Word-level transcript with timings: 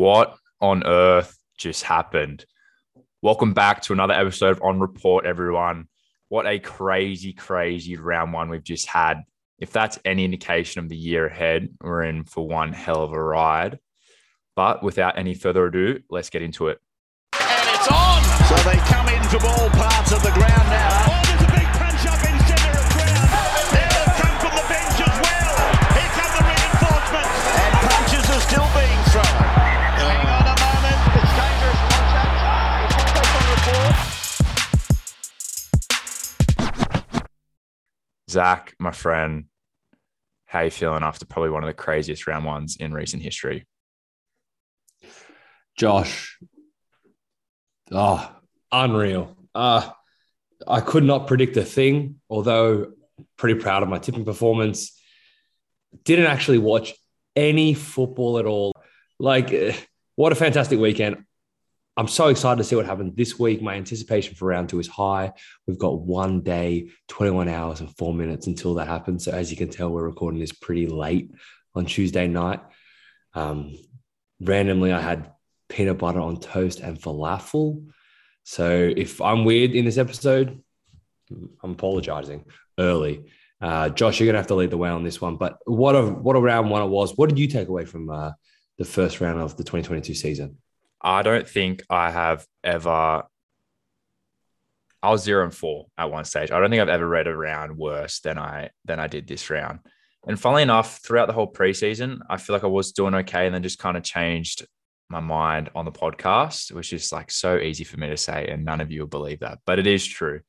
What 0.00 0.34
on 0.62 0.86
earth 0.86 1.36
just 1.58 1.82
happened? 1.82 2.46
Welcome 3.20 3.52
back 3.52 3.82
to 3.82 3.92
another 3.92 4.14
episode 4.14 4.52
of 4.52 4.62
On 4.62 4.80
Report, 4.80 5.26
everyone. 5.26 5.88
What 6.30 6.46
a 6.46 6.58
crazy, 6.58 7.34
crazy 7.34 7.98
round 7.98 8.32
one 8.32 8.48
we've 8.48 8.64
just 8.64 8.86
had. 8.86 9.18
If 9.58 9.72
that's 9.72 9.98
any 10.06 10.24
indication 10.24 10.82
of 10.82 10.88
the 10.88 10.96
year 10.96 11.26
ahead, 11.26 11.68
we're 11.82 12.04
in 12.04 12.24
for 12.24 12.48
one 12.48 12.72
hell 12.72 13.02
of 13.02 13.12
a 13.12 13.22
ride. 13.22 13.78
But 14.56 14.82
without 14.82 15.18
any 15.18 15.34
further 15.34 15.66
ado, 15.66 16.00
let's 16.08 16.30
get 16.30 16.40
into 16.40 16.68
it. 16.68 16.78
And 17.38 17.68
it's 17.68 17.88
on! 17.92 18.22
So 18.48 18.54
they 18.70 18.78
come 18.78 19.06
in 19.08 19.22
from 19.24 19.44
all 19.44 19.68
parts 19.68 20.12
of 20.12 20.22
the 20.22 20.30
ground 20.30 20.69
Zach, 38.30 38.74
my 38.78 38.92
friend, 38.92 39.46
how 40.46 40.60
you 40.60 40.70
feeling 40.70 41.02
after 41.02 41.26
probably 41.26 41.50
one 41.50 41.64
of 41.64 41.68
the 41.68 41.74
craziest 41.74 42.26
round 42.26 42.44
ones 42.44 42.76
in 42.78 42.92
recent 42.92 43.22
history? 43.22 43.66
Josh. 45.76 46.38
Oh, 47.90 48.30
unreal. 48.70 49.36
Uh, 49.54 49.90
I 50.66 50.80
could 50.80 51.04
not 51.04 51.26
predict 51.26 51.56
a 51.56 51.64
thing, 51.64 52.20
although 52.28 52.92
pretty 53.36 53.58
proud 53.58 53.82
of 53.82 53.88
my 53.88 53.98
tipping 53.98 54.24
performance. 54.24 54.96
Didn't 56.04 56.26
actually 56.26 56.58
watch 56.58 56.94
any 57.34 57.74
football 57.74 58.38
at 58.38 58.46
all. 58.46 58.72
Like, 59.18 59.52
eh, 59.52 59.74
what 60.14 60.32
a 60.32 60.36
fantastic 60.36 60.78
weekend. 60.78 61.24
I'm 61.96 62.08
so 62.08 62.28
excited 62.28 62.58
to 62.58 62.64
see 62.64 62.76
what 62.76 62.86
happens 62.86 63.14
this 63.16 63.38
week. 63.38 63.60
My 63.60 63.74
anticipation 63.74 64.34
for 64.34 64.46
round 64.46 64.68
two 64.68 64.78
is 64.78 64.88
high. 64.88 65.32
We've 65.66 65.78
got 65.78 66.00
one 66.00 66.40
day, 66.40 66.90
21 67.08 67.48
hours, 67.48 67.80
and 67.80 67.94
four 67.96 68.14
minutes 68.14 68.46
until 68.46 68.74
that 68.74 68.88
happens. 68.88 69.24
So, 69.24 69.32
as 69.32 69.50
you 69.50 69.56
can 69.56 69.68
tell, 69.68 69.90
we're 69.90 70.04
recording 70.04 70.40
this 70.40 70.52
pretty 70.52 70.86
late 70.86 71.30
on 71.74 71.86
Tuesday 71.86 72.26
night. 72.26 72.60
Um, 73.34 73.76
randomly, 74.40 74.92
I 74.92 75.00
had 75.00 75.32
peanut 75.68 75.98
butter 75.98 76.20
on 76.20 76.38
toast 76.38 76.80
and 76.80 77.00
falafel. 77.00 77.86
So 78.42 78.92
if 78.94 79.20
I'm 79.20 79.44
weird 79.44 79.72
in 79.72 79.84
this 79.84 79.98
episode, 79.98 80.62
I'm 81.30 81.70
apologizing 81.72 82.44
early. 82.78 83.30
Uh, 83.60 83.90
Josh, 83.90 84.18
you're 84.18 84.26
gonna 84.26 84.38
have 84.38 84.48
to 84.48 84.54
lead 84.54 84.70
the 84.70 84.78
way 84.78 84.90
on 84.90 85.04
this 85.04 85.20
one. 85.20 85.36
But 85.36 85.58
what 85.64 85.94
a 85.94 86.02
what 86.02 86.36
a 86.36 86.40
round 86.40 86.70
one 86.70 86.82
it 86.82 86.88
was. 86.88 87.16
What 87.16 87.28
did 87.28 87.38
you 87.38 87.46
take 87.46 87.68
away 87.68 87.84
from 87.84 88.10
uh, 88.10 88.32
the 88.78 88.84
first 88.84 89.20
round 89.20 89.40
of 89.40 89.56
the 89.56 89.64
2022 89.64 90.14
season? 90.14 90.58
I 91.00 91.22
don't 91.22 91.48
think 91.48 91.82
I 91.88 92.10
have 92.10 92.46
ever. 92.62 93.24
I 95.02 95.10
was 95.10 95.22
zero 95.22 95.44
and 95.44 95.54
four 95.54 95.86
at 95.96 96.10
one 96.10 96.24
stage. 96.24 96.50
I 96.50 96.60
don't 96.60 96.68
think 96.68 96.82
I've 96.82 96.88
ever 96.88 97.08
read 97.08 97.26
a 97.26 97.34
round 97.34 97.78
worse 97.78 98.20
than 98.20 98.38
I 98.38 98.70
than 98.84 99.00
I 99.00 99.06
did 99.06 99.26
this 99.26 99.48
round. 99.48 99.80
And 100.26 100.38
funnily 100.38 100.62
enough, 100.62 101.00
throughout 101.02 101.26
the 101.26 101.32
whole 101.32 101.50
preseason, 101.50 102.18
I 102.28 102.36
feel 102.36 102.54
like 102.54 102.64
I 102.64 102.68
was 102.68 102.92
doing 102.92 103.14
okay, 103.14 103.46
and 103.46 103.54
then 103.54 103.62
just 103.62 103.78
kind 103.78 103.96
of 103.96 104.02
changed 104.02 104.66
my 105.08 105.20
mind 105.20 105.70
on 105.74 105.84
the 105.84 105.92
podcast, 105.92 106.72
which 106.72 106.92
is 106.92 107.12
like 107.12 107.30
so 107.30 107.58
easy 107.58 107.84
for 107.84 107.98
me 107.98 108.08
to 108.08 108.16
say, 108.16 108.46
and 108.48 108.64
none 108.64 108.80
of 108.80 108.90
you 108.90 109.00
will 109.00 109.08
believe 109.08 109.40
that, 109.40 109.58
but 109.66 109.78
it 109.78 109.86
is 109.86 110.06
true. 110.06 110.40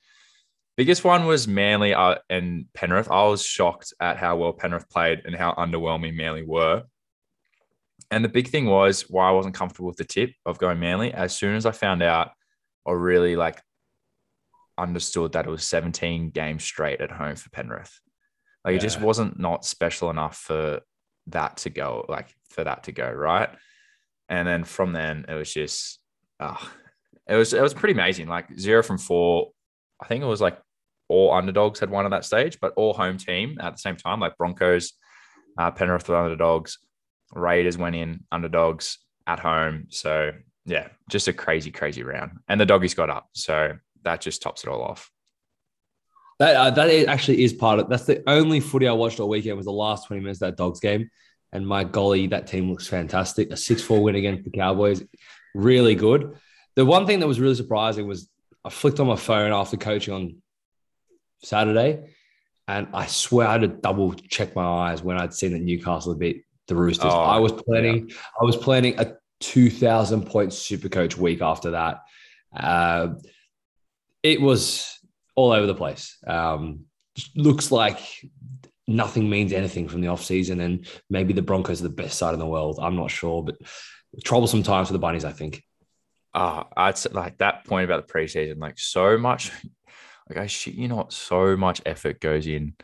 Biggest 0.78 1.04
one 1.04 1.26
was 1.26 1.48
Manly 1.48 1.94
uh, 1.94 2.16
and 2.30 2.66
Penrith. 2.74 3.12
I 3.12 3.28
was 3.28 3.44
shocked 3.44 3.94
at 4.00 4.18
how 4.18 4.38
well 4.38 4.54
Penrith 4.54 4.90
played 4.90 5.22
and 5.26 5.36
how 5.36 5.54
underwhelming 5.54 6.16
Manly 6.16 6.44
were. 6.44 6.84
And 8.12 8.24
the 8.26 8.30
big 8.30 8.50
thing 8.50 8.66
was 8.66 9.10
why 9.10 9.30
I 9.30 9.32
wasn't 9.32 9.56
comfortable 9.56 9.88
with 9.88 9.98
the 9.98 10.04
tip 10.04 10.32
of 10.46 10.60
going 10.60 10.80
Manly. 10.80 11.14
As 11.14 11.34
soon 11.34 11.56
as 11.56 11.66
I 11.66 11.72
found 11.72 12.04
out, 12.04 12.32
or 12.86 13.00
really 13.00 13.36
like 13.36 13.62
understood 14.78 15.34
that 15.34 15.46
it 15.46 15.50
was 15.50 15.64
17 15.64 16.32
games 16.32 16.64
straight 16.64 17.00
at 17.00 17.12
home 17.12 17.36
for 17.36 17.50
Penrith. 17.52 18.00
Like 18.66 18.76
it 18.76 18.82
just 18.82 19.00
wasn't 19.00 19.40
not 19.40 19.66
special 19.66 20.10
enough 20.10 20.38
for 20.38 20.82
that 21.28 21.58
to 21.58 21.70
go, 21.70 22.06
like 22.10 22.36
for 22.50 22.64
that 22.64 22.84
to 22.84 22.92
go 22.92 23.10
right. 23.10 23.50
And 24.30 24.48
then 24.48 24.64
from 24.64 24.94
then 24.94 25.26
it 25.28 25.34
was 25.34 25.54
just, 25.54 26.00
ah, 26.40 26.72
it 27.28 27.36
was 27.36 27.54
it 27.54 27.62
was 27.62 27.74
pretty 27.74 27.94
amazing. 27.94 28.28
Like 28.28 28.60
zero 28.60 28.84
from 28.84 28.98
four. 28.98 29.52
I 30.02 30.08
think 30.08 30.24
it 30.24 30.28
was 30.28 30.42
like 30.42 30.60
all 31.08 31.34
underdogs 31.34 31.80
had 31.80 31.90
won 31.90 32.06
at 32.06 32.12
that 32.12 32.26
stage, 32.26 32.60
but 32.60 32.74
all 32.76 32.94
home 32.94 33.18
team 33.18 33.58
at 33.60 33.74
the 33.74 33.80
same 33.80 33.96
time, 33.96 34.20
like 34.20 34.38
Broncos, 34.38 34.94
uh, 35.58 35.72
Penrith 35.72 36.08
were 36.08 36.16
underdogs, 36.16 36.78
Raiders 37.32 37.78
went 37.78 37.96
in 37.96 38.24
underdogs 38.32 38.98
at 39.28 39.40
home. 39.40 39.88
So 39.90 40.32
yeah, 40.66 40.90
just 41.10 41.28
a 41.28 41.34
crazy, 41.34 41.72
crazy 41.72 42.04
round. 42.04 42.40
And 42.48 42.60
the 42.60 42.66
doggies 42.66 42.94
got 42.94 43.10
up. 43.10 43.30
So 43.34 43.74
that 44.04 44.22
just 44.22 44.42
tops 44.42 44.64
it 44.64 44.70
all 44.70 44.82
off. 44.82 45.12
That 46.40 46.56
uh, 46.56 46.70
that 46.72 47.08
actually 47.08 47.44
is 47.44 47.54
part 47.54 47.80
of. 47.80 47.90
That's 47.90 48.06
the 48.06 48.24
only 48.28 48.60
footy 48.60 48.88
I 48.88 48.94
watched 48.94 49.20
all 49.20 49.30
weekend 49.30 49.58
was 49.58 49.66
the 49.66 49.72
last 49.72 50.08
20 50.08 50.22
minutes 50.22 50.42
of 50.42 50.48
that 50.48 50.58
Dogs 50.58 50.80
game. 50.80 51.10
And 51.54 51.68
my 51.68 51.84
golly, 51.84 52.28
that 52.28 52.48
team 52.48 52.70
looks 52.70 52.88
fantastic. 52.88 53.52
A 53.52 53.56
6-4 53.56 54.02
win 54.02 54.16
against 54.16 54.46
the 54.46 54.52
Cowboys, 54.52 55.04
really 55.54 55.96
good. 55.96 56.36
The 56.76 56.86
one 56.86 57.06
thing 57.06 57.20
that 57.20 57.28
was 57.28 57.42
really 57.42 57.56
surprising 57.56 58.08
was 58.08 58.30
I 58.64 58.70
flicked 58.70 59.00
on 59.00 59.08
my 59.08 59.18
phone 59.18 59.52
after 59.52 59.76
coaching 59.76 60.14
on 60.14 60.36
Saturday, 61.44 62.16
and 62.68 62.88
I 62.94 63.08
swear 63.08 63.48
I 63.48 63.54
had 63.54 63.62
to 63.62 63.68
double 63.68 64.14
check 64.14 64.56
my 64.56 64.64
eyes 64.64 65.04
when 65.04 65.18
I'd 65.18 65.34
seen 65.34 65.52
that 65.52 65.62
Newcastle 65.62 66.16
beat 66.16 66.46
the 66.68 66.76
Roosters. 66.76 67.12
Oh, 67.14 67.20
I 67.20 67.40
was 67.40 67.52
planning, 67.52 68.12
I 68.40 68.44
was 68.44 68.58
planning 68.58 69.00
a 69.00 69.16
2,000 69.42 70.26
point 70.26 70.54
super 70.54 70.90
coach 70.90 71.18
week 71.18 71.42
after 71.42 71.72
that. 71.72 72.02
Uh, 72.56 73.16
it 74.24 74.40
was 74.40 75.00
all 75.36 75.52
over 75.52 75.66
the 75.66 75.76
place. 75.76 76.18
Um, 76.26 76.86
looks 77.36 77.72
like 77.72 78.00
nothing 78.88 79.30
means 79.30 79.54
anything 79.54 79.88
from 79.88 80.02
the 80.02 80.08
offseason, 80.08 80.62
and 80.62 80.88
maybe 81.10 81.34
the 81.34 81.42
Broncos 81.42 81.82
are 81.82 81.84
the 81.84 81.90
best 81.90 82.18
side 82.18 82.34
in 82.34 82.40
the 82.40 82.48
world. 82.48 82.80
I'm 82.82 82.96
not 82.96 83.12
sure, 83.12 83.44
but 83.44 83.58
troublesome 84.24 84.64
times 84.64 84.88
for 84.88 84.94
the 84.94 85.00
Bunnies, 85.00 85.26
I 85.26 85.32
think. 85.32 85.64
Uh, 86.34 86.64
I'd 86.78 86.98
say 86.98 87.10
like 87.12 87.38
that 87.40 87.66
point 87.66 87.86
about 87.86 88.08
the 88.08 88.14
preseason, 88.14 88.60
like 88.60 88.80
so 88.80 89.18
much, 89.18 89.52
like 90.30 90.38
I 90.38 90.48
shit 90.48 90.76
you 90.76 90.88
not, 90.88 91.12
so 91.12 91.58
much 91.58 91.82
effort 91.86 92.22
goes 92.22 92.48
in 92.48 92.76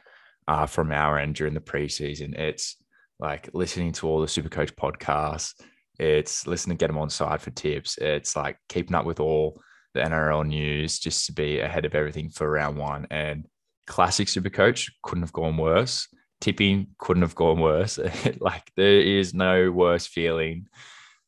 uh, 0.47 0.65
from 0.65 0.91
our 0.91 1.17
end 1.17 1.35
during 1.35 1.53
the 1.53 1.61
preseason. 1.61 2.37
It's 2.37 2.75
like 3.19 3.49
listening 3.53 3.91
to 3.93 4.07
all 4.07 4.21
the 4.21 4.27
Supercoach 4.27 4.73
podcasts. 4.75 5.53
It's 5.99 6.45
listening 6.45 6.77
to 6.77 6.79
get 6.79 6.87
them 6.87 6.97
on 6.97 7.09
side 7.09 7.41
for 7.41 7.51
tips. 7.51 7.97
It's 7.97 8.35
like 8.35 8.57
keeping 8.69 8.95
up 8.95 9.05
with 9.05 9.19
all 9.19 9.61
the 9.93 10.01
NRL 10.01 10.47
news 10.47 10.99
just 10.99 11.25
to 11.25 11.33
be 11.33 11.59
ahead 11.59 11.85
of 11.85 11.95
everything 11.95 12.29
for 12.29 12.49
round 12.49 12.77
one. 12.77 13.07
And 13.09 13.47
classic 13.87 14.27
Supercoach 14.27 14.91
couldn't 15.01 15.23
have 15.23 15.33
gone 15.33 15.57
worse. 15.57 16.07
Tipping 16.39 16.89
couldn't 16.99 17.23
have 17.23 17.33
gone 17.33 17.59
worse. 17.59 17.97
like 18.39 18.71
there 18.75 19.01
is 19.01 19.33
no 19.33 19.71
worse 19.71 20.05
feeling. 20.05 20.67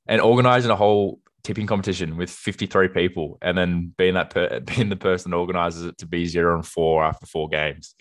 And 0.07 0.21
organizing 0.21 0.71
a 0.71 0.75
whole 0.75 1.19
tipping 1.43 1.67
competition 1.67 2.17
with 2.17 2.29
53 2.29 2.89
people 2.89 3.37
and 3.41 3.57
then 3.57 3.93
being 3.97 4.15
that 4.15 4.29
per- 4.29 4.59
being 4.75 4.89
the 4.89 4.95
person 4.95 5.31
that 5.31 5.37
organizes 5.37 5.85
it 5.85 5.97
to 5.99 6.05
be 6.05 6.25
zero 6.25 6.55
and 6.55 6.65
four 6.65 7.03
after 7.03 7.25
four 7.25 7.47
games 7.47 7.95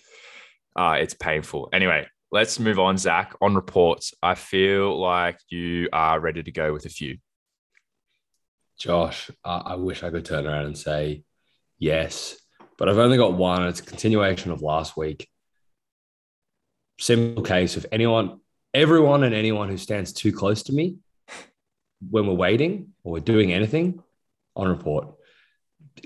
uh 0.76 0.97
it's 0.99 1.15
painful 1.15 1.69
anyway 1.72 2.06
let's 2.30 2.58
move 2.58 2.78
on 2.78 2.96
zach 2.98 3.34
on 3.40 3.54
reports 3.54 4.12
i 4.22 4.34
feel 4.34 4.98
like 5.00 5.38
you 5.48 5.88
are 5.92 6.20
ready 6.20 6.42
to 6.42 6.52
go 6.52 6.72
with 6.72 6.84
a 6.84 6.90
few 6.90 7.18
Josh, 8.78 9.30
I, 9.44 9.56
I 9.58 9.74
wish 9.74 10.02
I 10.02 10.10
could 10.10 10.24
turn 10.24 10.46
around 10.46 10.66
and 10.66 10.78
say 10.78 11.24
yes, 11.78 12.36
but 12.78 12.88
I've 12.88 12.98
only 12.98 13.16
got 13.16 13.34
one. 13.34 13.66
It's 13.66 13.80
a 13.80 13.84
continuation 13.84 14.52
of 14.52 14.62
last 14.62 14.96
week. 14.96 15.28
Simple 17.00 17.42
case 17.42 17.76
of 17.76 17.86
anyone, 17.90 18.40
everyone, 18.72 19.24
and 19.24 19.34
anyone 19.34 19.68
who 19.68 19.76
stands 19.76 20.12
too 20.12 20.32
close 20.32 20.62
to 20.64 20.72
me 20.72 20.98
when 22.08 22.26
we're 22.26 22.34
waiting 22.34 22.92
or 23.02 23.12
we're 23.12 23.20
doing 23.20 23.52
anything 23.52 24.00
on 24.54 24.69
report. 24.69 25.08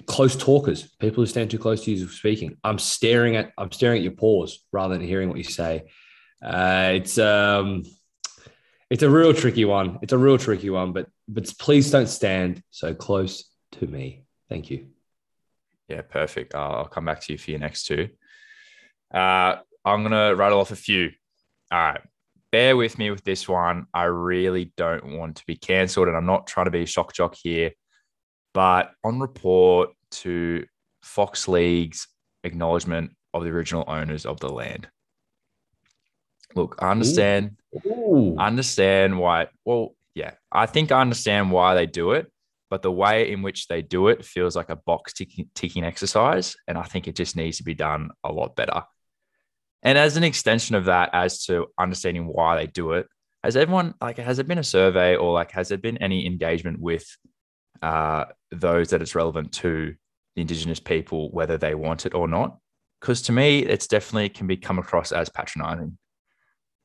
Close 0.06 0.34
talkers, 0.34 0.88
people 0.98 1.22
who 1.22 1.26
stand 1.26 1.50
too 1.50 1.58
close 1.58 1.84
to 1.84 1.92
you 1.92 2.08
speaking. 2.08 2.56
I'm 2.64 2.78
staring 2.78 3.36
at, 3.36 3.52
I'm 3.58 3.70
staring 3.70 3.98
at 3.98 4.02
your 4.02 4.12
paws 4.12 4.64
rather 4.72 4.96
than 4.96 5.06
hearing 5.06 5.28
what 5.28 5.36
you 5.36 5.44
say. 5.44 5.84
Uh, 6.42 6.92
it's 6.94 7.18
um, 7.18 7.84
it's 8.90 9.02
a 9.02 9.10
real 9.10 9.32
tricky 9.32 9.64
one. 9.64 9.98
It's 10.02 10.12
a 10.12 10.18
real 10.18 10.38
tricky 10.38 10.70
one, 10.70 10.92
but 10.92 11.08
but 11.28 11.52
please 11.58 11.90
don't 11.90 12.08
stand 12.08 12.62
so 12.70 12.94
close 12.94 13.48
to 13.72 13.86
me. 13.86 14.24
Thank 14.48 14.70
you. 14.70 14.88
yeah 15.88 16.02
perfect 16.02 16.54
i'll 16.54 16.86
come 16.86 17.04
back 17.06 17.20
to 17.20 17.32
you 17.32 17.38
for 17.38 17.50
your 17.52 17.60
next 17.60 17.86
two 17.86 18.08
uh 19.14 19.56
i'm 19.84 20.02
gonna 20.02 20.34
rattle 20.34 20.60
off 20.60 20.70
a 20.70 20.76
few 20.76 21.10
all 21.70 21.78
right 21.78 22.00
bear 22.50 22.76
with 22.76 22.98
me 22.98 23.10
with 23.10 23.24
this 23.24 23.48
one 23.48 23.86
i 23.94 24.04
really 24.04 24.72
don't 24.76 25.04
want 25.16 25.36
to 25.36 25.44
be 25.46 25.56
cancelled 25.56 26.08
and 26.08 26.16
i'm 26.16 26.26
not 26.26 26.46
trying 26.46 26.66
to 26.66 26.70
be 26.70 26.82
a 26.82 26.86
shock 26.86 27.12
jock 27.14 27.34
here 27.34 27.70
but 28.54 28.92
on 29.02 29.20
report 29.20 29.90
to 30.10 30.64
fox 31.02 31.48
league's 31.48 32.08
acknowledgement 32.44 33.10
of 33.34 33.42
the 33.42 33.50
original 33.50 33.84
owners 33.88 34.26
of 34.26 34.38
the 34.40 34.52
land 34.52 34.88
look 36.54 36.76
i 36.80 36.90
understand 36.90 37.56
Ooh. 37.86 38.36
I 38.38 38.46
understand 38.46 39.18
why. 39.18 39.48
Well, 39.64 39.94
yeah, 40.14 40.32
I 40.50 40.66
think 40.66 40.92
I 40.92 41.00
understand 41.00 41.50
why 41.50 41.74
they 41.74 41.86
do 41.86 42.12
it, 42.12 42.30
but 42.68 42.82
the 42.82 42.92
way 42.92 43.30
in 43.30 43.42
which 43.42 43.68
they 43.68 43.82
do 43.82 44.08
it 44.08 44.24
feels 44.24 44.54
like 44.54 44.68
a 44.68 44.76
box 44.76 45.14
ticking, 45.14 45.48
ticking 45.54 45.84
exercise. 45.84 46.54
And 46.68 46.76
I 46.76 46.82
think 46.82 47.08
it 47.08 47.16
just 47.16 47.36
needs 47.36 47.58
to 47.58 47.64
be 47.64 47.74
done 47.74 48.10
a 48.22 48.32
lot 48.32 48.56
better. 48.56 48.82
And 49.82 49.98
as 49.98 50.16
an 50.16 50.24
extension 50.24 50.76
of 50.76 50.84
that, 50.84 51.10
as 51.12 51.44
to 51.46 51.66
understanding 51.78 52.26
why 52.26 52.56
they 52.56 52.66
do 52.66 52.92
it, 52.92 53.06
has 53.42 53.56
everyone 53.56 53.94
like 54.00 54.18
has 54.18 54.36
there 54.36 54.44
been 54.44 54.58
a 54.58 54.64
survey 54.64 55.16
or 55.16 55.32
like 55.32 55.50
has 55.52 55.68
there 55.68 55.78
been 55.78 55.98
any 55.98 56.26
engagement 56.26 56.78
with 56.78 57.04
uh, 57.80 58.26
those 58.52 58.90
that 58.90 59.02
it's 59.02 59.16
relevant 59.16 59.52
to 59.52 59.94
the 60.36 60.40
indigenous 60.40 60.78
people, 60.78 61.30
whether 61.32 61.58
they 61.58 61.74
want 61.74 62.06
it 62.06 62.14
or 62.14 62.28
not? 62.28 62.58
Because 63.00 63.22
to 63.22 63.32
me, 63.32 63.60
it's 63.60 63.88
definitely 63.88 64.28
can 64.28 64.46
be 64.46 64.56
come 64.56 64.78
across 64.78 65.10
as 65.10 65.28
patronizing 65.28 65.98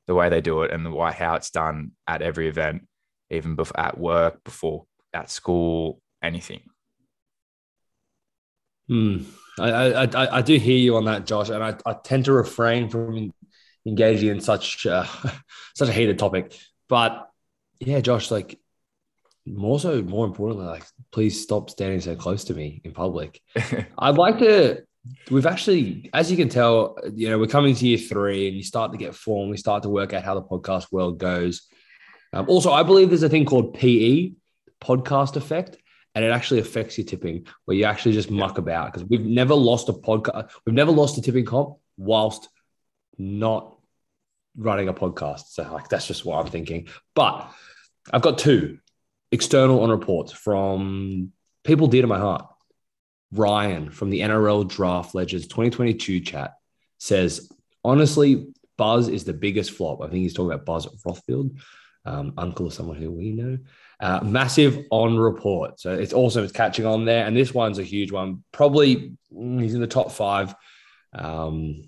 the 0.07 0.15
way 0.15 0.29
they 0.29 0.41
do 0.41 0.63
it 0.63 0.71
and 0.71 0.85
the 0.85 0.91
way 0.91 1.11
how 1.11 1.35
it's 1.35 1.51
done 1.51 1.91
at 2.07 2.21
every 2.21 2.47
event, 2.47 2.87
even 3.29 3.55
before 3.55 3.79
at 3.79 3.97
work, 3.97 4.43
before 4.43 4.85
at 5.13 5.29
school, 5.29 6.01
anything. 6.23 6.61
Hmm. 8.87 9.23
I, 9.59 10.05
I, 10.05 10.37
I 10.37 10.41
do 10.41 10.57
hear 10.57 10.77
you 10.77 10.97
on 10.97 11.05
that, 11.05 11.25
Josh, 11.25 11.49
and 11.49 11.63
I, 11.63 11.75
I 11.85 11.93
tend 12.03 12.25
to 12.25 12.31
refrain 12.31 12.89
from 12.89 13.33
engaging 13.85 14.29
in 14.29 14.39
such 14.41 14.85
uh, 14.85 15.05
such 15.75 15.89
a 15.89 15.93
heated 15.93 16.19
topic. 16.19 16.55
But 16.87 17.27
yeah, 17.79 17.99
Josh, 18.01 18.29
like 18.29 18.59
more 19.45 19.79
so, 19.79 20.01
more 20.01 20.25
importantly, 20.25 20.65
like 20.65 20.83
please 21.11 21.41
stop 21.41 21.69
standing 21.69 22.01
so 22.01 22.15
close 22.15 22.45
to 22.45 22.53
me 22.53 22.81
in 22.83 22.91
public. 22.91 23.41
I'd 23.97 24.17
like 24.17 24.39
to. 24.39 24.83
We've 25.29 25.45
actually, 25.45 26.09
as 26.13 26.31
you 26.31 26.37
can 26.37 26.49
tell, 26.49 26.97
you 27.13 27.29
know, 27.29 27.37
we're 27.39 27.47
coming 27.47 27.75
to 27.75 27.87
year 27.87 27.97
three, 27.97 28.47
and 28.47 28.57
you 28.57 28.63
start 28.63 28.91
to 28.91 28.97
get 28.97 29.15
form. 29.15 29.49
We 29.49 29.57
start 29.57 29.83
to 29.83 29.89
work 29.89 30.13
out 30.13 30.23
how 30.23 30.35
the 30.35 30.41
podcast 30.41 30.91
world 30.91 31.17
goes. 31.17 31.67
Um, 32.33 32.47
also, 32.49 32.71
I 32.71 32.83
believe 32.83 33.09
there's 33.09 33.23
a 33.23 33.29
thing 33.29 33.45
called 33.45 33.73
PE, 33.73 34.31
podcast 34.81 35.35
effect, 35.35 35.77
and 36.15 36.25
it 36.25 36.31
actually 36.31 36.59
affects 36.59 36.97
your 36.97 37.05
tipping, 37.05 37.47
where 37.65 37.77
you 37.77 37.85
actually 37.85 38.13
just 38.13 38.31
muck 38.31 38.57
about 38.57 38.91
because 38.91 39.07
we've 39.07 39.25
never 39.25 39.53
lost 39.53 39.89
a 39.89 39.93
podcast, 39.93 40.49
we've 40.65 40.75
never 40.75 40.91
lost 40.91 41.17
a 41.17 41.21
tipping 41.21 41.45
comp 41.45 41.77
whilst 41.97 42.49
not 43.17 43.77
running 44.57 44.87
a 44.87 44.93
podcast. 44.93 45.49
So 45.49 45.71
like 45.71 45.89
that's 45.89 46.07
just 46.07 46.25
what 46.25 46.43
I'm 46.43 46.51
thinking. 46.51 46.87
But 47.15 47.49
I've 48.11 48.21
got 48.21 48.37
two 48.37 48.79
external 49.31 49.81
on 49.81 49.89
reports 49.89 50.31
from 50.31 51.31
people 51.63 51.87
dear 51.87 52.01
to 52.01 52.07
my 52.07 52.19
heart. 52.19 52.45
Ryan 53.31 53.89
from 53.89 54.09
the 54.09 54.21
NRL 54.21 54.67
Draft 54.67 55.15
Legends 55.15 55.47
2022 55.47 56.21
chat 56.21 56.55
says, 56.97 57.51
honestly, 57.83 58.47
Buzz 58.77 59.07
is 59.07 59.23
the 59.23 59.33
biggest 59.33 59.71
flop. 59.71 60.01
I 60.01 60.07
think 60.07 60.21
he's 60.21 60.33
talking 60.33 60.51
about 60.51 60.65
Buzz 60.65 60.85
Rothfield, 61.05 61.57
um, 62.05 62.33
uncle 62.37 62.67
of 62.67 62.73
someone 62.73 62.97
who 62.97 63.11
we 63.11 63.31
know. 63.31 63.57
Uh, 63.99 64.19
massive 64.23 64.85
on 64.91 65.17
report. 65.17 65.79
So 65.79 65.93
it's 65.93 66.13
awesome. 66.13 66.43
It's 66.43 66.53
catching 66.53 66.85
on 66.85 67.05
there. 67.05 67.25
And 67.25 67.35
this 67.35 67.53
one's 67.53 67.79
a 67.79 67.83
huge 67.83 68.11
one. 68.11 68.43
Probably 68.51 69.17
mm, 69.33 69.61
he's 69.61 69.73
in 69.73 69.81
the 69.81 69.87
top 69.87 70.11
five. 70.11 70.55
Um, 71.13 71.83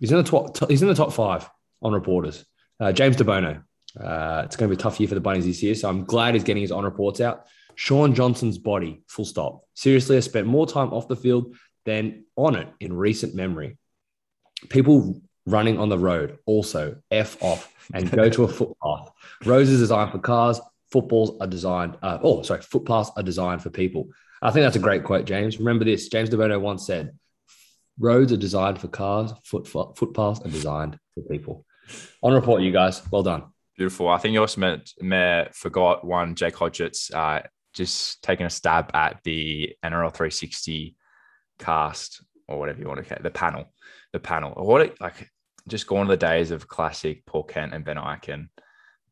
he's 0.00 0.12
in 0.12 0.18
the 0.18 0.22
top. 0.22 0.68
He's 0.68 0.82
in 0.82 0.88
the 0.88 0.94
top 0.94 1.12
five 1.12 1.48
on 1.82 1.92
reporters. 1.92 2.44
Uh, 2.78 2.92
James 2.92 3.16
DeBono. 3.16 3.62
Uh, 3.98 4.42
it's 4.44 4.56
going 4.56 4.70
to 4.70 4.76
be 4.76 4.78
a 4.78 4.82
tough 4.82 5.00
year 5.00 5.08
for 5.08 5.14
the 5.14 5.20
Bunnies 5.20 5.46
this 5.46 5.62
year, 5.62 5.74
so 5.74 5.88
I'm 5.88 6.04
glad 6.04 6.34
he's 6.34 6.44
getting 6.44 6.60
his 6.60 6.70
on 6.70 6.84
reports 6.84 7.20
out. 7.20 7.46
Shaun 7.76 8.14
Johnson's 8.14 8.58
body, 8.58 9.02
full 9.06 9.24
stop. 9.24 9.62
Seriously, 9.74 10.16
I 10.16 10.20
spent 10.20 10.46
more 10.46 10.66
time 10.66 10.92
off 10.92 11.08
the 11.08 11.16
field 11.16 11.54
than 11.84 12.24
on 12.34 12.56
it 12.56 12.68
in 12.80 12.92
recent 12.92 13.34
memory. 13.34 13.78
People 14.70 15.20
running 15.44 15.78
on 15.78 15.88
the 15.88 15.98
road 15.98 16.38
also 16.46 16.96
F 17.10 17.40
off 17.42 17.72
and 17.94 18.10
go 18.10 18.28
to 18.30 18.44
a 18.44 18.48
footpath. 18.48 19.10
Roads 19.44 19.68
is 19.68 19.78
designed 19.78 20.10
for 20.10 20.18
cars, 20.18 20.60
footballs 20.90 21.36
are 21.40 21.46
designed, 21.46 21.96
uh, 22.02 22.18
oh, 22.22 22.42
sorry, 22.42 22.62
footpaths 22.62 23.10
are 23.16 23.22
designed 23.22 23.62
for 23.62 23.70
people. 23.70 24.08
I 24.42 24.50
think 24.50 24.64
that's 24.64 24.76
a 24.76 24.80
great 24.80 25.04
quote, 25.04 25.26
James. 25.26 25.58
Remember 25.58 25.84
this 25.84 26.08
James 26.08 26.30
DeBono 26.30 26.60
once 26.60 26.86
said, 26.86 27.16
Roads 27.98 28.32
are 28.32 28.36
designed 28.36 28.78
for 28.78 28.88
cars, 28.88 29.32
foot, 29.44 29.66
footpaths 29.68 30.40
are 30.44 30.50
designed 30.50 30.98
for 31.14 31.22
people. 31.22 31.64
On 32.22 32.32
report, 32.32 32.62
you 32.62 32.72
guys. 32.72 33.02
Well 33.10 33.22
done. 33.22 33.44
Beautiful. 33.76 34.08
I 34.08 34.18
think 34.18 34.32
you 34.32 34.40
also 34.40 34.60
meant 34.60 34.92
Mayor 35.00 35.50
forgot 35.52 36.04
one, 36.04 36.34
Jake 36.34 36.54
Hodgetts, 36.54 37.14
uh, 37.14 37.46
just 37.76 38.22
taking 38.22 38.46
a 38.46 38.50
stab 38.50 38.90
at 38.94 39.20
the 39.24 39.76
NRL 39.84 40.12
360 40.12 40.96
cast 41.58 42.22
or 42.48 42.58
whatever 42.58 42.80
you 42.80 42.88
want 42.88 42.98
to 42.98 43.04
call 43.04 43.18
it, 43.18 43.22
the 43.22 43.30
panel, 43.30 43.72
the 44.12 44.20
panel. 44.20 44.52
Or 44.56 44.66
what 44.66 44.80
it, 44.80 45.00
like 45.00 45.30
just 45.68 45.86
gone 45.86 46.06
to 46.06 46.10
the 46.10 46.16
days 46.16 46.50
of 46.50 46.66
classic 46.68 47.26
Paul 47.26 47.44
Kent 47.44 47.74
and 47.74 47.84
Ben 47.84 47.96
Ikin, 47.96 48.48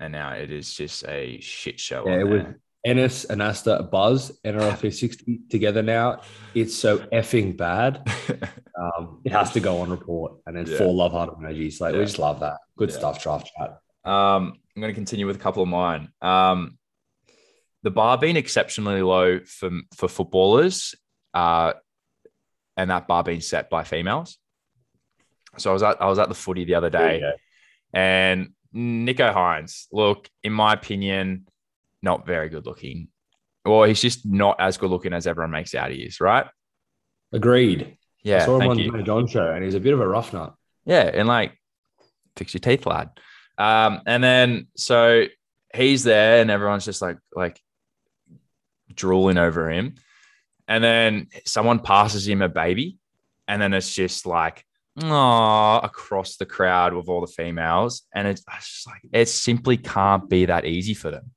and 0.01 0.13
now 0.13 0.33
it 0.33 0.51
is 0.51 0.73
just 0.73 1.05
a 1.07 1.41
shit 1.41 1.79
show. 1.79 2.05
Yeah, 2.07 2.21
it 2.21 2.29
was 2.29 2.43
Ennis, 2.85 3.27
Anasta, 3.27 3.91
Buzz, 3.91 4.39
NRL 4.45 4.77
360 4.79 5.41
together 5.49 5.83
now. 5.83 6.21
It's 6.55 6.75
so 6.75 6.99
effing 6.99 7.57
bad. 7.57 8.07
Um, 8.77 9.21
it 9.25 9.31
has 9.31 9.53
to 9.53 9.61
go 9.61 9.83
on 9.83 9.89
report 9.89 10.33
and 10.47 10.57
then 10.57 10.67
yeah. 10.67 10.79
four 10.79 10.93
love 10.93 11.13
heart 11.13 11.31
emojis. 11.31 11.81
Like 11.81 11.93
yeah. 11.93 12.01
we 12.01 12.05
just 12.07 12.19
love 12.19 12.41
that. 12.41 12.57
Good 12.77 12.91
yeah. 12.91 12.97
stuff, 12.97 13.23
draft 13.23 13.49
chat. 13.57 13.79
Um, 14.05 14.59
I'm 14.75 14.83
going 14.83 14.91
to 14.91 14.95
continue 14.95 15.29
with 15.29 15.37
a 15.37 15.39
couple 15.39 15.63
of 15.63 15.69
mine. 15.69 16.09
Um, 16.21 16.77
the 17.85 17.91
bar 17.91 18.19
being 18.19 18.37
exceptionally 18.37 19.03
low 19.03 19.41
for 19.41 19.71
for 19.95 20.09
footballers, 20.09 20.97
uh, 21.35 21.75
and 22.77 22.91
that 22.91 23.07
bar 23.07 23.23
being 23.23 23.41
set 23.41 23.71
by 23.71 23.85
females. 23.85 24.39
So 25.59 25.71
I 25.71 25.73
was 25.73 25.83
at 25.85 26.03
I 26.03 26.07
was 26.07 26.19
at 26.19 26.29
the 26.29 26.35
footy 26.35 26.65
the 26.65 26.75
other 26.75 26.91
day, 26.91 27.23
and 27.93 28.51
Nicho 28.75 29.33
Hynes, 29.33 29.87
Look, 29.93 30.29
in 30.43 30.53
my 30.53 30.73
opinion, 30.73 31.47
not 32.03 32.27
very 32.27 32.49
good 32.49 32.67
looking. 32.67 33.09
Well, 33.65 33.85
he's 33.85 34.01
just 34.01 34.27
not 34.27 34.57
as 34.59 34.77
good 34.77 34.91
looking 34.91 35.13
as 35.13 35.27
everyone 35.27 35.53
makes 35.53 35.75
out 35.75 35.91
he 35.91 36.03
is, 36.03 36.21
right? 36.21 36.47
Agreed. 37.33 37.97
Yeah. 38.23 38.43
I 38.43 38.47
saw 38.47 38.59
him 38.59 38.71
on 38.71 38.77
the 38.77 39.03
John 39.03 39.27
show 39.27 39.51
and 39.53 39.65
he's 39.65 39.75
a 39.75 39.81
bit 39.81 39.95
of 39.95 40.01
a 40.01 40.09
rough 40.09 40.33
nut. 40.33 40.55
Yeah. 40.85 41.11
And 41.13 41.27
like, 41.29 41.59
fix 42.37 42.53
your 42.53 42.61
teeth, 42.61 42.85
lad. 42.85 43.11
Um, 43.57 44.03
and 44.07 44.23
then 44.23 44.67
so 44.77 45.25
he's 45.75 46.05
there 46.05 46.43
and 46.43 46.51
everyone's 46.51 46.85
just 46.85 47.01
like, 47.01 47.19
like 47.35 47.59
drooling 48.95 49.39
over 49.39 49.71
him. 49.71 49.95
And 50.67 50.83
then 50.83 51.29
someone 51.45 51.79
passes 51.79 52.27
him 52.27 52.43
a 52.43 52.49
baby. 52.49 52.99
And 53.47 53.61
then 53.61 53.75
it's 53.75 53.93
just 53.93 54.27
like, 54.27 54.65
oh, 55.03 55.81
across 55.83 56.37
the 56.37 56.47
crowd 56.47 56.95
with 56.95 57.09
all 57.09 57.21
the 57.21 57.27
females. 57.27 58.03
And 58.15 58.27
it's, 58.27 58.43
it's 58.57 58.73
just 58.73 58.87
like, 58.87 59.03
it 59.13 59.29
simply 59.29 59.77
can't 59.77 60.29
be 60.29 60.47
that 60.47 60.65
easy 60.65 60.95
for 60.95 61.11
them. 61.11 61.31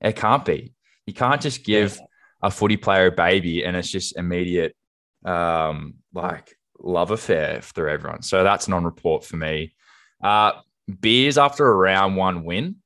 It 0.00 0.16
can't 0.16 0.44
be. 0.44 0.74
You 1.06 1.14
can't 1.14 1.40
just 1.40 1.64
give 1.64 1.96
yeah. 1.96 2.06
a 2.42 2.50
footy 2.50 2.76
player 2.76 3.06
a 3.06 3.12
baby 3.12 3.64
and 3.64 3.76
it's 3.76 3.90
just 3.90 4.16
immediate, 4.16 4.76
um, 5.24 5.94
like 6.12 6.56
love 6.78 7.10
affair 7.10 7.60
through 7.62 7.90
everyone. 7.90 8.22
So 8.22 8.44
that's 8.44 8.68
non 8.68 8.84
report 8.84 9.24
for 9.24 9.36
me. 9.36 9.74
Uh, 10.22 10.52
beers 11.00 11.38
after 11.38 11.66
a 11.66 11.74
round 11.74 12.16
one 12.16 12.44
win, 12.44 12.76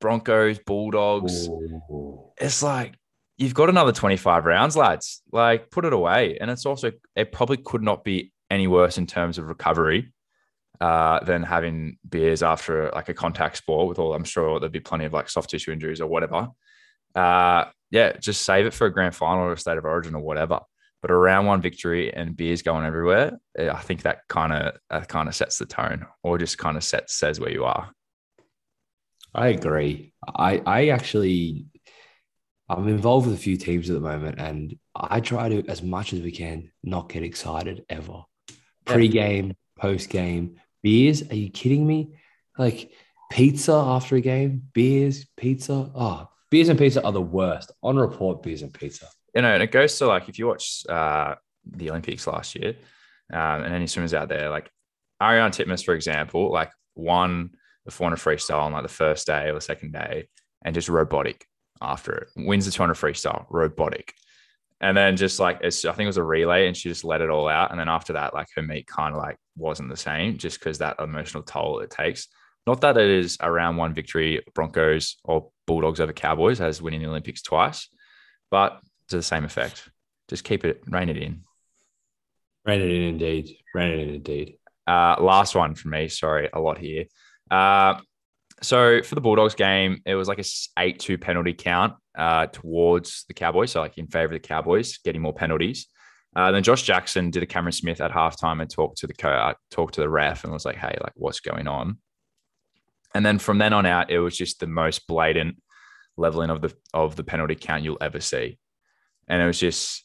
Broncos, 0.00 0.58
Bulldogs. 0.58 1.48
Ooh. 1.48 2.32
It's 2.38 2.62
like 2.62 2.94
you've 3.42 3.54
got 3.54 3.68
another 3.68 3.92
25 3.92 4.44
rounds, 4.44 4.76
lads. 4.76 5.22
Like 5.32 5.70
put 5.70 5.84
it 5.84 5.92
away. 5.92 6.38
And 6.40 6.50
it's 6.50 6.64
also, 6.64 6.92
it 7.16 7.32
probably 7.32 7.56
could 7.56 7.82
not 7.82 8.04
be 8.04 8.32
any 8.50 8.68
worse 8.68 8.98
in 8.98 9.06
terms 9.06 9.36
of 9.36 9.48
recovery 9.48 10.12
uh, 10.80 11.22
than 11.24 11.42
having 11.42 11.98
beers 12.08 12.42
after 12.42 12.90
like 12.94 13.08
a 13.08 13.14
contact 13.14 13.56
sport 13.56 13.88
with 13.88 13.98
all, 13.98 14.14
I'm 14.14 14.24
sure 14.24 14.60
there'd 14.60 14.70
be 14.70 14.80
plenty 14.80 15.06
of 15.06 15.12
like 15.12 15.28
soft 15.28 15.50
tissue 15.50 15.72
injuries 15.72 16.00
or 16.00 16.06
whatever. 16.06 16.48
Uh, 17.14 17.64
yeah, 17.90 18.12
just 18.12 18.42
save 18.42 18.66
it 18.66 18.74
for 18.74 18.86
a 18.86 18.92
grand 18.92 19.14
final 19.14 19.44
or 19.44 19.52
a 19.52 19.58
state 19.58 19.76
of 19.76 19.84
origin 19.84 20.14
or 20.14 20.22
whatever. 20.22 20.60
But 21.02 21.10
a 21.10 21.16
round 21.16 21.48
one 21.48 21.60
victory 21.60 22.14
and 22.14 22.36
beers 22.36 22.62
going 22.62 22.86
everywhere, 22.86 23.38
eh, 23.58 23.68
I 23.68 23.80
think 23.80 24.02
that 24.02 24.20
kind 24.28 24.52
of 24.88 25.08
kind 25.08 25.28
of 25.28 25.34
sets 25.34 25.58
the 25.58 25.66
tone, 25.66 26.06
or 26.22 26.38
just 26.38 26.58
kind 26.58 26.76
of 26.76 26.84
sets 26.84 27.16
says 27.16 27.40
where 27.40 27.50
you 27.50 27.64
are. 27.64 27.90
I 29.34 29.48
agree. 29.48 30.14
I 30.24 30.62
I 30.64 30.88
actually 30.88 31.66
I'm 32.76 32.88
involved 32.88 33.26
with 33.26 33.36
a 33.36 33.40
few 33.40 33.56
teams 33.56 33.90
at 33.90 33.94
the 33.94 34.00
moment, 34.00 34.38
and 34.38 34.76
I 34.94 35.20
try 35.20 35.48
to 35.48 35.64
as 35.68 35.82
much 35.82 36.12
as 36.12 36.20
we 36.20 36.32
can 36.32 36.70
not 36.82 37.08
get 37.08 37.22
excited 37.22 37.84
ever. 37.88 38.24
Pre-game, 38.84 39.54
post-game, 39.78 40.60
Beers? 40.82 41.22
Are 41.30 41.36
you 41.36 41.50
kidding 41.50 41.86
me? 41.86 42.16
Like 42.58 42.90
pizza 43.30 43.72
after 43.72 44.16
a 44.16 44.20
game, 44.20 44.62
beers, 44.72 45.26
pizza. 45.36 45.90
Oh, 45.94 46.28
beers 46.50 46.68
and 46.68 46.78
pizza 46.78 47.02
are 47.02 47.12
the 47.12 47.22
worst. 47.22 47.70
On 47.82 47.96
report, 47.96 48.42
beers 48.42 48.62
and 48.62 48.74
pizza. 48.74 49.06
You 49.34 49.42
know, 49.42 49.54
and 49.54 49.62
it 49.62 49.70
goes 49.70 49.96
to 49.98 50.06
like 50.06 50.28
if 50.28 50.38
you 50.38 50.48
watch 50.48 50.84
uh, 50.88 51.36
the 51.64 51.90
Olympics 51.90 52.26
last 52.26 52.54
year, 52.56 52.74
um, 53.32 53.62
and 53.62 53.74
any 53.74 53.86
swimmers 53.86 54.12
out 54.12 54.28
there, 54.28 54.50
like 54.50 54.70
Ariarne 55.22 55.52
Titmus, 55.52 55.84
for 55.84 55.94
example, 55.94 56.50
like 56.50 56.72
won 56.94 57.50
the 57.84 57.90
400 57.90 58.16
freestyle 58.16 58.60
on 58.60 58.72
like 58.72 58.82
the 58.82 58.88
first 58.88 59.26
day 59.26 59.48
or 59.48 59.54
the 59.54 59.60
second 59.60 59.92
day, 59.92 60.28
and 60.64 60.74
just 60.74 60.88
robotic 60.88 61.46
after 61.80 62.12
it. 62.12 62.28
Wins 62.36 62.66
the 62.66 62.70
200 62.70 62.94
freestyle, 62.94 63.46
robotic. 63.50 64.14
And 64.80 64.96
then 64.96 65.16
just 65.16 65.38
like 65.38 65.60
it's, 65.62 65.84
I 65.84 65.92
think 65.92 66.06
it 66.06 66.08
was 66.08 66.16
a 66.16 66.24
relay, 66.24 66.66
and 66.66 66.76
she 66.76 66.88
just 66.88 67.04
let 67.04 67.20
it 67.20 67.30
all 67.30 67.48
out. 67.48 67.70
And 67.70 67.78
then 67.78 67.88
after 67.88 68.14
that, 68.14 68.34
like 68.34 68.48
her 68.56 68.62
meet 68.62 68.86
kind 68.86 69.14
of 69.14 69.18
like 69.18 69.36
wasn't 69.56 69.88
the 69.88 69.96
same, 69.96 70.38
just 70.38 70.58
because 70.58 70.78
that 70.78 70.98
emotional 70.98 71.44
toll 71.44 71.80
it 71.80 71.90
takes. 71.90 72.28
Not 72.66 72.80
that 72.80 72.96
it 72.96 73.08
is 73.08 73.38
a 73.40 73.50
round 73.50 73.76
one 73.76 73.94
victory, 73.94 74.42
Broncos 74.54 75.16
or 75.24 75.50
Bulldogs 75.66 76.00
over 76.00 76.12
Cowboys, 76.12 76.60
as 76.60 76.82
winning 76.82 77.00
the 77.00 77.08
Olympics 77.08 77.42
twice, 77.42 77.88
but 78.50 78.80
to 79.08 79.16
the 79.16 79.22
same 79.22 79.44
effect. 79.44 79.88
Just 80.28 80.44
keep 80.44 80.64
it, 80.64 80.82
rein 80.88 81.08
it 81.08 81.16
in. 81.16 81.42
Rein 82.64 82.80
it 82.80 82.90
in 82.90 83.02
indeed. 83.02 83.56
Rein 83.74 83.92
it 83.92 83.98
in 84.00 84.14
indeed. 84.14 84.58
Uh, 84.86 85.16
last 85.20 85.54
one 85.54 85.74
from 85.74 85.92
me. 85.92 86.08
Sorry, 86.08 86.48
a 86.52 86.60
lot 86.60 86.78
here. 86.78 87.04
Uh, 87.50 88.00
so 88.62 89.02
for 89.02 89.14
the 89.14 89.20
Bulldogs 89.20 89.54
game, 89.54 90.00
it 90.06 90.14
was 90.14 90.28
like 90.28 90.38
a 90.38 90.44
eight-two 90.78 91.18
penalty 91.18 91.52
count 91.52 91.94
uh, 92.16 92.46
towards 92.46 93.24
the 93.28 93.34
Cowboys, 93.34 93.72
so 93.72 93.80
like 93.80 93.98
in 93.98 94.06
favor 94.06 94.34
of 94.34 94.42
the 94.42 94.46
Cowboys, 94.46 94.98
getting 94.98 95.22
more 95.22 95.34
penalties. 95.34 95.88
Uh, 96.34 96.50
then 96.50 96.62
Josh 96.62 96.82
Jackson 96.82 97.30
did 97.30 97.42
a 97.42 97.46
Cameron 97.46 97.72
Smith 97.72 98.00
at 98.00 98.10
halftime 98.10 98.62
and 98.62 98.70
talked 98.70 98.98
to 98.98 99.06
the 99.06 99.12
co- 99.12 99.28
uh, 99.28 99.54
talked 99.70 99.94
to 99.94 100.00
the 100.00 100.08
ref 100.08 100.44
and 100.44 100.52
was 100.52 100.64
like, 100.64 100.76
"Hey, 100.76 100.96
like, 101.02 101.12
what's 101.14 101.40
going 101.40 101.68
on?" 101.68 101.98
And 103.14 103.26
then 103.26 103.38
from 103.38 103.58
then 103.58 103.72
on 103.72 103.84
out, 103.84 104.10
it 104.10 104.18
was 104.18 104.36
just 104.36 104.58
the 104.58 104.66
most 104.66 105.06
blatant 105.06 105.60
leveling 106.16 106.50
of 106.50 106.62
the 106.62 106.74
of 106.94 107.16
the 107.16 107.24
penalty 107.24 107.54
count 107.54 107.84
you'll 107.84 107.98
ever 108.00 108.20
see, 108.20 108.58
and 109.28 109.42
it 109.42 109.46
was 109.46 109.58
just 109.58 110.04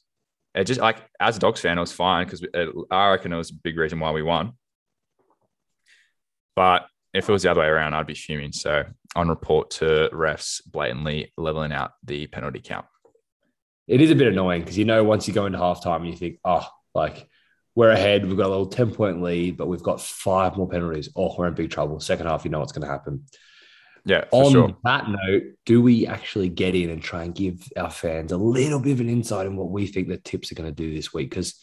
it 0.53 0.65
just 0.65 0.81
like 0.81 0.97
as 1.19 1.37
a 1.37 1.39
Dogs 1.39 1.61
fan, 1.61 1.77
it 1.77 1.81
was 1.81 1.93
fine 1.93 2.25
because 2.25 2.45
I 2.91 3.09
reckon 3.09 3.31
it 3.31 3.37
was 3.37 3.51
a 3.51 3.55
big 3.63 3.77
reason 3.77 3.99
why 3.99 4.11
we 4.11 4.23
won. 4.23 4.53
But 6.55 6.87
if 7.13 7.27
it 7.27 7.31
was 7.31 7.43
the 7.43 7.51
other 7.51 7.61
way 7.61 7.67
around, 7.67 7.93
I'd 7.93 8.07
be 8.07 8.13
fuming. 8.13 8.51
So 8.51 8.83
on 9.15 9.29
report 9.29 9.71
to 9.71 10.09
refs 10.13 10.61
blatantly 10.65 11.33
leveling 11.37 11.71
out 11.71 11.91
the 12.03 12.27
penalty 12.27 12.59
count. 12.59 12.85
It 13.87 14.01
is 14.01 14.11
a 14.11 14.15
bit 14.15 14.27
annoying 14.27 14.61
because 14.61 14.77
you 14.77 14.85
know 14.85 15.03
once 15.03 15.27
you 15.27 15.33
go 15.33 15.45
into 15.45 15.57
halftime 15.57 15.97
and 15.97 16.07
you 16.07 16.15
think, 16.15 16.39
oh, 16.43 16.67
like 16.93 17.27
we're 17.73 17.91
ahead, 17.91 18.25
we've 18.25 18.37
got 18.37 18.47
a 18.47 18.49
little 18.49 18.67
10 18.67 18.93
point 18.93 19.21
lead, 19.21 19.55
but 19.55 19.67
we've 19.67 19.83
got 19.83 20.01
five 20.01 20.57
more 20.57 20.67
penalties. 20.67 21.09
Oh, 21.15 21.35
we're 21.37 21.47
in 21.47 21.53
big 21.53 21.71
trouble. 21.71 21.99
Second 21.99 22.27
half, 22.27 22.43
you 22.43 22.51
know 22.51 22.59
what's 22.59 22.71
going 22.71 22.85
to 22.85 22.91
happen. 22.91 23.23
Yeah. 24.03 24.23
On 24.31 24.51
sure. 24.51 24.77
that 24.83 25.09
note, 25.09 25.43
do 25.65 25.81
we 25.81 26.07
actually 26.07 26.49
get 26.49 26.75
in 26.75 26.89
and 26.89 27.01
try 27.01 27.23
and 27.23 27.35
give 27.35 27.61
our 27.75 27.91
fans 27.91 28.31
a 28.31 28.37
little 28.37 28.79
bit 28.79 28.93
of 28.93 28.99
an 29.01 29.09
insight 29.09 29.45
in 29.45 29.55
what 29.55 29.69
we 29.69 29.85
think 29.85 30.07
the 30.07 30.17
tips 30.17 30.51
are 30.51 30.55
going 30.55 30.69
to 30.69 30.75
do 30.75 30.93
this 30.95 31.13
week? 31.13 31.29
Because 31.29 31.59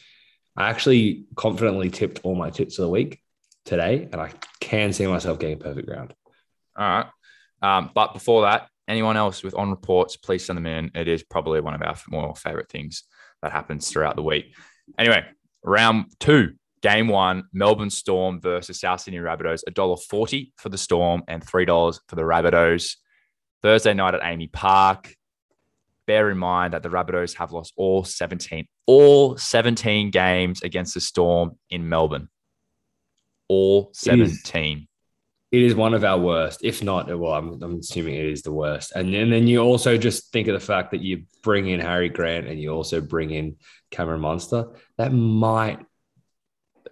I 0.57 0.69
actually 0.69 1.25
confidently 1.37 1.91
tipped 1.91 2.21
all 2.23 2.35
my 2.35 2.51
tips 2.51 2.79
of 2.79 2.85
the 2.85 2.91
week 2.91 3.21
today, 3.65 4.09
and 4.13 4.21
I 4.21 4.31
can 4.77 4.93
see 4.93 5.07
myself 5.07 5.39
getting 5.39 5.59
perfect 5.59 5.89
round. 5.89 6.15
All 6.77 6.89
right. 6.89 7.07
Um, 7.63 7.91
but 7.95 8.13
before 8.13 8.43
that, 8.43 8.69
anyone 8.89 9.17
else 9.17 9.43
with 9.43 9.55
on 9.55 9.71
reports, 9.71 10.17
please 10.17 10.45
send 10.45 10.57
them 10.57 10.67
in. 10.67 10.91
It 10.95 11.09
is 11.09 11.23
probably 11.23 11.61
one 11.61 11.75
of 11.75 11.83
our 11.83 11.97
more 12.09 12.35
favorite 12.35 12.71
things 12.71 13.05
that 13.43 13.53
happens 13.53 13.89
throughout 13.89 14.17
the 14.17 14.23
week. 14.23 14.55
Anyway, 14.99 15.25
round 15.63 16.07
two, 16.21 16.55
game 16.83 17.09
one, 17.09 17.45
Melbourne 17.53 17.91
Storm 17.91 18.41
versus 18.41 18.81
South 18.81 19.01
Sydney 19.01 19.21
Rabbitohs, 19.21 19.63
$1.40 19.71 20.53
for 20.57 20.69
the 20.69 20.79
Storm 20.79 21.23
and 21.29 21.45
$3 21.45 21.99
for 22.09 22.17
the 22.17 22.23
Rabbitohs. 22.23 22.97
Thursday 23.63 23.95
night 23.95 24.15
at 24.15 24.21
AAMI 24.21 24.53
Park. 24.53 25.15
Bear 26.07 26.31
in 26.31 26.37
mind 26.37 26.75
that 26.75 26.83
the 26.83 26.91
Rabbitohs 26.91 27.35
have 27.37 27.53
lost 27.53 27.73
all 27.79 28.05
17, 28.05 28.67
all 28.87 29.39
17 29.39 30.11
games 30.11 30.63
against 30.63 30.93
the 30.93 31.01
Storm 31.01 31.53
in 31.71 31.89
Melbourne. 31.89 32.29
All 33.49 33.91
17 33.95 34.89
it 35.55 35.63
is 35.63 35.77
one 35.77 35.95
of 35.95 36.03
our 36.03 36.19
worst, 36.19 36.65
if 36.65 36.83
not, 36.83 37.07
well, 37.17 37.33
I'm, 37.33 37.63
I'm, 37.63 37.79
assuming 37.79 38.17
it 38.17 38.25
is 38.25 38.43
the 38.43 38.51
worst. 38.51 38.91
And 38.97 39.15
then, 39.15 39.23
and 39.23 39.33
then 39.33 39.47
you 39.47 39.61
also 39.61 39.97
just 39.97 40.33
think 40.33 40.49
of 40.49 40.55
the 40.55 40.59
fact 40.59 40.91
that 40.91 41.01
you 41.01 41.27
bring 41.45 41.69
in 41.69 41.79
Harry 41.79 42.09
Grant 42.09 42.49
and 42.49 42.61
you 42.61 42.71
also 42.71 43.01
bring 43.01 43.31
in 43.31 43.55
Cameron 43.93 44.21
Munster. 44.21 44.65
That 44.99 45.13
might 45.13 45.79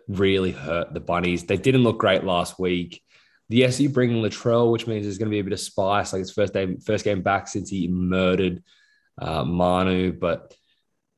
really 0.06 0.52
hurt 0.52 0.94
the 0.94 1.00
Bunnies. 1.00 1.42
They 1.42 1.56
didn't 1.56 1.82
look 1.82 1.99
great 1.99 2.23
last 2.23 2.56
week. 2.61 3.02
Yes, 3.49 3.80
you 3.80 3.88
bring 3.88 4.12
in 4.12 4.23
Latrell, 4.23 4.71
which 4.71 4.87
means 4.87 5.06
there's 5.06 5.18
going 5.18 5.28
to 5.28 5.35
be 5.35 5.40
a 5.40 5.44
bit 5.44 5.52
of 5.52 5.59
spice, 5.59 6.12
like 6.12 6.21
his 6.21 6.30
first 6.30 6.52
day, 6.52 6.76
first 6.87 7.04
game 7.04 7.23
back 7.23 7.49
since 7.49 7.68
he 7.68 7.88
murdered 7.88 8.62
uh, 9.21 9.44
Manu. 9.44 10.12
But 10.12 10.54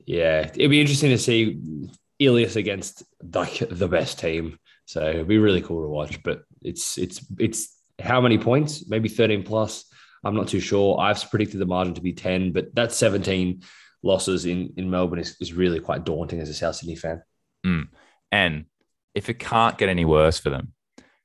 yeah, 0.03 0.49
it'd 0.51 0.71
be 0.71 0.81
interesting 0.81 1.11
to 1.11 1.19
see 1.19 1.89
Ilias 2.17 2.55
against 2.55 3.03
like 3.21 3.61
the 3.69 3.87
best 3.87 4.17
team. 4.17 4.57
So 4.85 5.07
it'd 5.07 5.27
be 5.27 5.37
really 5.37 5.61
cool 5.61 5.81
to 5.83 5.89
watch. 5.89 6.21
But 6.23 6.43
it's 6.61 6.97
it's 6.97 7.25
it's 7.39 7.75
how 7.99 8.21
many 8.21 8.37
points? 8.37 8.87
Maybe 8.87 9.09
13 9.09 9.43
plus. 9.43 9.85
I'm 10.23 10.35
not 10.35 10.47
too 10.47 10.59
sure. 10.59 10.99
I've 10.99 11.29
predicted 11.29 11.59
the 11.59 11.65
margin 11.65 11.93
to 11.95 12.01
be 12.01 12.13
10, 12.13 12.51
but 12.51 12.73
that 12.75 12.91
17 12.91 13.61
losses 14.01 14.45
in, 14.45 14.73
in 14.75 14.89
Melbourne 14.89 15.19
is, 15.19 15.35
is 15.39 15.53
really 15.53 15.79
quite 15.79 16.03
daunting 16.03 16.39
as 16.39 16.49
a 16.49 16.53
South 16.53 16.75
Sydney 16.75 16.95
fan. 16.95 17.21
Mm. 17.65 17.89
And 18.31 18.65
if 19.13 19.29
it 19.29 19.39
can't 19.39 19.77
get 19.77 19.89
any 19.89 20.03
worse 20.03 20.39
for 20.39 20.49
them, 20.49 20.73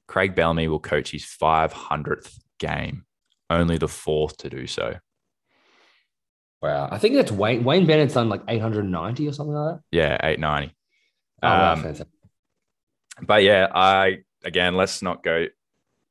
Craig 0.07 0.35
Bellamy 0.35 0.69
will 0.69 0.81
coach 0.81 1.12
his 1.12 1.25
500th 1.25 2.38
game, 2.59 3.05
only 3.49 3.79
the 3.79 3.88
fourth 3.88 4.37
to 4.38 4.50
do 4.50 4.67
so. 4.67 4.97
Wow. 6.61 6.88
I 6.90 6.99
think 6.99 7.14
that's 7.14 7.33
Wayne. 7.33 7.64
Wayne 7.64 7.87
Bennett's 7.87 8.14
done 8.14 8.29
like 8.29 8.43
890 8.49 9.29
or 9.29 9.33
something 9.33 9.55
like 9.55 9.76
that. 9.76 9.83
Yeah, 9.93 10.19
890. 10.23 10.75
Oh, 11.43 11.49
wow, 11.49 11.73
Um, 11.73 11.83
fantastic. 11.83 12.09
But 13.27 13.43
yeah, 13.43 13.69
I 13.75 14.19
again, 14.45 14.77
let's 14.77 15.03
not 15.03 15.23
go 15.23 15.47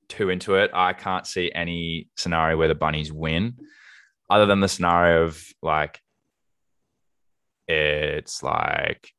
too 0.07 0.29
into 0.29 0.55
it. 0.55 0.71
I 0.73 0.93
can't 0.93 1.25
see 1.25 1.51
any 1.53 2.09
scenario 2.15 2.57
where 2.57 2.67
the 2.67 2.75
bunnies 2.75 3.11
win, 3.11 3.57
other 4.29 4.45
than 4.45 4.59
the 4.59 4.67
scenario 4.67 5.23
of 5.23 5.41
like 5.61 6.01
it's 7.67 8.41
like 8.41 9.11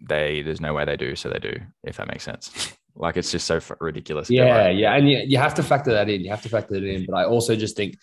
they 0.00 0.42
there's 0.42 0.60
no 0.60 0.74
way 0.74 0.84
they 0.84 0.96
do, 0.96 1.14
so 1.16 1.28
they 1.30 1.38
do. 1.38 1.54
If 1.84 1.96
that 1.96 2.08
makes 2.08 2.24
sense. 2.24 2.72
like 2.96 3.16
it's 3.16 3.30
just 3.30 3.46
so 3.46 3.56
f- 3.56 3.72
ridiculous. 3.80 4.28
Yeah, 4.28 4.64
like- 4.64 4.76
yeah, 4.76 4.94
and 4.94 5.08
you, 5.08 5.18
you 5.26 5.38
have 5.38 5.54
to 5.54 5.62
factor 5.62 5.92
that 5.92 6.08
in. 6.08 6.22
You 6.22 6.30
have 6.30 6.42
to 6.42 6.48
factor 6.48 6.74
it 6.74 6.84
in. 6.84 7.02
Mm-hmm. 7.02 7.12
But 7.12 7.18
I 7.18 7.24
also 7.24 7.56
just 7.56 7.76
think 7.76 7.96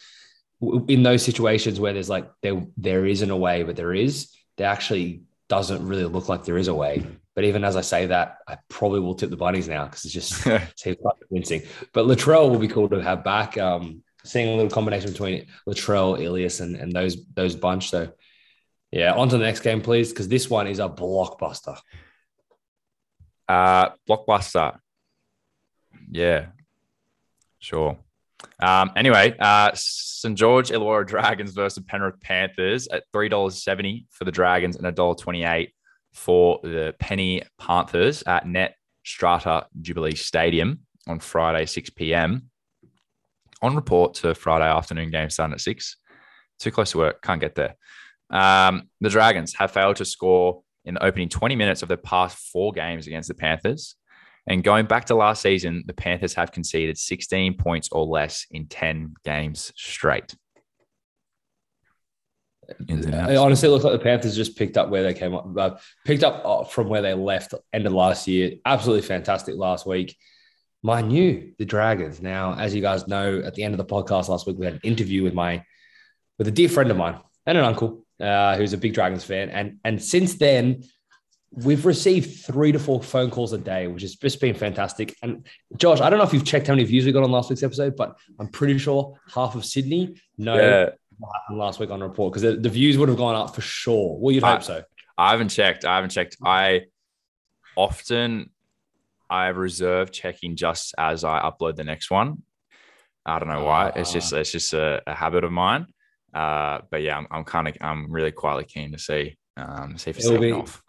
in 0.62 1.04
those 1.04 1.24
situations 1.24 1.80
where 1.80 1.94
there's 1.94 2.10
like 2.10 2.30
there 2.42 2.66
there 2.78 3.06
isn't 3.06 3.30
a 3.30 3.38
way, 3.38 3.64
but 3.64 3.76
there 3.76 3.94
is, 3.94 4.30
they 4.58 4.64
actually 4.64 5.24
doesn't 5.50 5.86
really 5.86 6.06
look 6.06 6.30
like 6.30 6.46
there 6.46 6.58
is 6.58 6.68
a 6.70 6.74
way. 6.74 7.06
But 7.36 7.44
even 7.44 7.64
as 7.64 7.76
I 7.76 7.82
say 7.82 8.06
that, 8.06 8.38
I 8.48 8.58
probably 8.70 9.00
will 9.02 9.16
tip 9.16 9.30
the 9.30 9.38
bunnies 9.38 9.68
now 9.68 9.86
because 9.86 10.06
it's 10.06 10.14
just 10.14 10.34
seems 10.80 10.98
quite 11.02 11.16
convincing. 11.28 11.64
But 11.94 12.06
Latrell 12.06 12.50
will 12.50 12.60
be 12.60 12.68
cool 12.68 12.88
to 12.90 13.02
have 13.02 13.24
back. 13.24 13.58
Um, 13.58 14.04
seeing 14.24 14.50
a 14.50 14.56
little 14.56 14.70
combination 14.70 15.12
between 15.12 15.48
Latrell, 15.68 16.22
Ilias, 16.22 16.60
and, 16.60 16.76
and 16.76 16.92
those 16.92 17.18
those 17.34 17.56
bunch. 17.56 17.90
So 17.90 18.12
yeah, 18.92 19.14
on 19.14 19.30
to 19.30 19.38
the 19.38 19.44
next 19.44 19.62
game, 19.62 19.82
please, 19.82 20.10
because 20.10 20.28
this 20.28 20.50
one 20.50 20.68
is 20.68 20.80
a 20.80 20.90
blockbuster. 20.90 21.78
Uh, 23.48 23.90
blockbuster. 24.08 24.78
Yeah, 26.12 26.48
sure. 27.60 27.98
Um, 28.60 28.92
anyway, 28.96 29.36
uh, 29.40 29.72
St. 29.74 30.38
George 30.38 30.70
Illawarra 30.70 31.06
Dragons 31.06 31.52
versus 31.52 31.84
Penrith 31.86 32.20
Panthers 32.22 32.88
at 32.88 33.04
three 33.14 33.30
dollars 33.30 33.64
seventy 33.64 34.06
for 34.10 34.26
the 34.26 34.32
Dragons 34.32 34.76
and 34.76 34.86
a 34.86 35.16
twenty 35.16 35.44
eight 35.44 35.74
for 36.14 36.60
the 36.64 36.94
Penny 37.00 37.44
Panthers 37.58 38.24
at 38.24 38.48
Net 38.48 38.76
Strata 39.04 39.68
Jubilee 39.82 40.16
Stadium 40.16 40.80
on 41.08 41.20
Friday 41.20 41.66
six 41.66 41.90
p.m. 41.90 42.50
On 43.62 43.76
report 43.76 44.14
to 44.16 44.34
Friday 44.36 44.70
afternoon 44.70 45.12
game 45.12 45.30
starting 45.30 45.54
at 45.54 45.62
six. 45.62 45.98
Too 46.60 46.72
close 46.72 46.92
to 46.92 46.98
work, 46.98 47.22
can't 47.22 47.40
get 47.40 47.56
there. 47.56 47.76
Um, 48.30 48.90
the 49.00 49.10
Dragons 49.10 49.54
have 49.56 49.72
failed 49.72 49.96
to 49.98 50.06
score 50.06 50.62
in 50.86 50.96
the 50.96 51.04
opening 51.04 51.30
20 51.30 51.56
minutes 51.56 51.82
of 51.82 51.88
their 51.88 51.98
past 51.98 52.38
four 52.38 52.72
games 52.72 53.08
against 53.08 53.28
the 53.28 53.34
Panthers. 53.34 53.96
And 54.50 54.64
going 54.64 54.88
back 54.88 55.06
to 55.06 55.16
last 55.16 55.44
season, 55.44 55.84
the 55.86 55.94
Panthers 55.94 56.34
have 56.34 56.52
conceded 56.52 56.98
16 56.98 57.54
points 57.54 57.90
or 57.92 58.04
less 58.06 58.48
in 58.50 58.66
10 58.66 59.14
games 59.24 59.72
straight. 59.76 60.36
It 62.88 63.38
honestly 63.38 63.70
looks 63.70 63.84
like 63.84 63.94
the 63.94 64.04
Panthers 64.04 64.36
just 64.36 64.58
picked 64.58 64.78
up 64.78 64.90
where 64.90 65.04
they 65.04 65.14
came 65.14 65.36
up, 65.36 65.48
uh, 65.56 65.78
picked 66.04 66.24
up 66.24 66.42
uh, 66.44 66.64
from 66.64 66.90
where 66.90 67.04
they 67.04 67.14
left 67.14 67.54
end 67.74 67.86
of 67.86 67.94
last 67.94 68.28
year. 68.28 68.54
Absolutely 68.66 69.08
fantastic 69.08 69.56
last 69.56 69.86
week. 69.86 70.18
Mind 70.82 71.14
you, 71.14 71.54
the 71.60 71.66
Dragons. 71.66 72.22
Now, 72.22 72.56
as 72.56 72.74
you 72.74 72.82
guys 72.82 73.08
know, 73.08 73.42
at 73.46 73.54
the 73.54 73.64
end 73.64 73.74
of 73.74 73.78
the 73.78 73.86
podcast 73.86 74.30
last 74.30 74.48
week, 74.48 74.58
we 74.58 74.66
had 74.66 74.76
an 74.76 74.82
interview 74.84 75.24
with 75.24 75.34
my 75.34 75.64
with 76.38 76.48
a 76.48 76.52
dear 76.52 76.70
friend 76.70 76.90
of 76.90 76.98
mine 76.98 77.20
and 77.46 77.58
an 77.58 77.66
uncle 77.66 78.06
uh, 78.20 78.56
who's 78.56 78.74
a 78.74 78.78
big 78.78 78.94
Dragons 78.94 79.24
fan, 79.24 79.50
and 79.50 79.78
and 79.84 80.02
since 80.02 80.36
then. 80.36 80.84
We've 81.52 81.86
received 81.86 82.46
three 82.46 82.72
to 82.72 82.80
four 82.80 83.02
phone 83.02 83.32
calls 83.32 83.54
a 83.54 83.58
day, 83.58 83.88
which 83.88 84.04
has 84.04 84.16
just 84.16 84.40
been 84.40 84.54
fantastic. 84.54 85.16
And 85.24 85.46
Josh, 85.78 86.00
I 86.00 86.10
don't 86.10 86.20
know 86.20 86.26
if 86.26 86.32
you've 86.34 86.46
checked 86.46 86.68
how 86.68 86.74
many 86.74 86.84
views 86.84 87.06
we 87.06 87.12
got 87.12 87.24
on 87.24 87.32
last 87.32 87.50
week's 87.50 87.64
episode, 87.64 87.96
but 87.96 88.16
I'm 88.40 88.48
pretty 88.50 88.78
sure 88.78 89.18
half 89.34 89.56
of 89.56 89.66
Sydney 89.66 90.22
know 90.38 90.56
Yeah, 90.56 90.90
what 91.18 91.32
happened 91.42 91.58
last 91.58 91.80
week 91.80 91.90
on 91.90 92.02
report 92.02 92.34
because 92.34 92.44
the, 92.44 92.56
the 92.62 92.70
views 92.70 92.98
would 93.00 93.10
have 93.10 93.18
gone 93.18 93.34
up 93.36 93.56
for 93.56 93.62
sure. 93.62 94.18
Well, 94.20 94.34
you'd 94.34 94.44
I- 94.44 94.54
hope 94.54 94.64
so. 94.64 94.84
I 95.18 95.32
haven't 95.32 95.50
checked. 95.50 95.84
I 95.86 95.96
haven't 95.96 96.12
checked. 96.12 96.38
I 96.46 96.84
often 97.76 98.52
I 99.30 99.48
reserve 99.48 100.12
checking 100.12 100.56
just 100.56 100.94
as 100.98 101.24
I 101.24 101.42
upload 101.42 101.76
the 101.76 101.84
next 101.84 102.10
one. 102.10 102.44
I 103.26 103.38
don't 103.40 103.50
know 103.50 103.64
why. 103.64 103.92
It's 103.96 104.14
just 104.14 104.32
it's 104.34 104.52
just 104.52 104.74
a, 104.74 105.02
a 105.06 105.14
habit 105.14 105.44
of 105.44 105.52
mine. 105.52 105.88
Uh, 106.34 106.80
but 106.90 107.02
yeah, 107.02 107.18
I'm, 107.18 107.28
I'm 107.32 107.44
kind 107.44 107.68
of 107.68 107.76
I'm 107.82 108.12
really 108.12 108.32
quietly 108.32 108.64
keen 108.66 108.92
to 108.94 109.00
see 109.00 109.38
um, 109.58 109.98
see 109.98 110.12
if 110.12 110.18
it's 110.20 110.30
be- 110.30 110.52
off. 110.52 110.82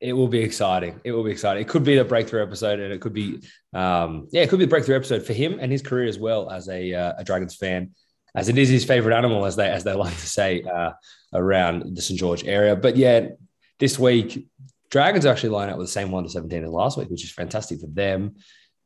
It 0.00 0.12
will 0.12 0.28
be 0.28 0.40
exciting. 0.40 1.00
It 1.04 1.12
will 1.12 1.24
be 1.24 1.30
exciting. 1.30 1.62
It 1.62 1.68
could 1.68 1.84
be 1.84 1.96
the 1.96 2.04
breakthrough 2.04 2.42
episode, 2.42 2.80
and 2.80 2.92
it 2.92 3.00
could 3.00 3.14
be, 3.14 3.40
um, 3.72 4.28
yeah, 4.30 4.42
it 4.42 4.50
could 4.50 4.58
be 4.58 4.66
the 4.66 4.70
breakthrough 4.70 4.96
episode 4.96 5.24
for 5.24 5.32
him 5.32 5.58
and 5.60 5.72
his 5.72 5.82
career 5.82 6.06
as 6.06 6.18
well 6.18 6.50
as 6.50 6.68
a, 6.68 6.92
uh, 6.92 7.14
a 7.18 7.24
Dragons 7.24 7.56
fan, 7.56 7.92
as 8.34 8.48
it 8.50 8.58
is 8.58 8.68
his 8.68 8.84
favorite 8.84 9.16
animal, 9.16 9.46
as 9.46 9.56
they 9.56 9.68
as 9.68 9.84
they 9.84 9.92
like 10.04 10.14
to 10.14 10.26
say 10.26 10.62
uh, 10.62 10.92
around 11.32 11.96
the 11.96 12.02
St 12.02 12.18
George 12.18 12.44
area. 12.44 12.76
But 12.76 12.96
yeah, 12.96 13.28
this 13.78 13.98
week 13.98 14.46
Dragons 14.90 15.26
actually 15.26 15.50
line 15.50 15.70
up 15.70 15.78
with 15.78 15.86
the 15.86 15.92
same 15.92 16.10
one 16.10 16.24
to 16.24 16.30
seventeen 16.30 16.64
as 16.64 16.70
last 16.70 16.98
week, 16.98 17.08
which 17.08 17.24
is 17.24 17.32
fantastic 17.32 17.80
for 17.80 17.88
them. 17.88 18.36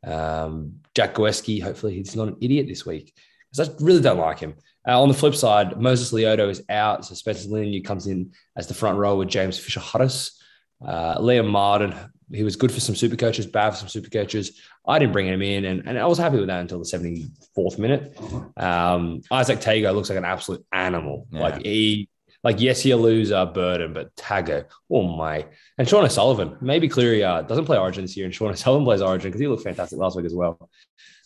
Um, 0.06 0.80
Jack 0.94 1.14
Gosiewski, 1.14 1.62
hopefully 1.62 1.94
he's 1.94 2.16
not 2.16 2.28
an 2.28 2.36
idiot 2.40 2.66
this 2.66 2.86
week 2.86 3.14
because 3.50 3.68
I 3.68 3.72
really 3.80 4.00
don't 4.00 4.18
like 4.18 4.38
him. 4.38 4.54
Uh, 4.86 5.00
on 5.00 5.08
the 5.08 5.14
flip 5.14 5.34
side, 5.34 5.78
Moses 5.78 6.12
Leota 6.12 6.48
is 6.48 6.62
out, 6.70 7.04
so 7.04 7.14
Spencer 7.14 7.48
Leniu 7.48 7.84
comes 7.84 8.06
in 8.06 8.32
as 8.56 8.66
the 8.66 8.74
front 8.74 8.96
row 8.96 9.16
with 9.16 9.28
James 9.28 9.58
Fisher 9.58 9.80
Harris. 9.80 10.39
Uh, 10.84 11.18
Liam 11.18 11.48
Martin, 11.48 11.94
he 12.32 12.42
was 12.42 12.56
good 12.56 12.72
for 12.72 12.80
some 12.80 12.94
super 12.94 13.16
coaches, 13.16 13.46
bad 13.46 13.70
for 13.70 13.76
some 13.76 13.88
super 13.88 14.08
coaches. 14.08 14.60
I 14.86 14.98
didn't 14.98 15.12
bring 15.12 15.26
him 15.26 15.42
in, 15.42 15.64
and, 15.64 15.86
and 15.86 15.98
I 15.98 16.06
was 16.06 16.18
happy 16.18 16.38
with 16.38 16.46
that 16.46 16.60
until 16.60 16.78
the 16.78 16.84
74th 16.84 17.78
minute. 17.78 18.16
Um, 18.56 19.20
Izack 19.30 19.62
Tago 19.62 19.94
looks 19.94 20.08
like 20.08 20.18
an 20.18 20.24
absolute 20.24 20.64
animal. 20.72 21.26
Yeah. 21.30 21.40
Like 21.40 21.62
he, 21.64 22.08
like 22.42 22.60
yes, 22.60 22.84
you 22.84 22.96
lose 22.96 23.32
uh, 23.32 23.46
Burton, 23.46 23.92
but 23.92 24.14
Tago, 24.16 24.64
oh 24.90 25.02
my! 25.02 25.46
And 25.76 25.88
Sean 25.88 26.04
O'Sullivan, 26.04 26.56
maybe 26.60 26.88
Cleary 26.88 27.22
uh, 27.22 27.42
doesn't 27.42 27.66
play 27.66 27.76
Origin 27.76 28.04
this 28.04 28.16
year, 28.16 28.24
and 28.24 28.34
Sean 28.34 28.50
O'Sullivan 28.50 28.84
plays 28.84 29.02
Origin 29.02 29.28
because 29.28 29.40
he 29.40 29.48
looked 29.48 29.64
fantastic 29.64 29.98
last 29.98 30.16
week 30.16 30.26
as 30.26 30.34
well. 30.34 30.70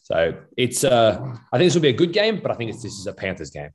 So 0.04 0.34
it's, 0.56 0.84
uh, 0.84 1.18
I 1.50 1.58
think 1.58 1.68
this 1.68 1.74
will 1.74 1.82
be 1.82 1.88
a 1.88 1.94
good 1.94 2.12
game, 2.12 2.40
but 2.42 2.50
I 2.50 2.54
think 2.54 2.70
it's, 2.70 2.82
this 2.82 2.92
is 2.92 3.06
a 3.06 3.12
Panthers 3.14 3.50
game. 3.50 3.70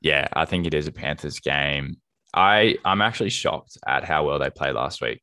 Yeah, 0.00 0.26
I 0.32 0.46
think 0.46 0.66
it 0.66 0.72
is 0.72 0.86
a 0.86 0.92
Panthers 0.92 1.38
game. 1.38 1.98
I 2.34 2.76
I'm 2.84 3.00
actually 3.00 3.30
shocked 3.30 3.78
at 3.86 4.04
how 4.04 4.26
well 4.26 4.38
they 4.38 4.50
played 4.50 4.74
last 4.74 5.00
week. 5.00 5.22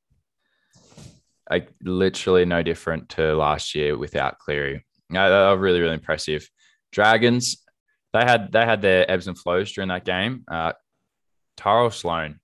Like 1.49 1.69
literally 1.81 2.45
no 2.45 2.63
different 2.63 3.09
to 3.09 3.35
last 3.35 3.75
year 3.75 3.97
without 3.97 4.39
Cleary. 4.39 4.85
No, 5.09 5.29
they 5.29 5.55
were 5.55 5.61
really 5.61 5.81
really 5.81 5.93
impressive. 5.93 6.49
Dragons, 6.91 7.63
they 8.13 8.21
had 8.21 8.51
they 8.51 8.65
had 8.65 8.81
their 8.81 9.09
ebbs 9.09 9.27
and 9.27 9.37
flows 9.37 9.71
during 9.71 9.89
that 9.89 10.05
game. 10.05 10.43
Uh, 10.47 10.73
Tyrell 11.57 11.91
Sloan, 11.91 12.39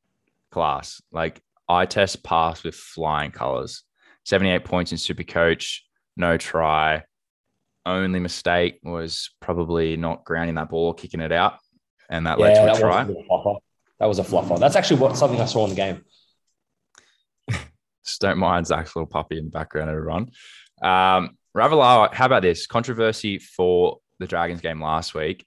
class 0.52 1.02
like 1.12 1.42
eye 1.68 1.86
test 1.86 2.24
passed 2.24 2.64
with 2.64 2.76
flying 2.76 3.32
colors. 3.32 3.84
Seventy 4.26 4.52
eight 4.52 4.66
points 4.66 4.92
in 4.92 5.00
Super 5.00 5.24
Coach, 5.24 5.84
no 6.16 6.38
try. 6.38 7.04
Only 7.84 8.20
mistake 8.20 8.80
was 8.84 9.32
probably 9.40 9.98
not 9.98 10.24
grounding 10.24 10.56
that 10.56 10.70
ball 10.70 10.88
or 10.88 10.94
kicking 10.94 11.22
it 11.22 11.32
out, 11.32 11.58
and 12.12 12.28
that 12.28 12.40
led 12.40 12.54
to 12.54 12.64
a 12.64 12.66
that 12.68 12.80
try. 12.80 13.08
Was 14.08 14.20
a 14.20 14.24
fluffer. 14.24 14.30
That 14.30 14.38
was 14.38 14.46
a 14.46 14.56
fluffer. 14.56 14.60
That's 14.60 14.76
actually 14.76 15.00
what 15.00 15.18
something 15.18 15.40
I 15.40 15.46
saw 15.46 15.64
in 15.66 15.70
the 15.70 15.76
game. 15.76 16.04
Just 18.04 18.20
don't 18.22 18.40
mind 18.40 18.66
Zach's 18.68 18.96
little 18.96 19.08
puppy 19.08 19.38
in 19.38 19.46
the 19.46 19.52
background, 19.52 19.90
everyone. 19.90 20.32
Um, 20.82 21.38
Ravalawa, 21.56 22.14
how 22.14 22.26
about 22.26 22.42
this? 22.42 22.66
Controversy 22.66 23.38
for 23.38 24.00
the 24.20 24.26
Dragons 24.28 24.62
game 24.62 24.82
last 24.82 25.14
week. 25.14 25.46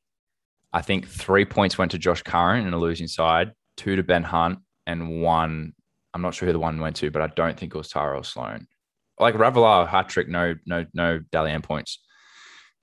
I 0.73 0.83
think 0.83 1.09
three 1.09 1.45
points 1.45 1.79
went 1.79 1.91
to 1.93 1.99
Josh 1.99 2.23
Curran 2.23 2.67
in 2.67 2.73
a 2.73 2.79
losing 2.79 3.09
side, 3.09 3.53
two 3.77 3.97
to 3.97 4.03
Ben 4.03 4.23
Hunt, 4.23 4.61
and 4.87 5.21
one, 5.23 5.73
I'm 6.13 6.23
not 6.23 6.35
sure 6.35 6.47
who 6.47 6.53
the 6.53 6.59
one 6.59 6.81
went 6.81 6.97
to, 6.97 7.11
but 7.11 7.23
I 7.23 7.27
don't 7.29 7.59
think 7.59 7.75
it 7.75 7.79
was 7.79 7.89
Tyrell 7.89 8.23
Sloan. 8.23 8.67
Like 9.19 9.35
Ravalawa, 9.35 9.89
hat 9.89 10.09
trick, 10.09 10.29
no, 10.29 10.55
no, 10.67 10.85
no 10.95 11.21
Dally 11.33 11.51
M 11.51 11.63
points. 11.63 12.01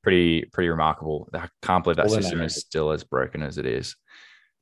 Pretty, 0.04 0.46
pretty 0.52 0.70
remarkable. 0.70 1.30
I 1.34 1.48
can't 1.62 1.84
believe 1.84 1.98
that 1.98 2.08
All 2.08 2.14
system 2.14 2.42
is 2.42 2.56
still 2.56 2.92
as 2.92 3.04
broken 3.04 3.44
as 3.44 3.58
it 3.58 3.66
is. 3.66 3.96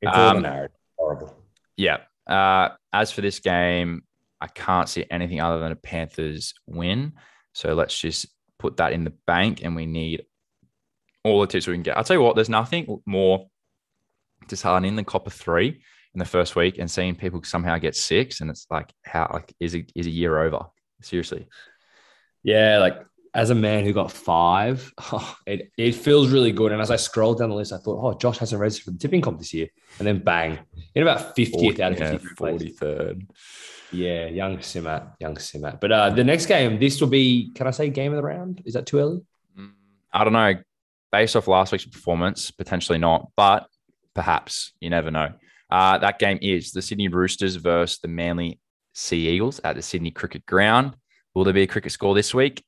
It's 0.01 0.11
all 0.11 0.29
Um, 0.29 0.35
the 0.37 0.41
narrative. 0.49 0.75
Horrible. 1.09 1.35
Yeah. 1.75 1.97
Uh, 2.27 2.69
as 2.93 3.11
for 3.11 3.21
this 3.21 3.39
game, 3.39 4.03
I 4.39 4.45
can't 4.45 4.87
see 4.87 5.05
anything 5.09 5.41
other 5.41 5.59
than 5.59 5.71
a 5.71 5.75
Panthers 5.75 6.53
win. 6.67 7.13
So 7.53 7.73
let's 7.73 7.99
just 7.99 8.27
put 8.59 8.77
that 8.77 8.93
in 8.93 9.05
the 9.05 9.13
bank 9.25 9.63
and 9.63 9.75
we 9.75 9.87
need 9.87 10.25
all 11.23 11.41
the 11.41 11.47
tips 11.47 11.65
we 11.65 11.73
can 11.73 11.81
get. 11.81 11.97
I'll 11.97 12.03
tell 12.03 12.15
you 12.15 12.21
what, 12.21 12.35
there's 12.35 12.47
nothing 12.47 13.01
more 13.07 13.47
disheartening 14.47 14.95
than 14.95 15.05
copper 15.05 15.31
three 15.31 15.81
in 16.13 16.19
the 16.19 16.25
first 16.25 16.55
week 16.55 16.77
and 16.77 16.89
seeing 16.89 17.15
people 17.15 17.41
somehow 17.43 17.79
get 17.79 17.95
six. 17.95 18.41
And 18.41 18.51
it's 18.51 18.67
like, 18.69 18.93
how 19.03 19.27
like 19.33 19.51
is 19.59 19.75
a, 19.75 19.83
is 19.95 20.05
a 20.05 20.11
year 20.11 20.37
over? 20.37 20.59
Seriously. 21.01 21.47
Yeah, 22.43 22.77
like 22.77 22.99
as 23.33 23.49
a 23.49 23.55
man 23.55 23.85
who 23.85 23.93
got 23.93 24.11
five, 24.11 24.91
oh, 25.11 25.35
it, 25.45 25.71
it 25.77 25.93
feels 25.93 26.29
really 26.29 26.51
good. 26.51 26.71
And 26.71 26.81
as 26.81 26.91
I 26.91 26.95
scrolled 26.95 27.39
down 27.39 27.49
the 27.49 27.55
list, 27.55 27.73
I 27.73 27.77
thought, 27.77 28.03
oh, 28.03 28.17
Josh 28.17 28.37
hasn't 28.37 28.59
registered 28.59 28.85
for 28.85 28.91
the 28.91 28.97
tipping 28.97 29.21
comp 29.21 29.39
this 29.39 29.53
year. 29.53 29.67
And 29.99 30.07
then 30.07 30.19
bang, 30.19 30.59
in 30.95 31.01
about 31.01 31.35
50th 31.35 31.79
out 31.79 31.93
of 31.93 31.99
yeah, 31.99 32.17
43rd. 32.17 33.27
Yeah, 33.91 34.27
young 34.27 34.57
Simat, 34.59 35.13
young 35.19 35.35
Simat. 35.35 35.79
But 35.79 35.91
uh, 35.91 36.09
the 36.11 36.23
next 36.23 36.45
game, 36.45 36.79
this 36.79 37.01
will 37.01 37.07
be, 37.07 37.51
can 37.55 37.67
I 37.67 37.71
say 37.71 37.89
game 37.89 38.11
of 38.11 38.17
the 38.17 38.23
round? 38.23 38.61
Is 38.65 38.73
that 38.73 38.85
too 38.85 38.99
early? 38.99 39.21
Mm, 39.57 39.71
I 40.13 40.23
don't 40.23 40.33
know. 40.33 40.55
Based 41.11 41.35
off 41.35 41.47
last 41.47 41.71
week's 41.71 41.85
performance, 41.85 42.51
potentially 42.51 42.99
not, 42.99 43.31
but 43.35 43.67
perhaps 44.13 44.73
you 44.79 44.91
never 44.91 45.09
know. 45.09 45.33
Uh, 45.71 45.97
that 45.97 46.19
game 46.19 46.37
is 46.41 46.71
the 46.71 46.81
Sydney 46.81 47.07
Roosters 47.07 47.55
versus 47.55 47.99
the 47.99 48.07
Manly 48.07 48.59
Sea 48.93 49.29
Eagles 49.29 49.59
at 49.63 49.75
the 49.75 49.81
Sydney 49.81 50.11
Cricket 50.11 50.45
Ground. 50.45 50.95
Will 51.33 51.43
there 51.43 51.53
be 51.53 51.63
a 51.63 51.67
cricket 51.67 51.91
score 51.91 52.13
this 52.13 52.33
week? 52.33 52.63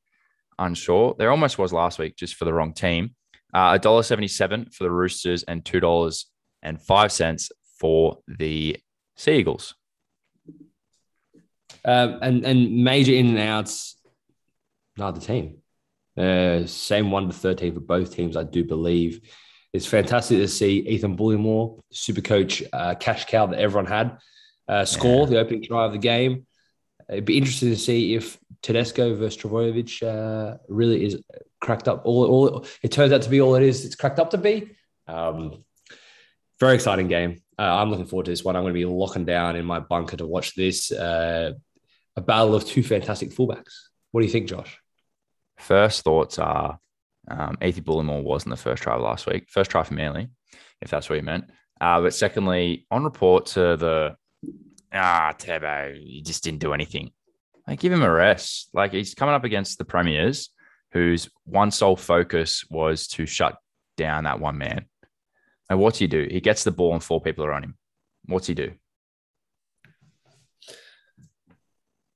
Unsure. 0.60 1.16
There 1.18 1.32
almost 1.32 1.58
was 1.58 1.74
last 1.74 2.00
week, 2.00 2.16
just 2.16 2.36
for 2.36 2.46
the 2.46 2.54
wrong 2.54 2.74
team. 2.74 3.16
Uh, 3.54 3.78
$1.77 3.78 4.74
for 4.74 4.84
the 4.84 4.92
Roosters 4.92 5.44
and 5.44 5.64
$2.05 5.64 7.52
for 7.80 8.20
the 8.28 8.78
Sea 9.16 9.32
Eagles. 9.34 9.76
Um, 11.84 12.20
and 12.22 12.46
and 12.46 12.84
major 12.84 13.14
in 13.14 13.30
and 13.30 13.40
outs, 13.40 13.98
neither 14.98 15.20
team. 15.20 15.58
Uh, 16.16 16.66
same 16.68 17.10
one 17.10 17.28
to 17.28 17.34
thirteen 17.34 17.74
for 17.74 17.80
both 17.80 18.14
teams, 18.14 18.38
I 18.38 18.44
do 18.44 18.64
believe. 18.64 19.22
It's 19.74 19.88
fantastic 19.88 20.38
to 20.38 20.48
see 20.48 20.80
Ethan 20.80 21.18
Bullemor, 21.18 21.80
super 21.92 22.22
coach, 22.22 22.62
uh, 22.74 22.96
cash 22.96 23.26
cow 23.26 23.48
that 23.48 23.60
everyone 23.60 23.86
had, 23.86 24.18
uh, 24.68 24.86
score 24.86 25.26
the 25.26 25.40
opening 25.40 25.64
try 25.64 25.86
of 25.86 25.94
the 25.94 25.98
game. 25.98 26.46
It'd 27.12 27.26
be 27.26 27.38
interesting 27.38 27.69
to 27.69 27.78
see 27.78 28.15
if 28.15 28.39
Tedesco 28.62 29.15
versus 29.15 29.41
Trbojevic 29.41 30.02
uh, 30.02 30.58
really 30.69 31.06
is 31.06 31.21
cracked 31.60 31.88
up. 31.89 32.06
All, 32.06 32.26
all 32.26 32.65
it 32.82 32.91
turns 32.91 33.12
out 33.12 33.21
to 33.24 33.30
be 33.30 33.41
all 33.41 33.56
it 33.56 33.63
is. 33.63 33.86
It's 33.86 33.95
cracked 33.95 34.19
up 34.19 34.32
to 34.32 34.38
be. 34.38 34.71
Um, 35.08 35.63
very 36.60 36.76
exciting 36.76 37.08
game. 37.08 37.41
Uh, 37.60 37.63
I'm 37.63 37.89
looking 37.89 38.06
forward 38.06 38.26
to 38.26 38.32
this 38.32 38.43
one. 38.43 38.56
I'm 38.56 38.63
going 38.63 38.74
to 38.74 38.80
be 38.80 38.86
locking 38.86 39.26
down 39.26 39.56
in 39.56 39.65
my 39.65 39.80
bunker 39.80 40.15
to 40.17 40.26
watch 40.26 40.56
this. 40.56 40.91
Uh, 40.91 41.54
a 42.15 42.21
battle 42.21 42.56
of 42.56 42.65
two 42.65 42.84
fantastic 42.84 43.32
fullbacks. 43.32 43.74
What 44.12 44.21
do 44.21 44.26
you 44.26 44.32
think, 44.32 44.47
Josh? 44.47 44.80
First 45.58 46.04
thoughts 46.04 46.39
are 46.39 46.80
um, 47.30 47.58
Ethan 47.62 47.84
Bullemor 47.84 48.24
wasn't 48.24 48.52
the 48.52 48.58
first 48.58 48.84
try 48.84 48.95
last 48.95 49.28
week. 49.28 49.47
First 49.50 49.71
try 49.71 49.84
for 49.84 49.93
Manly, 49.93 50.30
if 50.82 50.89
that's 50.89 51.10
what 51.10 51.17
you 51.17 51.24
meant. 51.24 51.45
Uh, 51.80 52.02
but 52.02 52.13
secondly, 52.13 52.86
on 52.89 53.04
report 53.04 53.47
to 53.47 53.76
the 53.76 54.15
ah 54.93 55.34
Tebo, 55.38 55.97
he 55.97 56.21
just 56.21 56.43
didn't 56.43 56.60
do 56.60 56.73
anything. 56.73 57.12
Like 57.67 57.80
give 57.80 57.93
him 57.93 58.04
a 58.04 58.12
rest. 58.12 58.69
Like 58.73 58.91
he's 58.91 59.13
coming 59.15 59.36
up 59.36 59.43
against 59.43 59.77
the 59.77 59.86
premiers, 59.86 60.49
whose 60.91 61.30
one 61.45 61.71
sole 61.71 61.95
focus 61.95 62.65
was 62.69 63.08
to 63.10 63.25
shut 63.25 63.58
down 63.97 64.23
that 64.25 64.39
one 64.39 64.58
man. 64.58 64.86
And 65.69 65.80
what's 65.80 65.99
he 65.99 66.08
do? 66.08 66.27
He 66.30 66.41
gets 66.41 66.63
the 66.63 66.71
ball 66.71 66.93
and 66.93 67.04
four 67.04 67.21
people 67.21 67.45
are 67.45 67.54
on 67.54 67.63
him. 67.63 67.77
What's 68.25 68.47
he 68.47 68.54
do? 68.54 68.73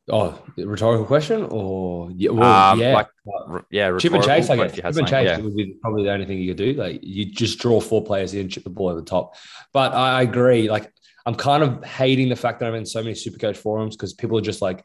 Oh, 0.07 0.39
rhetorical 0.55 1.05
question 1.05 1.47
or 1.49 2.11
yeah, 2.11 2.29
well, 2.29 2.73
Um, 2.73 2.79
yeah, 2.79 2.93
like, 2.93 3.07
R- 3.49 3.65
Yeah, 3.71 3.97
chip 3.97 4.13
and 4.13 4.23
chase. 4.23 4.49
I 4.51 4.55
guess 4.55 4.75
chip 4.75 4.85
and 4.85 5.07
chase 5.07 5.25
yeah. 5.25 5.39
would 5.39 5.55
be 5.55 5.77
probably 5.81 6.03
the 6.03 6.11
only 6.11 6.27
thing 6.27 6.37
you 6.37 6.49
could 6.53 6.57
do. 6.57 6.73
Like 6.73 6.99
you 7.01 7.25
just 7.25 7.57
draw 7.57 7.79
four 7.79 8.03
players 8.03 8.35
in, 8.35 8.49
chip 8.49 8.63
the 8.63 8.69
ball 8.69 8.89
over 8.89 8.99
the 8.99 9.05
top. 9.05 9.35
But 9.73 9.93
I 9.93 10.21
agree. 10.21 10.69
Like 10.69 10.93
I'm 11.25 11.35
kind 11.35 11.63
of 11.63 11.83
hating 11.83 12.29
the 12.29 12.35
fact 12.35 12.59
that 12.59 12.67
I'm 12.67 12.75
in 12.75 12.85
so 12.85 13.01
many 13.01 13.13
Supercoach 13.13 13.57
forums 13.57 13.95
because 13.95 14.13
people 14.13 14.37
are 14.37 14.41
just 14.41 14.61
like 14.61 14.83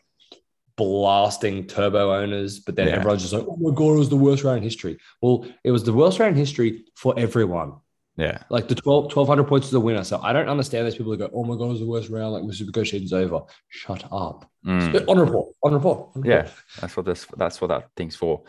blasting 0.76 1.66
turbo 1.66 2.14
owners, 2.14 2.61
but 2.61 2.74
then 2.76 2.88
Yeah. 2.88 2.94
everyone's 2.96 3.22
just 3.22 3.35
like, 3.35 3.44
"Oh 3.46 3.57
my 3.61 3.74
god, 3.74 3.94
it 3.94 3.98
was 3.98 4.09
the 4.09 4.16
worst 4.16 4.44
round 4.44 4.59
in 4.59 4.62
history." 4.62 4.98
Well, 5.20 5.44
it 5.64 5.70
was 5.70 5.85
the 5.85 5.92
worst 5.92 6.18
round 6.18 6.33
in 6.35 6.38
history 6.38 6.85
for 6.96 7.14
everyone. 7.18 7.74
Yeah. 8.16 8.42
Like 8.50 8.68
the 8.68 8.74
12, 8.74 9.05
1200 9.12 9.44
points 9.48 9.66
is 9.66 9.72
the 9.72 9.81
winner. 9.81 10.05
So 10.05 10.20
I 10.22 10.33
don't 10.33 10.48
understand 10.48 10.87
those 10.87 10.94
people 10.96 11.12
who 11.12 11.18
go, 11.18 11.31
oh 11.33 11.44
my 11.44 11.57
God, 11.57 11.66
it 11.66 11.68
was 11.68 11.81
the 11.81 11.87
worst 11.87 12.11
round. 12.11 12.33
Like, 12.35 12.44
my 12.44 12.53
super 12.53 12.85
season's 12.85 13.14
over. 13.14 13.42
Shut 13.68 14.05
up. 14.12 14.50
Mm. 14.66 15.09
On 15.09 15.18
report. 15.18 15.55
On 15.62 15.72
report. 15.72 15.98
on 16.14 16.22
report. 16.22 16.26
Yeah, 16.26 16.50
that's 16.81 16.96
what 16.96 17.07
this 17.07 17.26
that's 17.37 17.61
what 17.61 17.68
that 17.68 17.88
thing's 17.96 18.16
for. 18.16 18.42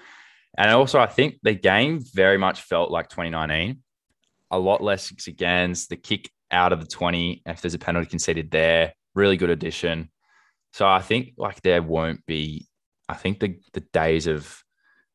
And 0.57 0.69
also, 0.71 0.99
I 0.99 1.05
think 1.07 1.39
the 1.43 1.53
game 1.53 1.99
very 2.13 2.37
much 2.37 2.61
felt 2.61 2.91
like 2.91 3.07
2019. 3.09 3.81
A 4.53 4.59
lot 4.59 4.83
less 4.83 5.09
against 5.25 5.87
the 5.89 5.95
kick 5.95 6.29
out 6.51 6.73
of 6.73 6.81
the 6.81 6.87
20. 6.87 7.43
If 7.45 7.61
there's 7.61 7.73
a 7.73 7.79
penalty 7.79 8.09
conceded 8.09 8.51
there, 8.51 8.93
really 9.15 9.37
good 9.37 9.49
addition. 9.49 10.09
So 10.73 10.87
I 10.87 11.01
think 11.01 11.33
like 11.37 11.61
there 11.61 11.81
won't 11.81 12.25
be. 12.25 12.67
I 13.09 13.15
think 13.15 13.39
the 13.39 13.59
the 13.73 13.81
days 13.93 14.27
of 14.27 14.63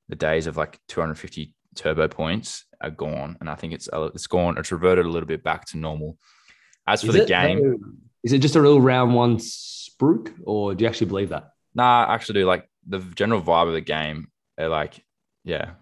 the 0.09 0.17
days 0.17 0.47
of 0.47 0.57
like 0.57 0.79
250 0.89 1.55
turbo 1.75 2.09
points 2.09 2.65
are 2.81 2.91
gone, 2.91 3.37
and 3.41 3.49
I 3.49 3.55
think 3.55 3.73
it's 3.73 3.89
uh, 3.93 4.11
it's 4.15 4.27
gone. 4.27 4.59
It's 4.59 4.73
reverted 4.73 5.07
a 5.07 5.09
little 5.09 5.27
bit 5.27 5.43
back 5.43 5.67
to 5.67 5.79
normal. 5.79 6.19
As 6.87 7.03
for 7.03 7.09
Is 7.09 7.15
the 7.15 7.23
it, 7.23 7.29
game, 7.29 8.09
is 8.23 8.33
it 8.33 8.39
just 8.39 8.57
a 8.57 8.61
real 8.61 8.81
round 8.81 9.15
one 9.15 9.39
spruik, 9.39 10.33
or 10.45 10.75
do 10.75 10.85
you 10.85 10.89
actually 10.89 11.09
believe 11.09 11.31
that? 11.31 11.51
Nah, 11.75 12.05
I 12.05 12.15
actually 12.15 12.41
do 12.41 12.47
like 12.47 12.69
the 12.87 12.99
general 12.99 13.43
vibe 13.43 13.69
of 13.69 13.75
the 13.75 13.81
game. 13.81 14.29
They're 14.57 14.69
like, 14.69 15.03
yeah. 15.45 15.73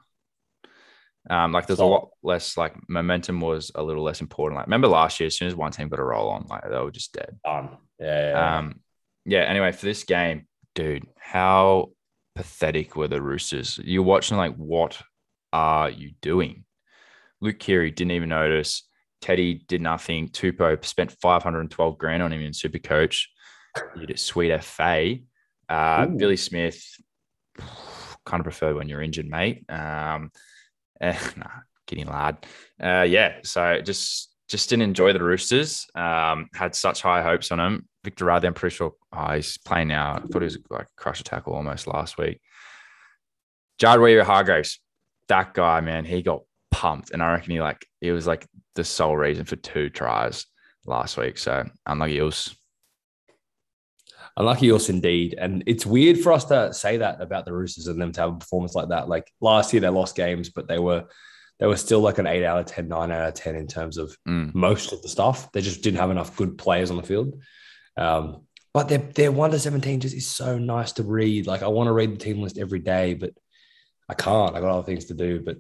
Um, 1.31 1.53
like 1.53 1.67
there's 1.67 1.79
a 1.79 1.85
lot 1.85 2.11
less 2.23 2.57
like 2.57 2.77
momentum 2.89 3.41
was 3.41 3.71
a 3.75 3.83
little 3.83 4.03
less 4.03 4.21
important. 4.21 4.59
Like 4.59 4.67
remember 4.67 4.89
last 4.89 5.21
year, 5.21 5.27
as 5.27 5.37
soon 5.37 5.49
as 5.49 5.55
one 5.55 5.73
team 5.73 5.89
got 5.89 5.99
a 5.99 6.05
roll 6.05 6.29
on, 6.29 6.47
like 6.49 6.63
they 6.63 6.79
were 6.79 6.91
just 6.91 7.15
dead. 7.15 7.39
Yeah. 7.99 8.31
yeah. 8.31 8.59
Um, 8.59 8.81
yeah. 9.25 9.41
Anyway, 9.41 9.73
for 9.73 9.87
this 9.87 10.05
game, 10.05 10.47
dude, 10.75 11.07
how 11.19 11.91
pathetic 12.35 12.95
were 12.97 13.09
the 13.09 13.23
Roosters? 13.23 13.79
You're 13.83 14.03
watching 14.03 14.37
like, 14.37 14.55
what 14.57 15.01
are 15.53 15.89
you 15.89 16.13
doing? 16.21 16.65
Luke 17.41 17.59
Keary 17.59 17.91
didn't 17.91 18.13
even 18.13 18.29
notice. 18.29 18.83
Teddy 19.21 19.65
did 19.69 19.81
nothing. 19.81 20.29
Tupo 20.29 20.85
spent 20.85 21.13
512 21.13 21.97
grand 21.97 22.23
on 22.23 22.33
him 22.33 22.43
in 22.43 22.53
Super 22.53 22.79
Coach. 22.79 23.31
You 23.97 24.07
did 24.07 24.17
a 24.17 24.19
sweet 24.19 24.63
FA. 24.63 25.17
Uh, 25.69 26.07
Ooh. 26.07 26.17
Billy 26.19 26.37
Smith, 26.37 26.85
kind 28.27 28.41
of 28.41 28.45
prefer 28.45 28.75
when 28.75 28.89
you're 28.89 29.01
injured, 29.01 29.29
mate. 29.29 29.65
Um, 29.71 30.31
eh, 31.01 31.19
nah, 31.37 31.51
kidding, 31.87 32.07
lad. 32.07 32.47
Uh, 32.83 33.03
yeah, 33.03 33.37
so 33.43 33.81
just 33.81 34.31
just 34.49 34.69
didn't 34.69 34.83
enjoy 34.83 35.13
the 35.13 35.23
Roosters. 35.23 35.87
Um, 35.95 36.49
had 36.55 36.75
such 36.75 37.03
high 37.03 37.23
hopes 37.23 37.51
on 37.51 37.61
him. 37.61 37.89
Victor 38.05 38.27
Radley, 38.27 38.49
I'm 38.49 38.55
pretty 38.55 38.77
sure 38.77 38.93
oh, 39.13 39.33
he's 39.33 39.57
playing 39.59 39.89
now. 39.89 40.17
I 40.17 40.21
thought 40.21 40.43
he 40.43 40.45
was 40.45 40.59
like 40.69 40.83
a 40.83 40.89
crush 40.97 41.21
a 41.21 41.25
tackle 41.25 41.55
almost 41.55 41.87
last 41.87 42.19
week. 42.19 42.41
Jared 43.79 44.01
Waerea-Hargreaves, 44.01 44.81
that 45.29 45.55
guy, 45.55 45.81
man, 45.81 46.05
he 46.05 46.23
got 46.23 46.43
pumped, 46.71 47.11
and 47.11 47.23
I 47.23 47.33
reckon 47.33 47.53
he 47.53 47.61
like 47.61 47.87
he 48.01 48.11
was 48.11 48.27
like 48.27 48.47
the 48.75 48.85
sole 48.85 49.17
reason 49.17 49.45
for 49.45 49.57
two 49.57 49.89
tries 49.89 50.47
last 50.87 51.17
week. 51.17 51.39
So 51.39 51.69
unlucky 51.87 52.17
Eels. 52.17 52.55
Unlucky 54.37 54.73
us 54.73 54.89
indeed. 54.89 55.35
And 55.39 55.63
it's 55.67 55.87
weird 55.87 56.19
for 56.19 56.33
us 56.33 56.45
to 56.47 56.73
say 56.75 56.97
that 56.97 57.21
about 57.21 57.45
the 57.45 57.53
Roosters 57.53 57.87
and 57.87 58.01
them 58.01 58.13
to 58.13 58.21
have 58.21 58.31
a 58.35 58.39
performance 58.39 58.75
like 58.75 58.89
that. 58.89 59.09
Like 59.09 59.31
last 59.41 59.73
year 59.73 59.81
they 59.81 59.89
lost 59.89 60.17
games, 60.17 60.51
but 60.51 60.67
they 60.69 60.79
were 60.79 61.05
they 61.61 61.67
were 61.67 61.77
still 61.77 62.01
like 62.01 62.19
an 62.19 62.27
eight 62.27 62.45
out 62.45 62.59
of 62.59 62.67
10, 62.67 62.89
nine 62.89 63.13
out 63.13 63.29
of 63.29 63.35
10 63.35 63.55
in 63.55 63.69
terms 63.69 63.97
of 63.97 64.17
Mm. 64.27 64.53
most 64.55 64.93
of 64.93 65.01
the 65.03 65.09
stuff. 65.09 65.53
They 65.53 65.61
just 65.61 65.83
didn't 65.83 66.01
have 66.01 66.11
enough 66.11 66.37
good 66.37 66.59
players 66.59 66.91
on 66.91 66.97
the 66.97 67.03
field. 67.05 67.41
Um, 67.97 68.43
but 68.73 68.89
their 68.89 68.99
their 68.99 69.31
one 69.31 69.53
to 69.53 69.59
seventeen 69.61 70.01
just 70.01 70.17
is 70.17 70.27
so 70.27 70.59
nice 70.59 70.91
to 70.93 71.05
read. 71.05 71.47
Like 71.47 71.63
I 71.63 71.69
want 71.69 71.87
to 71.87 71.93
read 71.93 72.13
the 72.13 72.17
team 72.25 72.43
list 72.43 72.59
every 72.59 72.81
day, 72.81 73.15
but 73.15 73.31
I 74.09 74.15
can't. 74.15 74.57
I 74.57 74.61
got 74.61 74.71
other 74.77 74.83
things 74.87 75.05
to 75.07 75.15
do. 75.15 75.41
But 75.45 75.59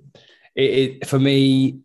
it, 0.56 0.70
it 1.02 1.06
for 1.06 1.20
me, 1.20 1.78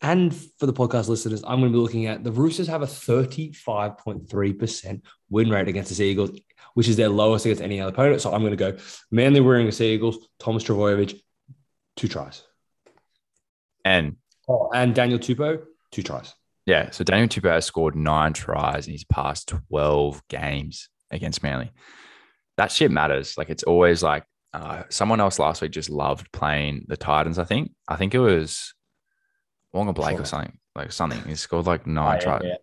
and 0.00 0.34
for 0.58 0.66
the 0.66 0.72
podcast 0.72 1.08
listeners, 1.08 1.42
I'm 1.42 1.58
going 1.60 1.72
to 1.72 1.76
be 1.76 1.82
looking 1.82 2.06
at 2.06 2.22
the 2.24 2.32
Roosters 2.32 2.68
have 2.68 2.82
a 2.82 2.86
35.3% 2.86 5.02
win 5.30 5.50
rate 5.50 5.68
against 5.68 5.88
the 5.88 5.94
Sea 5.94 6.10
Eagles, 6.10 6.38
which 6.74 6.88
is 6.88 6.96
their 6.96 7.08
lowest 7.08 7.46
against 7.46 7.62
any 7.62 7.80
other 7.80 7.92
opponent. 7.92 8.20
So 8.20 8.32
I'm 8.32 8.42
going 8.42 8.50
to 8.50 8.56
go 8.56 8.76
Manly 9.10 9.40
wearing 9.40 9.66
the 9.66 9.72
Sea 9.72 9.94
Eagles, 9.94 10.18
Thomas 10.38 10.64
Trbojevic, 10.64 11.18
two 11.96 12.08
tries. 12.08 12.42
And 13.84 14.16
Oh, 14.48 14.70
and 14.74 14.94
Daniel 14.94 15.18
Tupou, 15.18 15.62
two 15.92 16.02
tries. 16.02 16.34
Yeah, 16.64 16.90
so 16.90 17.04
Daniel 17.04 17.28
Tupou 17.28 17.50
has 17.50 17.66
scored 17.66 17.94
nine 17.94 18.32
tries 18.32 18.86
in 18.86 18.92
his 18.92 19.04
past 19.04 19.52
12 19.68 20.22
games 20.28 20.88
against 21.10 21.42
Manly. 21.42 21.70
That 22.56 22.72
shit 22.72 22.90
matters. 22.90 23.36
Like 23.36 23.50
it's 23.50 23.62
always 23.62 24.02
like 24.02 24.24
uh, 24.54 24.84
someone 24.88 25.20
else 25.20 25.38
last 25.38 25.60
week 25.60 25.70
just 25.70 25.90
loved 25.90 26.32
playing 26.32 26.86
the 26.88 26.96
Titans, 26.96 27.38
I 27.38 27.44
think. 27.44 27.72
I 27.86 27.96
think 27.96 28.14
it 28.14 28.18
was 28.18 28.74
Wonga 29.72 29.92
Blake 29.92 30.12
Sure. 30.16 30.22
or 30.22 30.26
something. 30.26 30.58
Like 30.74 30.92
something. 30.92 31.20
He 31.26 31.34
scored 31.34 31.66
like 31.66 31.86
nine 31.86 32.06
Oh, 32.06 32.12
yeah, 32.14 32.20
tries. 32.20 32.42
yeah. 32.44 32.54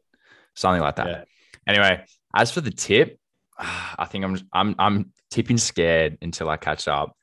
Something 0.55 0.81
like 0.81 0.95
that. 0.97 1.07
Yeah. 1.07 1.23
Anyway, 1.67 2.05
as 2.35 2.51
for 2.51 2.61
the 2.61 2.71
tip, 2.71 3.19
I 3.59 4.05
think 4.09 4.23
I'm 4.25 4.37
I'm 4.53 4.75
I'm 4.79 5.11
tipping 5.31 5.57
scared 5.57 6.17
until 6.21 6.49
I 6.49 6.57
catch 6.57 6.87
up. 6.87 7.15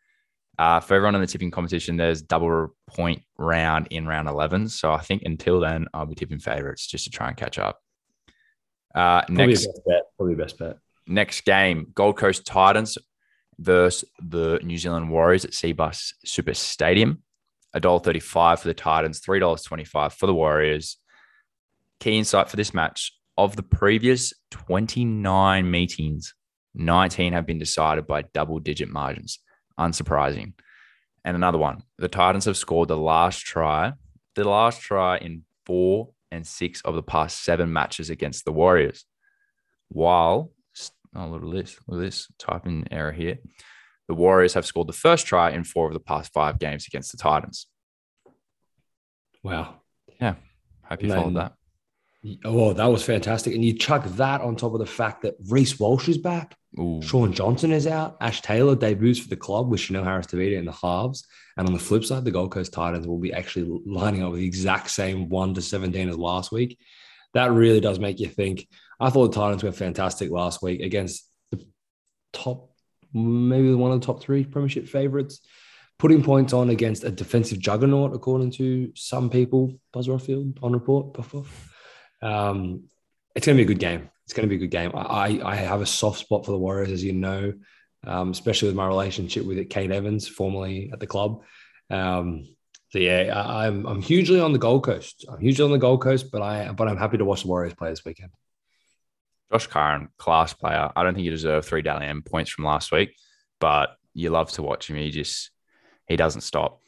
Uh, 0.58 0.80
for 0.80 0.94
everyone 0.94 1.14
in 1.14 1.20
the 1.22 1.26
tipping 1.26 1.50
competition, 1.50 1.96
there's 1.96 2.20
double 2.22 2.74
point 2.86 3.22
round 3.38 3.88
in 3.90 4.06
round 4.06 4.28
11. 4.28 4.68
So 4.68 4.92
I 4.92 5.00
think 5.00 5.22
until 5.22 5.60
then, 5.60 5.86
I'll 5.94 6.04
be 6.06 6.14
tipping 6.14 6.38
favorites 6.38 6.86
just 6.86 7.04
to 7.04 7.10
try 7.10 7.28
and 7.28 7.36
catch 7.36 7.58
up. 7.58 7.80
Uh, 8.94 9.22
Probably 9.22 9.46
next 9.46 9.66
best 9.66 9.80
bet. 9.86 10.02
Probably 10.18 10.34
best 10.34 10.58
bet. 10.58 10.76
next 11.06 11.40
game, 11.46 11.86
Gold 11.94 12.18
Coast 12.18 12.44
Titans 12.46 12.98
versus 13.58 14.04
the 14.22 14.60
New 14.62 14.76
Zealand 14.76 15.10
Warriors 15.10 15.44
at 15.46 15.52
Cbus 15.52 16.12
Super 16.24 16.52
Stadium. 16.54 17.22
$1.35 17.74 18.58
for 18.58 18.68
the 18.68 18.74
Titans, 18.74 19.20
$3.25 19.20 20.12
for 20.12 20.26
the 20.26 20.34
Warriors. 20.34 20.98
Key 22.00 22.18
insight 22.18 22.50
for 22.50 22.56
this 22.56 22.74
match 22.74 23.12
of 23.38 23.56
the 23.56 23.62
previous 23.62 24.32
29 24.50 25.70
meetings, 25.70 26.34
19 26.74 27.32
have 27.32 27.46
been 27.46 27.58
decided 27.58 28.06
by 28.06 28.22
double 28.22 28.58
digit 28.58 28.88
margins. 28.88 29.38
Unsurprising. 29.78 30.52
And 31.24 31.36
another 31.36 31.58
one 31.58 31.82
the 31.98 32.08
Titans 32.08 32.46
have 32.46 32.56
scored 32.56 32.88
the 32.88 32.96
last 32.96 33.38
try, 33.40 33.92
the 34.34 34.44
last 34.44 34.80
try 34.80 35.18
in 35.18 35.44
four 35.64 36.10
and 36.30 36.46
six 36.46 36.80
of 36.82 36.94
the 36.94 37.02
past 37.02 37.44
seven 37.44 37.72
matches 37.72 38.10
against 38.10 38.44
the 38.44 38.52
Warriors. 38.52 39.04
While 39.88 40.50
Oh, 41.14 41.26
look 41.26 41.42
at 41.42 41.50
this. 41.50 41.78
Look 41.86 42.00
at 42.00 42.04
this 42.04 42.28
typing 42.38 42.86
error 42.90 43.12
here. 43.12 43.38
The 44.12 44.16
Warriors 44.16 44.52
have 44.52 44.66
scored 44.66 44.88
the 44.88 44.92
first 44.92 45.26
try 45.26 45.52
in 45.52 45.64
four 45.64 45.86
of 45.86 45.94
the 45.94 45.98
past 45.98 46.34
five 46.34 46.58
games 46.58 46.86
against 46.86 47.12
the 47.12 47.16
Titans. 47.16 47.66
Wow. 49.42 49.76
Yeah. 50.20 50.34
Hope 50.82 51.02
you 51.02 51.08
followed 51.08 51.36
that. 51.36 51.54
Oh, 52.44 52.74
that 52.74 52.84
was 52.84 53.02
fantastic. 53.02 53.54
And 53.54 53.64
you 53.64 53.72
chuck 53.72 54.04
that 54.04 54.42
on 54.42 54.54
top 54.54 54.74
of 54.74 54.80
the 54.80 54.84
fact 54.84 55.22
that 55.22 55.36
Reece 55.48 55.80
Walsh 55.80 56.10
is 56.10 56.18
back, 56.18 56.54
Ooh. 56.78 57.00
Shaun 57.00 57.32
Johnson 57.32 57.72
is 57.72 57.86
out, 57.86 58.18
Ash 58.20 58.42
Taylor 58.42 58.76
debuts 58.76 59.18
for 59.18 59.30
the 59.30 59.36
club 59.36 59.70
with 59.70 59.80
Chanel 59.80 60.04
Harris 60.04 60.26
Tavita 60.26 60.58
in 60.58 60.66
the 60.66 60.72
halves. 60.72 61.26
And 61.56 61.66
on 61.66 61.72
the 61.72 61.80
flip 61.80 62.04
side, 62.04 62.26
the 62.26 62.30
Gold 62.30 62.52
Coast 62.52 62.74
Titans 62.74 63.06
will 63.06 63.18
be 63.18 63.32
actually 63.32 63.80
lining 63.86 64.22
up 64.22 64.32
with 64.32 64.40
the 64.40 64.46
exact 64.46 64.90
same 64.90 65.30
1 65.30 65.54
to 65.54 65.62
17 65.62 66.10
as 66.10 66.18
last 66.18 66.52
week. 66.52 66.78
That 67.32 67.50
really 67.50 67.80
does 67.80 67.98
make 67.98 68.20
you 68.20 68.28
think. 68.28 68.68
I 69.00 69.08
thought 69.08 69.28
the 69.28 69.40
Titans 69.40 69.62
were 69.62 69.72
fantastic 69.72 70.30
last 70.30 70.62
week 70.62 70.82
against 70.82 71.26
the 71.50 71.66
top, 72.34 72.71
maybe 73.12 73.72
one 73.74 73.92
of 73.92 74.00
the 74.00 74.06
top 74.06 74.22
three 74.22 74.44
Premiership 74.44 74.88
favorites. 74.88 75.40
Putting 75.98 76.22
points 76.22 76.52
on 76.52 76.70
against 76.70 77.04
a 77.04 77.10
defensive 77.10 77.60
juggernaut, 77.60 78.14
according 78.14 78.50
to 78.52 78.90
some 78.96 79.30
people, 79.30 79.72
Buzz 79.92 80.08
Rothfield 80.08 80.58
on 80.62 80.72
report. 80.72 81.14
Puff, 81.14 81.30
puff. 81.30 81.72
Um, 82.20 82.84
it's 83.36 83.46
going 83.46 83.56
to 83.56 83.64
be 83.64 83.70
a 83.70 83.74
good 83.74 83.78
game. 83.78 84.10
It's 84.24 84.32
going 84.32 84.48
to 84.48 84.50
be 84.50 84.56
a 84.56 84.66
good 84.66 84.70
game. 84.70 84.90
I, 84.94 85.40
I 85.44 85.54
have 85.54 85.80
a 85.80 85.86
soft 85.86 86.18
spot 86.18 86.44
for 86.44 86.52
the 86.52 86.58
Warriors, 86.58 86.90
as 86.90 87.04
you 87.04 87.12
know, 87.12 87.52
um, 88.04 88.30
especially 88.30 88.68
with 88.68 88.76
my 88.76 88.86
relationship 88.86 89.44
with 89.44 89.68
Kate 89.70 89.92
Evans, 89.92 90.26
formerly 90.26 90.90
at 90.92 91.00
the 91.00 91.06
club. 91.06 91.42
Um, 91.90 92.46
so 92.90 92.98
yeah, 92.98 93.32
I, 93.34 93.66
I'm 93.66 93.86
I'm 93.86 94.02
hugely 94.02 94.40
on 94.40 94.52
the 94.52 94.58
Gold 94.58 94.84
Coast. 94.84 95.24
I'm 95.28 95.40
hugely 95.40 95.64
on 95.64 95.70
the 95.70 95.78
Gold 95.78 96.02
Coast, 96.02 96.30
but 96.30 96.42
I 96.42 96.72
but 96.72 96.88
I'm 96.88 96.98
happy 96.98 97.18
to 97.18 97.24
watch 97.24 97.42
the 97.42 97.48
Warriors 97.48 97.74
play 97.74 97.90
this 97.90 98.04
weekend. 98.04 98.30
Josh 99.52 99.66
Curran, 99.66 100.08
class 100.18 100.54
player. 100.54 100.90
I 100.96 101.02
don't 101.02 101.14
think 101.14 101.24
he 101.24 101.30
deserved 101.30 101.66
three 101.66 101.82
Dally 101.82 102.06
M 102.06 102.22
points 102.22 102.50
from 102.50 102.64
last 102.64 102.90
week, 102.90 103.14
but 103.60 103.96
you 104.14 104.30
love 104.30 104.50
to 104.52 104.62
watch 104.62 104.88
him. 104.88 104.96
He 104.96 105.10
just 105.10 105.50
he 106.08 106.16
doesn't 106.16 106.40
stop. 106.40 106.80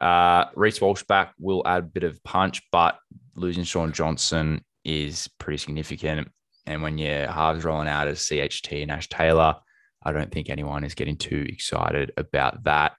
Uh, 0.00 0.46
Reece 0.54 0.80
Walsh 0.80 1.02
back 1.04 1.34
will 1.38 1.62
add 1.66 1.78
a 1.80 1.86
bit 1.86 2.04
of 2.04 2.22
punch, 2.24 2.62
but 2.72 2.98
losing 3.34 3.64
Shaun 3.64 3.92
Johnson 3.92 4.64
is 4.84 5.28
pretty 5.38 5.58
significant. 5.58 6.28
And 6.66 6.82
when 6.82 6.98
your 6.98 7.30
halves 7.30 7.64
rolling 7.64 7.88
out 7.88 8.08
as 8.08 8.20
CHT 8.20 8.82
and 8.82 8.90
Ash 8.90 9.08
Taylor, 9.08 9.56
I 10.02 10.12
don't 10.12 10.30
think 10.30 10.48
anyone 10.50 10.84
is 10.84 10.94
getting 10.94 11.16
too 11.16 11.44
excited 11.48 12.12
about 12.16 12.64
that. 12.64 12.92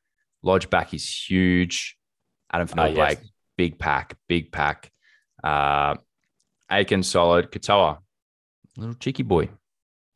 Lodge 0.44 0.70
back 0.70 0.94
is 0.94 1.08
huge. 1.30 1.98
Adam 2.52 2.68
Ah, 2.78 2.86
yes. 2.86 2.96
Blake, 2.96 3.30
big 3.58 3.80
pack, 3.80 4.16
big 4.28 4.52
pack. 4.52 4.92
Uh, 5.44 5.96
Aiken 6.72 7.04
solid. 7.04 7.52
Katoa, 7.52 8.00
little 8.78 8.96
cheeky 8.96 9.24
boy, 9.24 9.50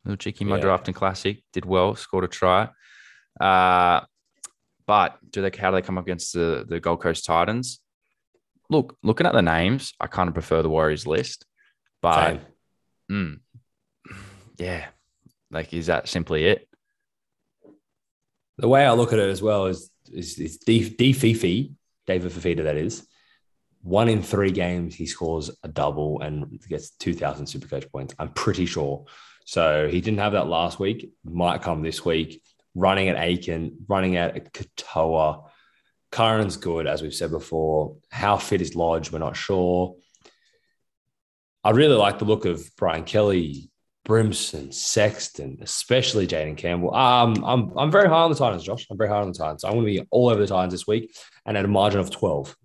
little 0.04 0.16
cheeky 0.16 0.44
my 0.44 0.56
Yeah. 0.56 0.62
drafting 0.62 0.94
classic, 0.94 1.42
did 1.52 1.64
well, 1.64 1.94
scored 1.94 2.24
a 2.24 2.28
try. 2.28 2.68
Uh, 3.40 4.04
but 4.86 5.18
do 5.30 5.42
they 5.42 5.56
how 5.56 5.70
do 5.70 5.76
they 5.76 5.82
come 5.82 5.98
up 5.98 6.04
against 6.04 6.32
the, 6.32 6.64
the 6.68 6.80
Gold 6.80 7.00
Coast 7.02 7.24
Titans? 7.24 7.80
Look, 8.68 8.96
looking 9.02 9.26
at 9.26 9.32
the 9.32 9.42
names, 9.42 9.92
I 10.00 10.06
kind 10.06 10.28
of 10.28 10.34
prefer 10.34 10.62
the 10.62 10.70
Warriors 10.70 11.06
list, 11.06 11.44
but 12.02 12.40
mm, 13.10 13.40
yeah, 14.58 14.86
like 15.50 15.72
is 15.72 15.86
that 15.86 16.08
simply 16.08 16.44
it? 16.46 16.68
The 18.58 18.68
way 18.68 18.84
I 18.84 18.92
look 18.92 19.12
at 19.12 19.18
it 19.18 19.30
as 19.30 19.40
well 19.42 19.66
is 19.66 19.90
is, 20.12 20.38
is 20.38 20.58
D, 20.58 20.88
D 20.90 21.12
Fifi, 21.12 21.72
David 22.06 22.32
Fifita, 22.32 22.64
that 22.64 22.76
is 22.76 23.06
one 23.82 24.08
in 24.08 24.22
three 24.22 24.50
games 24.50 24.94
he 24.94 25.06
scores 25.06 25.50
a 25.62 25.68
double 25.68 26.20
and 26.20 26.60
gets 26.68 26.90
2000 26.90 27.46
super 27.46 27.66
coach 27.66 27.90
points 27.90 28.14
i'm 28.18 28.30
pretty 28.30 28.66
sure. 28.66 29.06
So 29.44 29.88
he 29.88 30.00
didn't 30.00 30.20
have 30.20 30.32
that 30.32 30.46
last 30.46 30.78
week 30.78 31.10
might 31.24 31.62
come 31.62 31.82
this 31.82 32.04
week. 32.04 32.40
Running 32.76 33.08
at 33.08 33.16
aiken 33.18 33.78
running 33.88 34.16
at 34.16 34.52
katoa. 34.52 35.48
Curran's 36.12 36.56
good 36.56 36.86
as 36.86 37.02
we've 37.02 37.14
said 37.14 37.32
before. 37.32 37.96
How 38.10 38.36
fit 38.36 38.60
is 38.60 38.76
lodge? 38.76 39.10
We're 39.10 39.18
not 39.18 39.36
sure. 39.36 39.96
I 41.64 41.70
really 41.70 41.96
like 41.96 42.20
the 42.20 42.24
look 42.26 42.44
of 42.44 42.70
brian 42.76 43.04
kelly 43.04 43.70
brimson 44.04 44.72
sexton 44.72 45.58
especially 45.62 46.28
jayden 46.28 46.56
campbell. 46.56 46.94
Um, 46.94 47.44
I'm, 47.44 47.76
I'm 47.76 47.90
very 47.90 48.08
high 48.08 48.22
on 48.22 48.30
the 48.30 48.36
titans 48.36 48.62
josh. 48.62 48.86
I'm 48.88 48.96
very 48.96 49.10
high 49.10 49.20
on 49.20 49.32
the 49.32 49.38
titans. 49.38 49.64
I'm 49.64 49.72
going 49.72 49.86
to 49.86 50.00
be 50.00 50.06
all 50.12 50.28
over 50.28 50.40
the 50.40 50.46
titans 50.46 50.72
this 50.74 50.86
week 50.86 51.12
and 51.44 51.56
at 51.56 51.64
a 51.64 51.68
margin 51.68 51.98
of 51.98 52.10
12 52.10 52.56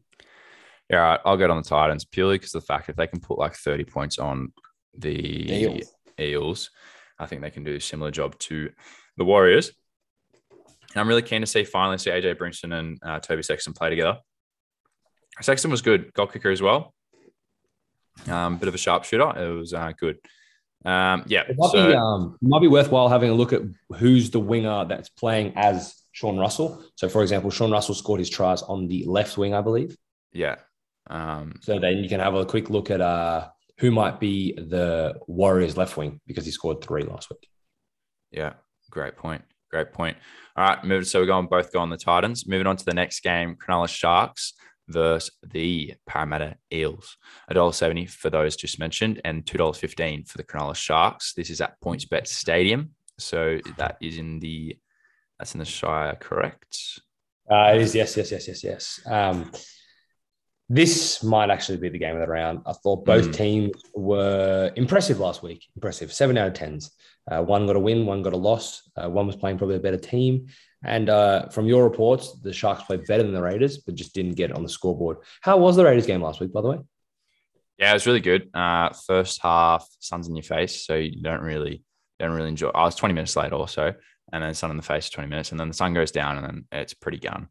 all 0.92 1.00
right, 1.00 1.20
I'll 1.26 1.38
get 1.38 1.50
on 1.50 1.58
the 1.58 1.68
Titans 1.68 2.06
purely 2.06 2.38
because 2.38 2.52
the 2.52 2.62
fact 2.62 2.90
if 2.90 2.96
they 2.96 3.08
can 3.08 3.20
put 3.20 3.40
like 3.40 3.56
30 3.56 3.86
points 3.86 4.20
on 4.20 4.54
the 4.98 5.52
Eels. 5.52 5.92
Eels, 6.20 6.70
I 7.20 7.26
think 7.26 7.42
they 7.42 7.50
can 7.50 7.64
do 7.64 7.76
a 7.76 7.82
similar 7.82 8.12
job 8.12 8.38
to 8.40 8.70
the 9.18 9.26
Warriors. 9.26 9.72
And 10.52 11.02
I'm 11.02 11.08
really 11.08 11.22
keen 11.22 11.42
to 11.42 11.48
see 11.48 11.64
finally 11.64 11.98
see 11.98 12.12
AJ 12.12 12.38
Brimson 12.38 12.78
and 12.78 13.00
uh, 13.04 13.20
Toby 13.20 13.44
Sexton 13.44 13.74
play 13.74 13.90
together. 13.90 14.20
Sexton 15.42 15.72
was 15.72 15.82
good, 15.82 16.14
goal 16.14 16.28
kicker 16.28 16.52
as 16.52 16.62
well. 16.62 16.94
Um, 18.30 18.58
bit 18.58 18.70
of 18.70 18.76
a 18.76 18.78
sharpshooter. 18.78 19.38
It 19.38 19.54
was 19.54 19.74
uh, 19.74 19.92
good. 19.98 20.18
Um, 20.86 21.24
yeah, 21.28 21.42
it 21.50 21.56
might, 21.58 21.72
so, 21.72 21.88
be, 21.88 21.96
um, 21.96 22.38
might 22.42 22.62
be 22.62 22.68
worthwhile 22.68 23.10
having 23.10 23.32
a 23.32 23.34
look 23.34 23.52
at 23.52 23.64
who's 23.98 24.30
the 24.30 24.40
winger 24.40 24.86
that's 24.86 25.10
playing 25.10 25.54
as 25.56 25.96
Sean 26.12 26.38
Russell. 26.38 26.84
So, 26.96 27.10
for 27.10 27.24
example, 27.24 27.50
Sean 27.50 27.72
Russell 27.72 27.96
scored 27.96 28.20
his 28.20 28.30
tries 28.30 28.62
on 28.62 28.88
the 28.88 29.04
left 29.06 29.38
wing, 29.38 29.54
I 29.54 29.62
believe. 29.62 29.98
Yeah, 30.32 30.58
um, 31.08 31.54
So 31.62 31.80
then 31.80 31.98
you 31.98 32.10
can 32.10 32.20
have 32.20 32.36
a 32.36 32.46
quick 32.46 32.70
look 32.70 32.90
at 32.90 33.02
uh, 33.02 33.50
who 33.78 33.92
might 33.92 34.20
be 34.20 34.54
the 34.54 35.16
Warriors 35.28 35.78
left 35.78 35.98
wing 35.98 36.22
because 36.26 36.46
he 36.46 36.52
scored 36.52 36.82
three 36.82 37.04
last 37.04 37.30
week. 37.30 37.48
Yeah, 38.32 38.54
great 38.90 39.18
point. 39.18 39.44
Great 39.72 39.92
point. 39.92 40.18
All 40.56 40.66
right, 40.68 40.84
moving. 40.84 41.06
So 41.06 41.20
we're 41.20 41.26
going 41.26 41.48
both 41.48 41.74
go 41.74 41.80
on 41.80 41.90
the 41.90 41.98
Titans. 41.98 42.48
Moving 42.48 42.68
on 42.68 42.78
to 42.78 42.86
the 42.86 42.94
next 42.94 43.22
game, 43.22 43.56
Cronulla 43.56 43.90
Sharks 43.90 44.54
versus 44.88 45.32
the 45.44 45.94
Parramatta 46.08 46.56
Eels. 46.72 47.18
$1.70 47.52 48.10
for 48.10 48.30
those 48.30 48.56
just 48.56 48.80
mentioned, 48.80 49.20
and 49.26 49.46
$2.15 49.46 50.28
for 50.30 50.38
the 50.38 50.44
Cronulla 50.44 50.76
Sharks. 50.76 51.34
This 51.34 51.50
is 51.50 51.62
at 51.62 51.80
PointsBet 51.82 52.28
Stadium. 52.28 52.92
So 53.18 53.60
that 53.78 53.98
is 54.02 54.18
in 54.18 54.40
the 54.40 54.78
that's 55.40 55.54
in 55.54 55.60
the 55.60 55.66
Shire, 55.66 56.16
correct? 56.16 57.00
Uh, 57.52 57.74
it 57.76 57.82
is 57.82 57.94
yes, 57.94 58.16
yes, 58.16 58.32
yes, 58.32 58.48
yes, 58.48 58.64
yes. 58.64 59.00
Um, 59.06 59.52
this 60.70 61.24
might 61.24 61.50
actually 61.50 61.78
be 61.78 61.90
the 61.90 62.00
game 62.00 62.16
of 62.16 62.22
the 62.22 62.28
round. 62.28 62.62
I 62.66 62.74
thought 62.74 63.06
both 63.06 63.28
Mm. 63.28 63.34
teams 63.36 63.82
were 63.94 64.72
impressive 64.76 65.20
last 65.20 65.44
week. 65.44 65.66
Impressive, 65.76 66.12
seven 66.12 66.38
out 66.38 66.48
of 66.48 66.54
tens. 66.54 66.92
Uh, 67.30 67.42
one 67.44 67.66
got 67.68 67.76
a 67.76 67.80
win, 67.80 68.06
one 68.06 68.22
got 68.24 68.34
a 68.34 68.38
loss. 68.38 68.82
Uh, 68.96 69.10
one 69.10 69.28
was 69.28 69.36
playing 69.36 69.58
probably 69.58 69.76
a 69.76 69.80
better 69.80 69.98
team. 69.98 70.48
And 70.84 71.10
uh, 71.10 71.48
from 71.50 71.66
your 71.68 71.84
reports, 71.84 72.40
the 72.42 72.54
Sharks 72.54 72.84
played 72.84 73.06
better 73.06 73.24
than 73.24 73.34
the 73.34 73.42
Raiders, 73.42 73.80
but 73.80 73.96
just 73.96 74.14
didn't 74.14 74.34
get 74.36 74.52
it 74.52 74.56
on 74.56 74.64
the 74.64 74.70
scoreboard. 74.70 75.18
How 75.42 75.58
was 75.58 75.76
the 75.76 75.84
Raiders 75.86 76.06
game 76.06 76.22
last 76.22 76.40
week, 76.40 76.54
by 76.54 76.62
the 76.62 76.68
way? 76.70 76.78
Yeah, 77.78 77.92
it 77.92 77.94
was 77.96 78.06
really 78.08 78.22
good. 78.22 78.50
Uh, 78.54 78.90
first 79.08 79.42
half, 79.42 79.88
sun's 80.00 80.28
in 80.28 80.36
your 80.36 80.44
face, 80.44 80.86
so 80.86 80.96
you 80.96 81.22
don't 81.22 81.42
really 81.42 81.84
don't 82.20 82.32
really 82.32 82.48
enjoy. 82.50 82.70
I 82.70 82.86
was 82.86 82.96
20 82.96 83.14
minutes 83.14 83.36
late 83.36 83.52
also, 83.52 83.94
and 84.32 84.44
then 84.44 84.54
sun 84.54 84.72
in 84.72 84.78
the 84.78 84.84
face 84.84 85.10
20 85.10 85.28
minutes, 85.30 85.52
and 85.52 85.60
then 85.60 85.68
the 85.68 85.74
sun 85.74 85.94
goes 85.94 86.12
down, 86.12 86.38
and 86.38 86.46
then 86.46 86.66
it's 86.72 86.94
pretty 86.94 87.18
gun. 87.20 87.50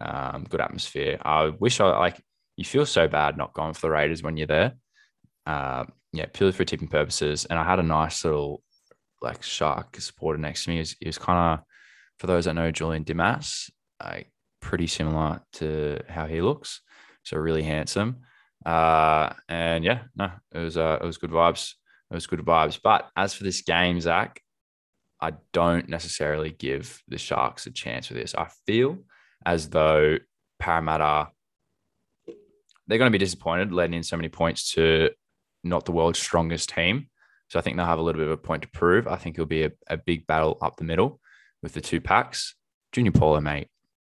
Um, 0.00 0.44
good 0.48 0.60
atmosphere. 0.60 1.18
I 1.22 1.48
wish 1.48 1.80
I 1.80 1.86
like. 1.98 2.20
You 2.62 2.66
feel 2.66 2.86
so 2.86 3.08
bad 3.08 3.36
not 3.36 3.54
going 3.54 3.74
for 3.74 3.80
the 3.80 3.90
Raiders 3.90 4.22
when 4.22 4.36
you're 4.36 4.46
there. 4.46 4.74
Uh, 5.44 5.82
yeah, 6.12 6.26
purely 6.32 6.52
for 6.52 6.64
tipping 6.64 6.86
purposes. 6.86 7.44
And 7.44 7.58
I 7.58 7.64
had 7.64 7.80
a 7.80 7.82
nice 7.82 8.24
little 8.24 8.62
like 9.20 9.42
shark 9.42 10.00
supporter 10.00 10.38
next 10.38 10.62
to 10.62 10.70
me. 10.70 10.76
He 10.76 10.78
was, 10.78 10.94
was 11.04 11.18
kind 11.18 11.58
of, 11.58 11.64
for 12.20 12.28
those 12.28 12.44
that 12.44 12.54
know 12.54 12.70
Julian 12.70 13.02
Dimas, 13.02 13.68
like 14.00 14.30
pretty 14.60 14.86
similar 14.86 15.42
to 15.54 15.98
how 16.08 16.26
he 16.26 16.40
looks. 16.40 16.82
So 17.24 17.36
really 17.36 17.64
handsome. 17.64 18.18
Uh, 18.64 19.32
and 19.48 19.82
yeah, 19.82 20.02
no, 20.14 20.30
it 20.54 20.60
was 20.60 20.76
uh, 20.76 21.00
it 21.02 21.04
was 21.04 21.18
good 21.18 21.32
vibes. 21.32 21.72
It 22.12 22.14
was 22.14 22.28
good 22.28 22.38
vibes. 22.46 22.78
But 22.80 23.10
as 23.16 23.34
for 23.34 23.42
this 23.42 23.62
game, 23.62 24.00
Zach, 24.00 24.40
I 25.20 25.32
don't 25.52 25.88
necessarily 25.88 26.50
give 26.50 27.02
the 27.08 27.18
Sharks 27.18 27.66
a 27.66 27.72
chance 27.72 28.06
for 28.06 28.14
this. 28.14 28.36
I 28.36 28.46
feel 28.68 28.98
as 29.44 29.68
though 29.68 30.18
Parramatta 30.60 31.30
they're 32.92 32.98
going 32.98 33.10
to 33.10 33.18
be 33.18 33.24
disappointed 33.24 33.72
letting 33.72 33.94
in 33.94 34.02
so 34.02 34.18
many 34.18 34.28
points 34.28 34.74
to 34.74 35.08
not 35.64 35.86
the 35.86 35.92
world's 35.92 36.18
strongest 36.18 36.68
team. 36.68 37.08
So 37.48 37.58
I 37.58 37.62
think 37.62 37.78
they'll 37.78 37.86
have 37.86 37.98
a 37.98 38.02
little 38.02 38.20
bit 38.20 38.26
of 38.26 38.34
a 38.34 38.36
point 38.36 38.62
to 38.64 38.68
prove. 38.68 39.08
I 39.08 39.16
think 39.16 39.36
it'll 39.36 39.46
be 39.46 39.64
a, 39.64 39.72
a 39.86 39.96
big 39.96 40.26
battle 40.26 40.58
up 40.60 40.76
the 40.76 40.84
middle 40.84 41.18
with 41.62 41.72
the 41.72 41.80
two 41.80 42.02
packs. 42.02 42.54
Junior 42.92 43.12
Paulo, 43.12 43.40
mate, 43.40 43.68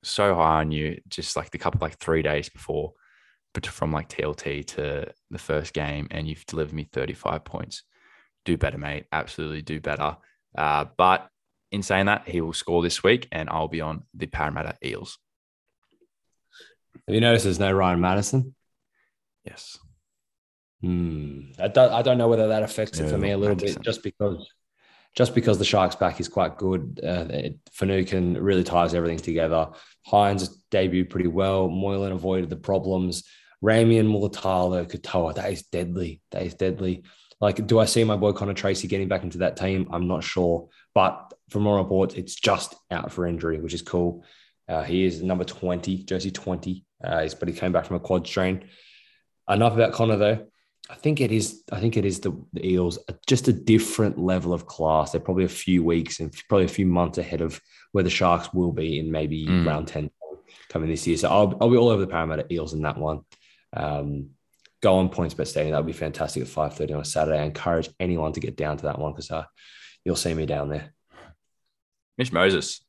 so 0.04 0.36
high 0.36 0.60
on 0.60 0.72
you 0.72 1.00
just 1.08 1.36
like 1.36 1.50
the 1.50 1.58
couple 1.58 1.80
like 1.82 1.98
three 1.98 2.22
days 2.22 2.50
before, 2.50 2.94
but 3.56 3.66
from 3.66 3.92
like 3.92 4.10
TLT 4.10 4.68
to 4.68 5.12
the 5.32 5.40
first 5.40 5.74
game, 5.74 6.08
and 6.12 6.28
you've 6.28 6.46
delivered 6.46 6.76
me 6.76 6.88
35 6.94 7.44
points. 7.44 7.82
Do 8.46 8.58
better, 8.58 8.78
mate. 8.78 9.06
Absolutely 9.12 9.64
do 9.64 9.80
better. 9.80 10.18
Uh, 10.56 10.86
but 10.98 11.28
in 11.72 11.82
saying 11.82 12.06
that, 12.06 12.28
he 12.28 12.42
will 12.42 12.54
score 12.54 12.84
this 12.84 13.04
week, 13.04 13.28
and 13.32 13.50
I'll 13.50 13.68
be 13.68 13.82
on 13.82 14.04
the 14.14 14.28
Parramatta 14.28 14.76
Eels. 14.86 15.18
Have 17.08 17.16
you 17.16 17.22
noticed 17.22 17.46
there's 17.46 17.60
no 17.60 17.72
Ryan 17.72 18.02
Matterson? 18.02 18.54
Yes. 19.48 19.80
Hmm. 20.82 21.52
I 21.60 21.68
don't, 21.70 21.92
I 21.92 22.02
don't 22.02 22.18
know 22.18 22.28
whether 22.28 22.50
that 22.50 22.64
affects 22.64 23.00
it 23.00 23.10
for 23.10 23.18
me 23.18 23.32
a 23.32 23.38
little 23.38 23.56
bit, 23.56 23.78
100%. 23.78 23.82
just 23.82 24.04
because, 24.04 24.48
just 25.16 25.34
because 25.34 25.58
the 25.58 25.66
Sharks 25.66 25.96
back 25.96 26.20
is 26.20 26.28
quite 26.28 26.58
good. 26.58 27.00
Uh, 27.04 27.26
it, 27.30 27.60
Finucane 27.72 28.36
really 28.36 28.64
ties 28.64 28.94
everything 28.94 29.18
together. 29.18 29.70
Hynes 30.08 30.50
debuted 30.72 31.10
pretty 31.10 31.28
well. 31.28 31.70
Moylan 31.70 32.12
avoided 32.12 32.50
the 32.50 32.58
problems. 32.58 33.24
Ramian 33.64 34.08
Mulitalo, 34.08 34.88
Katoa, 34.88 35.34
that 35.36 35.52
is 35.52 35.64
deadly. 35.64 36.22
That 36.32 36.44
is 36.44 36.54
deadly. 36.54 37.04
Like, 37.40 37.66
do 37.66 37.80
I 37.80 37.86
see 37.86 38.04
my 38.04 38.16
boy 38.16 38.34
Connor 38.34 38.54
Tracey 38.54 38.88
getting 38.88 39.08
back 39.08 39.24
into 39.24 39.40
that 39.40 39.58
team? 39.58 39.88
I'm 39.92 40.08
not 40.08 40.24
sure. 40.24 40.70
But 40.94 41.34
from 41.50 41.66
all 41.66 41.78
reports, 41.78 42.16
it's 42.16 42.36
just 42.36 42.76
out 42.92 43.12
for 43.12 43.26
injury, 43.26 43.60
which 43.60 43.74
is 43.74 43.82
cool. 43.82 44.24
Uh, 44.68 44.84
he 44.84 45.06
is 45.06 45.24
number 45.24 45.44
20, 45.44 46.04
jersey 46.04 46.32
20. 46.32 46.84
Uh, 47.04 47.22
he's, 47.22 47.34
but 47.34 47.48
he 47.48 47.54
came 47.54 47.72
back 47.72 47.86
from 47.86 47.96
a 47.96 48.00
quad 48.00 48.28
strain. 48.28 48.68
Enough 49.50 49.74
about 49.74 49.94
Connor, 49.94 50.18
though. 50.18 50.48
I 50.90 50.96
think 50.96 51.20
it 51.20 51.32
is. 51.32 51.64
I 51.72 51.80
think 51.82 51.98
it 51.98 52.06
is 52.06 52.22
the, 52.22 52.32
the 52.54 52.66
Eels, 52.66 52.98
just 53.28 53.48
a 53.50 53.54
different 53.54 54.18
level 54.18 54.54
of 54.54 54.68
class. 54.68 55.12
They're 55.12 55.22
probably 55.22 55.44
a 55.44 55.50
few 55.50 55.84
weeks 55.84 56.20
and 56.22 56.34
probably 56.48 56.66
a 56.66 56.70
few 56.70 56.86
months 56.86 57.18
ahead 57.18 57.42
of 57.42 57.60
where 57.92 58.04
the 58.06 58.10
Sharks 58.10 58.54
will 58.54 58.72
be 58.72 59.00
in 59.00 59.12
maybe 59.12 59.46
Mm. 59.48 59.66
round 59.68 59.88
ten 59.90 60.10
coming 60.70 60.90
this 60.90 61.06
year. 61.06 61.18
So 61.18 61.30
I'll, 61.30 61.58
I'll 61.60 61.70
be 61.70 61.78
all 61.78 61.90
over 61.90 62.02
the 62.02 62.08
Parramatta 62.12 62.46
Eels 62.52 62.74
in 62.74 62.82
that 62.84 62.98
one. 62.98 63.22
Um, 63.74 64.30
go 64.82 64.96
on 64.96 65.10
points 65.10 65.34
bet 65.34 65.48
stadium. 65.50 65.72
That 65.72 65.80
would 65.80 65.88
be 65.88 65.94
fantastic 65.94 66.44
at 66.44 66.48
five 66.50 66.74
thirty 66.76 66.94
on 66.94 67.02
a 67.02 67.06
Saturday. 67.06 67.40
I 67.40 67.44
encourage 67.44 67.90
anyone 68.00 68.32
to 68.34 68.40
get 68.40 68.56
down 68.56 68.78
to 68.78 68.84
that 68.84 69.00
one 69.00 69.12
because 69.12 69.30
uh, 69.32 69.44
you'll 70.06 70.16
see 70.16 70.34
me 70.34 70.46
down 70.46 70.70
there. 70.70 70.94
Mitch 72.18 72.32
Moses 72.32 72.82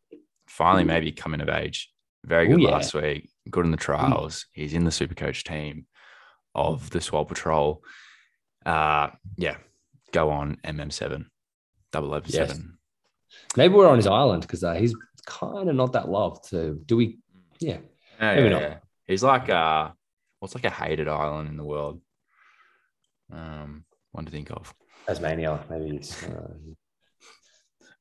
finally 0.46 0.84
maybe 0.84 1.10
coming 1.12 1.40
of 1.40 1.48
age. 1.48 1.90
Very 2.24 2.46
Ooh, 2.46 2.56
good 2.56 2.62
yeah. 2.62 2.70
last 2.70 2.94
week. 2.94 3.28
Good 3.50 3.64
in 3.64 3.70
the 3.72 3.76
trials. 3.76 4.46
He's 4.52 4.72
in 4.74 4.84
the 4.84 4.90
super 4.92 5.14
coach 5.14 5.42
team 5.44 5.86
of 6.54 6.90
the 6.90 7.00
Swell 7.00 7.24
Patrol. 7.24 7.82
Uh, 8.66 9.08
yeah, 9.36 9.56
go 10.12 10.30
on 10.30 10.58
MM7, 10.64 11.26
double 11.92 12.08
eleven 12.08 12.30
Yes. 12.32 12.48
seven. 12.50 12.78
Maybe 13.56 13.74
we're 13.74 13.88
on 13.88 13.96
his 13.96 14.06
island 14.06 14.42
because 14.42 14.64
uh, 14.64 14.74
he's 14.74 14.94
kind 15.26 15.68
of 15.68 15.74
not 15.76 15.92
that 15.92 16.08
loved. 16.08 16.46
So 16.46 16.74
do 16.86 16.96
we? 16.96 17.18
Yeah. 17.60 17.78
Yeah, 18.20 18.34
Maybe 18.34 18.42
yeah, 18.44 18.48
not. 18.50 18.62
yeah. 18.62 18.76
He's 19.06 19.22
like 19.22 19.48
uh, 19.48 19.90
what's 20.40 20.54
like 20.54 20.64
a 20.64 20.70
hated 20.70 21.08
island 21.08 21.48
in 21.48 21.56
the 21.56 21.64
world? 21.64 22.00
Um, 23.32 23.84
one 24.12 24.24
to 24.24 24.30
think 24.30 24.50
of. 24.50 24.74
Tasmania, 25.06 25.60
maybe 25.70 25.96
it's 25.96 26.22
uh, 26.24 26.48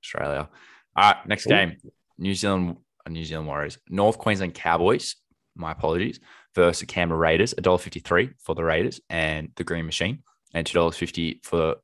Australia. 0.04 0.50
All 0.96 1.04
right, 1.12 1.28
next 1.28 1.46
Ooh. 1.48 1.50
game. 1.50 1.78
New 2.18 2.34
Zealand, 2.34 2.78
uh, 3.06 3.10
New 3.10 3.24
Zealand 3.24 3.48
Warriors, 3.48 3.78
North 3.90 4.18
Queensland 4.18 4.54
Cowboys. 4.54 5.16
My 5.56 5.72
apologies. 5.72 6.20
Versus 6.58 6.88
Canberra 6.88 7.20
Raiders, 7.20 7.54
$1.53 7.54 8.34
for 8.40 8.56
the 8.56 8.64
Raiders 8.64 9.00
and 9.12 9.52
the 9.58 9.64
Green 9.64 9.86
Machine, 9.86 10.24
and 10.56 10.66
$2.50 10.66 11.46
for 11.46 11.76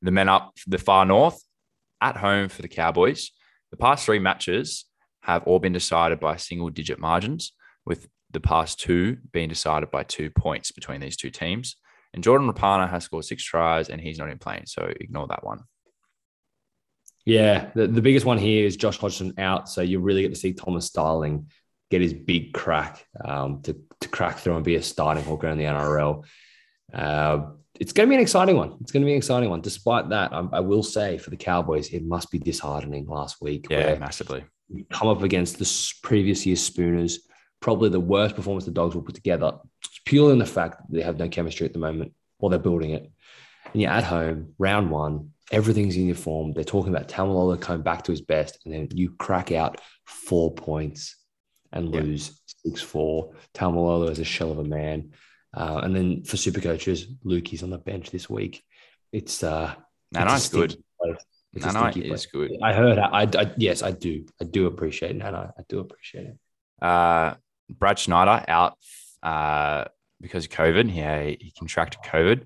the 0.00 0.10
men 0.10 0.30
up 0.30 0.54
the 0.66 0.78
far 0.78 1.04
north 1.04 1.44
at 2.00 2.16
home 2.16 2.48
for 2.48 2.62
the 2.62 2.68
Cowboys. 2.68 3.32
The 3.70 3.76
past 3.76 4.06
three 4.06 4.18
matches 4.18 4.86
have 5.24 5.42
all 5.42 5.58
been 5.58 5.74
decided 5.74 6.20
by 6.20 6.36
single 6.36 6.70
digit 6.70 6.98
margins, 6.98 7.52
with 7.84 8.08
the 8.30 8.40
past 8.40 8.80
two 8.80 9.18
being 9.30 9.50
decided 9.50 9.90
by 9.90 10.04
two 10.04 10.30
points 10.30 10.72
between 10.72 11.02
these 11.02 11.18
two 11.18 11.28
teams. 11.28 11.76
And 12.14 12.24
Jordan 12.24 12.50
Rapana 12.50 12.88
has 12.88 13.04
scored 13.04 13.26
six 13.26 13.44
tries 13.44 13.90
and 13.90 14.00
he's 14.00 14.18
not 14.18 14.30
in 14.30 14.38
playing, 14.38 14.64
so 14.64 14.90
ignore 15.00 15.26
that 15.26 15.44
one. 15.44 15.64
Yeah, 17.26 17.72
the, 17.74 17.88
the 17.88 18.00
biggest 18.00 18.24
one 18.24 18.38
here 18.38 18.64
is 18.64 18.78
Josh 18.78 18.96
Hodgson 18.96 19.34
out. 19.36 19.68
So 19.68 19.82
you 19.82 20.00
really 20.00 20.22
get 20.22 20.30
to 20.30 20.40
see 20.40 20.54
Thomas 20.54 20.86
Starling 20.86 21.50
get 21.90 22.00
his 22.00 22.14
big 22.14 22.52
crack 22.52 23.06
um, 23.24 23.62
to, 23.62 23.76
to 24.04 24.08
crack 24.08 24.38
through 24.38 24.56
and 24.56 24.64
be 24.64 24.76
a 24.76 24.82
starting 24.82 25.24
hooker 25.24 25.48
in 25.48 25.58
the 25.58 25.64
NRL. 25.64 26.24
Uh, 26.92 27.46
it's 27.78 27.92
going 27.92 28.08
to 28.08 28.10
be 28.10 28.14
an 28.14 28.22
exciting 28.22 28.56
one. 28.56 28.76
It's 28.80 28.92
going 28.92 29.02
to 29.02 29.06
be 29.06 29.12
an 29.12 29.18
exciting 29.18 29.50
one. 29.50 29.60
Despite 29.60 30.10
that, 30.10 30.32
I, 30.32 30.46
I 30.52 30.60
will 30.60 30.82
say 30.82 31.18
for 31.18 31.30
the 31.30 31.36
Cowboys, 31.36 31.88
it 31.88 32.04
must 32.04 32.30
be 32.30 32.38
disheartening 32.38 33.06
last 33.06 33.42
week. 33.42 33.66
Yeah, 33.68 33.96
massively. 33.96 34.44
come 34.92 35.08
up 35.08 35.22
against 35.22 35.58
the 35.58 35.92
previous 36.02 36.46
year's 36.46 36.62
Spooners, 36.62 37.20
probably 37.60 37.88
the 37.88 38.00
worst 38.00 38.36
performance 38.36 38.64
the 38.64 38.70
Dogs 38.70 38.94
will 38.94 39.02
put 39.02 39.16
together, 39.16 39.58
purely 40.04 40.32
in 40.32 40.38
the 40.38 40.46
fact 40.46 40.78
that 40.78 40.96
they 40.96 41.02
have 41.02 41.18
no 41.18 41.28
chemistry 41.28 41.66
at 41.66 41.72
the 41.72 41.80
moment 41.80 42.12
while 42.38 42.50
they're 42.50 42.58
building 42.58 42.90
it. 42.90 43.10
And 43.72 43.82
you're 43.82 43.90
at 43.90 44.04
home, 44.04 44.54
round 44.58 44.90
one, 44.90 45.30
everything's 45.50 45.96
in 45.96 46.06
your 46.06 46.14
form. 46.14 46.52
They're 46.52 46.62
talking 46.62 46.94
about 46.94 47.08
Taumalolo 47.08 47.60
coming 47.60 47.82
back 47.82 48.04
to 48.04 48.12
his 48.12 48.20
best, 48.20 48.60
and 48.64 48.72
then 48.72 48.88
you 48.92 49.10
crack 49.18 49.50
out 49.50 49.80
four 50.04 50.54
points 50.54 51.16
and 51.74 51.94
Yeah. 51.94 52.00
lose 52.00 52.40
six 52.46 52.80
four. 52.80 53.34
Taumalolo 53.52 54.10
is 54.10 54.18
a 54.18 54.24
shell 54.24 54.50
of 54.50 54.58
a 54.58 54.64
man. 54.64 55.12
Uh, 55.52 55.80
and 55.84 55.94
then 55.94 56.24
for 56.24 56.36
super 56.38 56.60
coaches, 56.60 57.06
Lukey's 57.24 57.62
on 57.62 57.70
the 57.70 57.78
bench 57.78 58.10
this 58.10 58.30
week. 58.30 58.62
It's 59.12 59.42
uh, 59.42 59.74
Nanai's 60.14 60.48
good. 60.48 60.76
It's 61.52 61.64
Nanai 61.64 62.12
is 62.12 62.26
good. 62.26 62.50
I 62.62 62.72
heard. 62.72 62.98
I, 62.98 63.22
I 63.22 63.52
yes, 63.56 63.82
I 63.82 63.92
do. 63.92 64.24
I 64.40 64.44
do 64.44 64.66
appreciate 64.66 65.14
Nana. 65.14 65.52
I 65.56 65.62
do 65.68 65.78
appreciate 65.78 66.26
it. 66.26 66.38
Uh, 66.82 67.34
Brad 67.70 67.98
Schneider 67.98 68.44
out 68.48 68.76
uh, 69.22 69.84
because 70.20 70.46
of 70.46 70.50
COVID. 70.50 70.92
Yeah, 70.94 71.22
he, 71.22 71.38
he 71.40 71.52
contracted 71.56 72.00
COVID. 72.02 72.42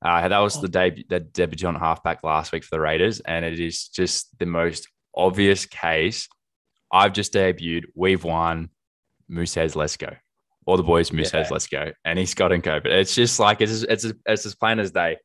Uh, 0.00 0.28
that 0.28 0.38
was 0.38 0.60
the 0.60 0.68
debut, 0.68 1.04
the 1.08 1.20
debutant 1.20 1.78
halfback 1.78 2.22
last 2.22 2.52
week 2.52 2.64
for 2.64 2.76
the 2.76 2.80
Raiders, 2.80 3.20
and 3.20 3.44
it 3.44 3.60
is 3.60 3.88
just 3.88 4.38
the 4.38 4.46
most 4.46 4.88
obvious 5.14 5.66
case. 5.66 6.28
I've 6.92 7.12
just 7.12 7.32
debuted. 7.32 7.84
We've 7.94 8.22
won. 8.24 8.70
Moose 9.28 9.52
says, 9.52 9.76
"Let's 9.76 9.96
go." 9.96 10.10
All 10.66 10.76
the 10.76 10.82
boys, 10.82 11.12
Moose 11.12 11.26
Yeah. 11.32 11.42
says, 11.42 11.50
"Let's 11.50 11.66
go," 11.66 11.92
and 12.04 12.18
he's 12.18 12.34
got 12.34 12.52
in 12.52 12.62
COVID. 12.62 12.86
It's 12.86 13.14
just 13.14 13.38
like 13.40 13.60
it's 13.60 13.82
it's 13.82 14.06
it's 14.26 14.46
as 14.46 14.54
plain 14.54 14.78
as 14.78 14.90
day 14.90 15.16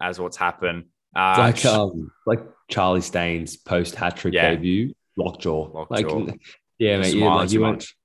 as 0.00 0.18
what's 0.20 0.36
happened. 0.36 0.86
Uh, 1.14 1.34
like 1.38 1.64
um, 1.64 2.10
like 2.26 2.40
Charlie 2.68 3.00
Staines 3.00 3.56
post 3.56 3.94
hat 3.94 4.16
trick 4.16 4.34
Yeah. 4.34 4.50
debut, 4.50 4.92
lockjaw. 5.16 5.70
Lockjaw. 5.72 6.16
Like, 6.18 6.40
yeah, 6.78 6.98
mate. 6.98 7.14
You, 7.14 7.24
like, 7.24 7.50
you 7.52 7.60
weren't 7.60 7.76
much. 7.76 7.96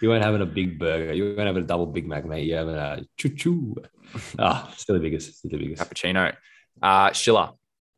you 0.00 0.08
weren't 0.10 0.24
having 0.24 0.42
a 0.42 0.46
big 0.46 0.78
burger. 0.78 1.12
You 1.12 1.24
weren't 1.24 1.40
having 1.46 1.64
a 1.64 1.66
double 1.66 1.86
Big 1.86 2.06
Mac, 2.06 2.24
mate. 2.24 2.46
You're 2.46 2.58
having 2.58 2.74
a 2.76 3.02
choo 3.16 3.30
choo. 3.30 3.74
Ah, 4.38 4.70
still 4.76 4.94
the 4.94 5.00
biggest. 5.00 5.38
Still 5.38 5.52
the 5.52 5.56
biggest. 5.58 5.82
cappuccino. 5.82 6.34
Uh, 6.82 7.12
Schiller, 7.12 7.50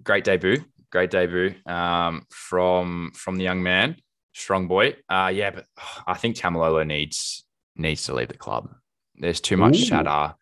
great 0.02 0.22
debut, 0.24 0.64
great 0.90 1.10
debut 1.10 1.54
um, 1.66 2.24
from 2.30 3.10
from 3.16 3.34
the 3.36 3.42
young 3.42 3.62
man, 3.62 3.96
strong 4.34 4.68
boy. 4.68 4.96
Uh, 5.08 5.30
yeah, 5.32 5.50
but 5.50 5.66
I 6.06 6.14
think 6.14 6.36
Taumalolo 6.36 6.86
needs 6.86 7.44
needs 7.76 8.04
to 8.04 8.14
leave 8.14 8.28
the 8.28 8.36
club. 8.36 8.74
There's 9.16 9.40
too 9.40 9.56
much 9.56 9.80
Ooh. 9.80 9.84
chatter. 9.86 10.34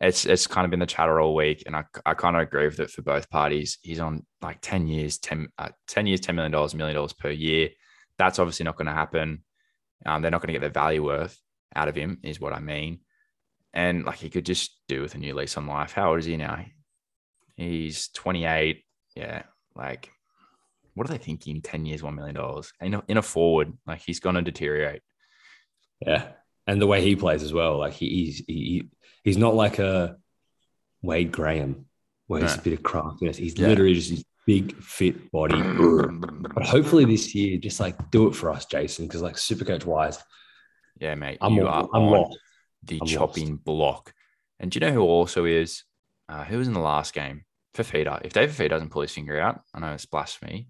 It's 0.00 0.24
it's 0.24 0.46
kind 0.46 0.64
of 0.64 0.70
been 0.70 0.80
the 0.80 0.86
chatter 0.86 1.20
all 1.20 1.34
week, 1.34 1.62
and 1.66 1.76
I, 1.76 1.84
I 2.06 2.14
kind 2.14 2.34
of 2.34 2.42
agree 2.42 2.64
with 2.64 2.80
it 2.80 2.90
for 2.90 3.02
both 3.02 3.28
parties. 3.30 3.78
He's 3.82 4.00
on 4.00 4.24
like 4.40 4.58
ten 4.62 4.88
years, 4.88 5.18
10, 5.18 5.48
uh, 5.58 5.68
10 5.88 6.06
years, 6.06 6.20
ten 6.20 6.34
million 6.34 6.52
dollars, 6.52 6.74
million 6.74 6.96
dollars 6.96 7.12
per 7.12 7.30
year. 7.30 7.68
That's 8.16 8.38
obviously 8.38 8.64
not 8.64 8.76
going 8.76 8.86
to 8.86 8.92
happen. 8.92 9.44
Um, 10.06 10.22
they're 10.22 10.30
not 10.30 10.40
going 10.40 10.48
to 10.48 10.52
get 10.54 10.60
their 10.60 10.70
value 10.70 11.04
worth 11.04 11.38
out 11.76 11.88
of 11.88 11.94
him, 11.94 12.18
is 12.22 12.40
what 12.40 12.54
I 12.54 12.60
mean. 12.60 13.00
And 13.72 14.04
like 14.04 14.18
he 14.18 14.30
could 14.30 14.46
just 14.46 14.80
do 14.88 15.02
with 15.02 15.14
a 15.14 15.18
new 15.18 15.34
lease 15.34 15.56
on 15.56 15.66
life. 15.66 15.92
How 15.92 16.10
old 16.10 16.18
is 16.18 16.24
he 16.24 16.36
now? 16.36 16.64
He's 17.56 18.08
28. 18.08 18.82
Yeah. 19.14 19.42
Like, 19.76 20.10
what 20.94 21.08
are 21.08 21.12
they 21.12 21.18
thinking? 21.18 21.60
10 21.62 21.86
years, 21.86 22.02
$1 22.02 22.14
million 22.14 22.36
in 22.80 22.94
a, 22.94 23.02
in 23.08 23.16
a 23.16 23.22
forward. 23.22 23.72
Like, 23.86 24.00
he's 24.02 24.20
going 24.20 24.34
to 24.36 24.42
deteriorate. 24.42 25.02
Yeah, 26.04 26.28
and 26.66 26.80
the 26.80 26.86
way 26.86 27.02
he 27.02 27.14
plays 27.16 27.42
as 27.42 27.52
well. 27.52 27.78
Like 27.78 27.92
he, 27.92 28.08
he's 28.08 28.38
he, 28.46 28.88
he's 29.22 29.36
not 29.36 29.54
like 29.54 29.78
a 29.78 30.16
Wade 31.02 31.30
Graham 31.32 31.86
where 32.26 32.40
he's 32.42 32.54
No. 32.56 32.60
a 32.60 32.64
bit 32.64 32.72
of 32.72 32.82
craftiness. 32.82 33.36
He's 33.36 33.58
Yeah. 33.58 33.68
literally 33.68 33.94
just 33.94 34.10
his 34.10 34.24
big 34.46 34.74
fit 34.82 35.30
body. 35.30 35.60
but 36.54 36.64
hopefully 36.64 37.04
this 37.04 37.34
year, 37.34 37.58
just 37.58 37.80
like 37.80 38.10
do 38.10 38.28
it 38.28 38.34
for 38.34 38.50
us, 38.50 38.64
Jason, 38.64 39.06
because 39.06 39.20
like 39.20 39.36
super 39.36 39.64
coach 39.66 39.84
wise, 39.84 40.18
yeah, 40.98 41.14
mate. 41.14 41.36
I'm 41.42 41.52
you 41.54 41.66
all- 41.68 41.84
are 41.84 41.88
I'm 41.94 42.02
on 42.04 42.10
lost. 42.12 42.38
the 42.84 42.98
I'm 43.02 43.06
chopping 43.06 43.56
block. 43.56 44.14
And 44.58 44.70
do 44.70 44.76
you 44.78 44.86
know 44.86 44.92
who 44.92 45.02
also 45.02 45.44
is? 45.44 45.84
Uh, 46.30 46.44
who 46.44 46.56
was 46.58 46.66
in 46.68 46.74
the 46.74 46.80
last 46.80 47.12
game? 47.12 47.44
Fifita. 47.74 48.20
If 48.24 48.32
David 48.32 48.54
Fifita 48.54 48.70
doesn't 48.70 48.90
pull 48.90 49.02
his 49.02 49.12
finger 49.12 49.40
out, 49.40 49.60
I 49.74 49.80
know 49.80 49.92
it's 49.92 50.06
blasphemy, 50.06 50.68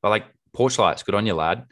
but 0.00 0.10
like 0.10 0.26
Porchlight's 0.54 1.02
good 1.02 1.14
on 1.14 1.26
your 1.26 1.36
lad. 1.36 1.66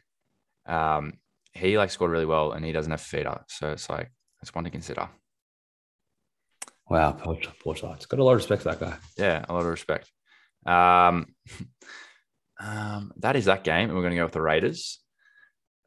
Um, 0.66 1.14
he 1.52 1.76
like 1.76 1.90
scored 1.90 2.10
really 2.10 2.26
well, 2.26 2.52
and 2.52 2.64
he 2.64 2.72
doesn't 2.72 2.90
have 2.90 3.00
Fifita, 3.00 3.42
so 3.48 3.70
it's 3.70 3.88
like 3.88 4.10
it's 4.42 4.54
one 4.54 4.64
to 4.64 4.70
consider. 4.70 5.08
Wow, 6.88 7.12
Porch, 7.12 7.48
Porchlight's 7.64 8.06
got 8.06 8.18
a 8.18 8.24
lot 8.24 8.32
of 8.32 8.38
respect 8.38 8.62
for 8.62 8.70
that 8.70 8.80
guy. 8.80 8.96
Yeah, 9.16 9.44
a 9.48 9.52
lot 9.52 9.60
of 9.60 9.66
respect. 9.66 10.10
Um, 10.66 11.34
um, 12.60 13.12
that 13.18 13.36
is 13.36 13.44
that 13.46 13.64
game, 13.64 13.88
and 13.88 13.94
we're 13.94 14.02
going 14.02 14.12
to 14.12 14.16
go 14.16 14.24
with 14.24 14.32
the 14.32 14.42
Raiders. 14.42 15.00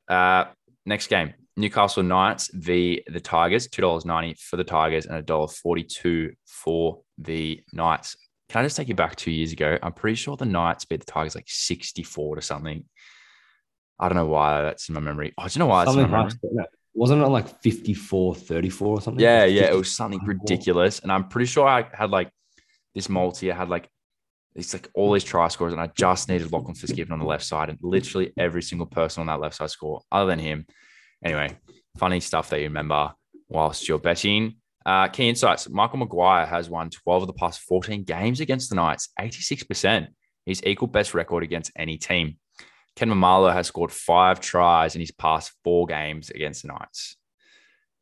Uh, 0.08 0.46
next 0.86 1.08
game, 1.08 1.34
Newcastle 1.56 2.04
Knights 2.04 2.50
v 2.54 3.04
the 3.08 3.19
Tigers. 3.19 3.67
Two 3.67 3.82
dollars 3.82 4.06
ninety 4.06 4.36
for 4.36 4.58
the 4.58 4.63
Tigers 4.63 5.06
and 5.06 5.15
a 5.15 5.22
dollar 5.22 5.48
forty-two 5.48 6.34
for 6.46 7.02
the 7.17 7.62
Knights. 7.74 8.15
Can 8.54 8.60
I 8.60 8.66
just 8.66 8.78
take 8.78 8.88
you 8.88 8.94
back 8.94 9.16
two 9.16 9.32
years 9.32 9.52
ago? 9.52 9.80
I'm 9.82 9.94
pretty 9.94 10.13
sure 10.13 10.38
the 10.38 10.46
Knights 10.46 10.86
beat 10.86 11.00
the 11.00 11.12
Tigers 11.12 11.34
like 11.34 11.48
sixty-four 11.48 12.36
to 12.36 12.42
something. 12.44 12.86
I 14.00 14.08
don't 14.08 14.16
know 14.16 14.28
why 14.28 14.62
that's 14.62 14.89
in 14.89 14.94
my 14.94 15.02
memory. 15.02 15.34
Oh, 15.39 15.48
do 15.48 15.54
you 15.56 15.60
know 15.60 15.66
why 15.66 15.86
that's 15.86 15.96
in 15.96 16.04
Something 16.04 16.12
my 16.12 16.18
memory? 16.26 16.39
like, 16.54 16.68
wasn't 16.94 17.24
it 17.24 17.28
like 17.30 17.62
54 17.63 18.36
34 18.36 18.88
or 18.88 19.02
something? 19.02 19.20
Yeah, 19.20 19.46
yeah, 19.46 19.72
it 19.72 19.76
was 19.76 19.96
something 19.96 20.24
ridiculous. 20.24 21.00
And 21.00 21.12
I'm 21.12 21.30
pretty 21.30 21.48
sure 21.48 21.68
I 21.68 21.88
had 21.94 22.12
like 22.12 22.30
this 22.94 23.10
multi. 23.10 23.52
I 23.52 23.56
had 23.56 23.70
like 23.70 23.89
it's 24.54 24.72
like 24.72 24.88
all 24.94 25.12
these 25.13 25.24
try 25.24 25.48
scores, 25.48 25.74
and 25.74 25.82
I 25.82 25.88
just 25.88 26.30
needed 26.30 26.52
Lachlan 26.52 26.76
Fitzgibbon 26.76 27.12
on 27.12 27.18
the 27.18 27.26
left 27.26 27.46
side, 27.46 27.70
and 27.70 27.80
literally 27.82 28.34
every 28.38 28.62
single 28.62 28.86
person 28.86 29.22
on 29.22 29.28
that 29.28 29.39
left 29.39 29.56
side 29.56 29.72
score, 29.72 30.02
other 30.12 30.30
than 30.30 30.38
him. 30.38 30.68
Anyway, 31.26 31.58
funny 31.98 32.20
stuff 32.20 32.52
that 32.52 32.60
you 32.60 32.66
remember 32.66 33.13
whilst 33.50 33.88
you're 33.88 33.98
betting. 33.98 34.58
Uh, 34.86 35.08
key 35.08 35.30
insights: 35.30 35.69
Michael 35.69 36.00
Maguire 36.00 36.46
has 36.46 36.69
won 36.69 36.89
12 36.89 37.24
of 37.24 37.28
the 37.28 37.34
past 37.34 37.62
14 37.62 38.04
games 38.04 38.39
against 38.41 38.69
the 38.69 38.76
Knights, 38.76 39.10
86%. 39.19 40.08
He's 40.46 40.63
equal 40.63 40.88
best 40.89 41.13
record 41.13 41.43
against 41.43 41.72
any 41.76 41.98
team. 41.98 42.38
Ken 42.96 43.10
Maumalo 43.10 43.52
has 43.52 43.67
scored 43.67 43.91
five 43.91 44.39
tries 44.39 44.96
in 44.96 45.02
his 45.02 45.12
past 45.12 45.52
four 45.63 45.88
games 45.88 46.30
against 46.30 46.62
the 46.63 46.67
Knights. 46.67 47.15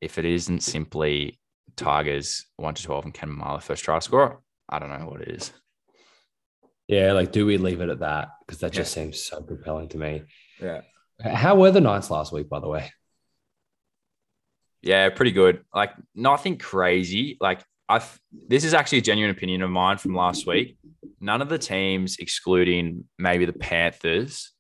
If 0.02 0.18
it 0.18 0.26
isn't 0.26 0.62
simply 0.64 1.40
Tigers 1.76 2.46
1 2.58 2.74
to 2.74 2.84
12 2.84 3.06
and 3.06 3.14
Ken 3.14 3.30
Maumalo 3.30 3.62
first 3.62 3.84
try 3.84 4.00
scorer, 4.00 4.42
I 4.68 4.80
don't 4.80 4.90
know 4.90 5.08
what 5.08 5.22
it 5.22 5.30
is. 5.30 5.54
Yeah, 6.88 7.14
like 7.14 7.32
do 7.32 7.46
we 7.46 7.58
leave 7.58 7.80
it 7.80 7.90
at 7.90 8.00
that? 8.00 8.30
Because 8.46 8.60
that 8.62 8.74
Yeah. 8.74 8.82
just 8.82 8.94
seems 8.94 9.24
so 9.24 9.42
compelling 9.44 9.88
to 9.90 9.98
me. 9.98 10.24
Yeah. 10.60 10.82
How 11.24 11.56
were 11.56 11.72
the 11.72 11.80
Knights 11.80 12.10
last 12.10 12.34
week, 12.34 12.50
by 12.50 12.60
the 12.60 12.68
way? 12.68 12.92
Yeah, 14.82 15.10
pretty 15.10 15.32
good. 15.32 15.64
Like 15.74 15.94
nothing 16.16 16.58
crazy. 16.58 17.38
Like 17.40 17.64
I, 17.88 18.02
this 18.48 18.64
is 18.64 18.74
actually 18.74 19.00
a 19.00 19.02
genuine 19.02 19.36
opinion 19.36 19.62
of 19.62 19.70
mine 19.70 19.98
from 19.98 20.16
last 20.16 20.48
week. 20.48 20.78
None 21.20 21.42
of 21.42 21.50
the 21.50 21.60
teams, 21.60 22.18
excluding 22.20 23.04
maybe 23.20 23.46
the 23.46 23.54
Panthers, 23.54 24.54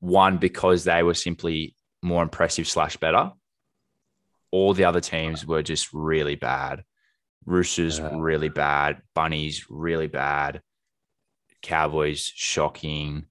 won 0.00 0.38
because 0.38 0.84
they 0.84 1.02
were 1.02 1.14
simply 1.14 1.74
more 2.02 2.22
impressive 2.22 2.68
slash 2.68 2.96
better. 2.96 3.32
All 4.52 4.72
the 4.74 4.84
other 4.84 5.00
teams 5.00 5.44
were 5.44 5.62
just 5.62 5.92
really 5.92 6.36
bad. 6.36 6.84
Roosters 7.44 7.98
Yeah. 7.98 8.10
really 8.14 8.48
bad. 8.48 9.02
Bunnies 9.14 9.66
really 9.68 10.06
bad. 10.06 10.62
Cowboys 11.62 12.30
shocking. 12.34 13.26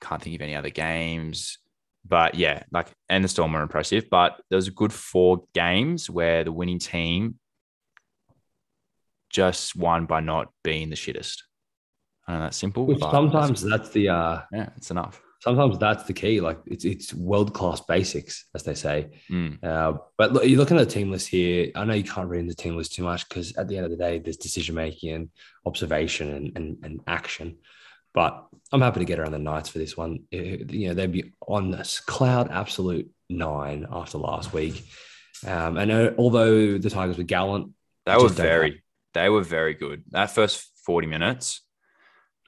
Can't 0.00 0.22
think 0.22 0.36
of 0.36 0.42
any 0.42 0.54
other 0.54 0.70
games. 0.70 1.58
But 2.06 2.34
yeah, 2.34 2.62
like 2.72 2.88
and 3.08 3.22
the 3.22 3.28
Storm 3.28 3.52
were 3.52 3.62
impressive. 3.62 4.08
But 4.10 4.40
there 4.48 4.56
was 4.56 4.68
a 4.68 4.72
good 4.72 4.92
four 4.92 5.44
games 5.54 6.10
where 6.10 6.44
the 6.44 6.52
winning 6.52 6.78
team 6.78 7.38
just 9.28 9.76
won 9.76 10.06
by 10.06 10.20
not 10.20 10.48
being 10.64 10.90
the 10.90 10.96
shittest. 10.96 11.42
I 12.26 12.34
know 12.34 12.40
that's 12.40 12.56
simple. 12.56 12.86
Which 12.86 13.00
but 13.00 13.10
sometimes 13.10 13.62
that's 13.62 13.90
the 13.90 14.08
uh 14.08 14.40
yeah, 14.52 14.70
it's 14.76 14.90
enough. 14.90 15.20
sometimes 15.40 15.78
that's 15.78 16.04
the 16.04 16.12
key. 16.12 16.40
Like 16.40 16.58
it's 16.66 16.84
it's 16.84 17.12
world 17.14 17.52
class 17.54 17.80
basics, 17.80 18.46
as 18.54 18.62
they 18.62 18.74
say. 18.74 19.10
Mm. 19.30 19.62
Uh, 19.64 19.98
but 20.16 20.32
look, 20.32 20.44
you're 20.44 20.58
looking 20.58 20.78
at 20.78 20.86
the 20.86 20.94
team 20.94 21.10
list 21.10 21.28
here. 21.28 21.70
I 21.74 21.84
know 21.84 21.94
you 21.94 22.04
can't 22.04 22.28
read 22.28 22.48
the 22.48 22.54
team 22.54 22.76
list 22.76 22.94
too 22.94 23.02
much 23.02 23.28
because 23.28 23.56
at 23.56 23.68
the 23.68 23.76
end 23.76 23.86
of 23.86 23.90
the 23.90 23.96
day, 23.96 24.18
there's 24.18 24.36
decision 24.36 24.74
making 24.74 25.10
and 25.10 25.30
observation 25.66 26.30
and, 26.30 26.52
and, 26.56 26.78
and 26.84 27.00
action. 27.06 27.58
But 28.12 28.46
I'm 28.72 28.80
happy 28.80 29.00
to 29.00 29.04
get 29.06 29.18
around 29.18 29.32
the 29.32 29.38
Knights 29.38 29.68
for 29.68 29.78
this 29.78 29.96
one. 29.96 30.24
Eh, 30.32 30.58
You 30.68 30.88
know, 30.88 30.94
they'd 30.94 31.12
be 31.12 31.32
on 31.46 31.70
this 31.70 32.00
cloud 32.00 32.50
absolute 32.50 33.10
nine 33.28 33.86
after 33.90 34.18
last 34.18 34.52
week. 34.52 34.84
Um, 35.46 35.76
and 35.76 35.90
uh, 35.90 36.10
although 36.18 36.78
the 36.78 36.90
Tigers 36.90 37.16
were 37.18 37.24
gallant, 37.24 37.72
They 38.06 38.16
were 38.16 38.28
very, 38.28 38.82
they 39.14 39.28
were 39.28 39.42
very 39.42 39.74
good. 39.74 40.04
That 40.10 40.30
first 40.30 40.66
40 40.84 41.06
minutes 41.06 41.62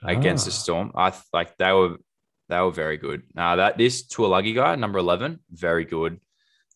against 0.03 0.45
the 0.47 0.51
Ah. 0.51 0.55
Storm, 0.55 0.93
I 0.95 1.13
like 1.33 1.57
they 1.59 1.73
were 1.73 1.97
they 2.49 2.61
were 2.61 2.73
very 2.73 2.97
good. 2.99 3.23
Now 3.35 3.57
that 3.57 3.79
this 3.79 4.07
Tuilagi 4.07 4.55
guy, 4.55 4.75
number 4.77 4.99
11, 4.99 5.39
very 5.51 5.85
good. 5.85 6.21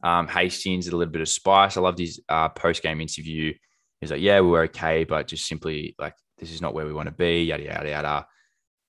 Um, 0.03 0.29
Hastings 0.29 0.85
did 0.85 0.95
a 0.95 0.97
little 0.97 1.13
bit 1.13 1.21
of 1.23 1.29
spice. 1.29 1.77
I 1.77 1.81
loved 1.81 1.99
his 1.99 2.21
uh, 2.29 2.49
post 2.51 2.83
game 2.83 3.01
interview. 3.01 3.53
He's 4.01 4.11
like, 4.11 4.21
yeah, 4.21 4.41
we 4.41 4.49
were 4.49 4.63
okay, 4.65 5.05
but 5.05 5.27
just 5.27 5.47
simply 5.47 5.95
like 5.99 6.15
this 6.39 6.53
is 6.53 6.63
not 6.63 6.73
where 6.75 6.87
we 6.87 6.93
want 6.93 7.09
to 7.09 7.15
be. 7.15 7.45
Yada 7.45 7.65
yada 7.65 7.89
yada. 7.89 8.27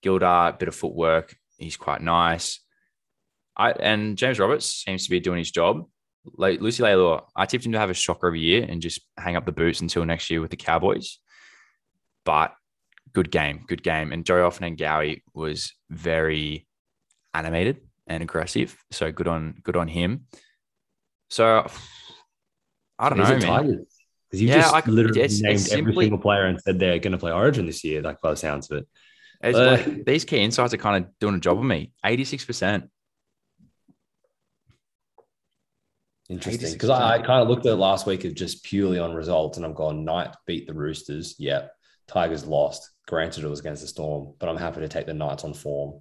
Gildar, 0.04 0.58
bit 0.58 0.68
of 0.68 0.74
footwork. 0.74 1.34
He's 1.58 1.76
quite 1.76 2.00
nice. 2.02 2.60
I 3.56 3.72
and 3.72 4.16
James 4.16 4.38
Roberts 4.38 4.66
seems 4.84 5.04
to 5.04 5.10
be 5.10 5.20
doing 5.20 5.38
his 5.38 5.50
job. 5.50 5.86
Like 6.34 6.60
Lucy 6.60 6.82
Leilua, 6.82 7.24
I 7.34 7.46
tipped 7.46 7.64
him 7.66 7.72
to 7.72 7.78
have 7.78 7.90
a 7.90 7.94
shocker 7.94 8.28
of 8.28 8.34
a 8.34 8.38
year 8.38 8.64
and 8.68 8.80
just 8.82 9.00
hang 9.16 9.34
up 9.36 9.46
the 9.46 9.52
boots 9.52 9.80
until 9.80 10.04
next 10.04 10.30
year 10.30 10.40
with 10.40 10.50
the 10.50 10.56
Cowboys. 10.56 11.18
But 12.24 12.52
good 13.12 13.30
game, 13.30 13.64
good 13.66 13.82
game. 13.82 14.12
And 14.12 14.24
Joey 14.24 14.40
Ofahengaue 14.42 15.22
was 15.34 15.72
very 15.90 16.66
animated 17.34 17.78
and 18.06 18.22
aggressive. 18.22 18.76
So 18.90 19.10
good 19.10 19.26
on 19.28 19.54
good 19.62 19.76
on 19.76 19.88
him. 19.88 20.26
So 21.30 21.66
I 22.98 23.08
don't 23.08 23.20
Is 23.20 23.28
know, 23.44 23.52
man. 23.62 23.86
Because 24.30 24.42
you 24.42 24.48
Yeah, 24.48 24.56
just 24.60 24.74
I- 24.74 24.90
literally 24.90 25.20
it's- 25.20 25.34
it's 25.34 25.42
named 25.42 25.60
simply- 25.60 25.80
every 25.92 26.04
single 26.04 26.18
player 26.18 26.44
and 26.44 26.60
said 26.60 26.78
they're 26.78 26.98
going 26.98 27.12
to 27.12 27.18
play 27.18 27.32
Origin 27.32 27.64
this 27.66 27.82
year, 27.82 28.02
like 28.02 28.20
by 28.20 28.30
the 28.30 28.36
sounds 28.36 28.70
of 28.70 28.78
it. 28.78 28.88
It's 29.40 29.56
Uh, 29.56 29.82
like, 29.86 30.04
these 30.04 30.24
key 30.24 30.38
insights 30.38 30.74
are 30.74 30.78
kind 30.78 31.04
of 31.04 31.10
doing 31.20 31.34
a 31.36 31.40
job 31.40 31.58
of 31.58 31.64
me. 31.64 31.92
86%. 32.04 32.88
Interesting. 36.28 36.72
Because 36.72 36.90
I, 36.90 37.14
I 37.14 37.18
kind 37.18 37.42
of 37.42 37.48
looked 37.48 37.64
at 37.64 37.72
it 37.72 37.76
last 37.76 38.06
week 38.06 38.24
of 38.24 38.34
just 38.34 38.62
purely 38.64 38.98
on 38.98 39.14
results, 39.14 39.56
and 39.56 39.64
I've 39.64 39.74
gone 39.74 40.04
Knight 40.04 40.34
beat 40.46 40.66
the 40.66 40.74
Roosters. 40.74 41.36
Yeah. 41.38 41.68
Tigers 42.06 42.46
lost. 42.46 42.90
Granted, 43.06 43.44
it 43.44 43.48
was 43.48 43.60
against 43.60 43.82
the 43.82 43.88
Storm, 43.88 44.34
but 44.38 44.48
I'm 44.48 44.56
happy 44.58 44.80
to 44.80 44.88
take 44.88 45.06
the 45.06 45.14
Knights 45.14 45.44
on 45.44 45.54
form. 45.54 46.00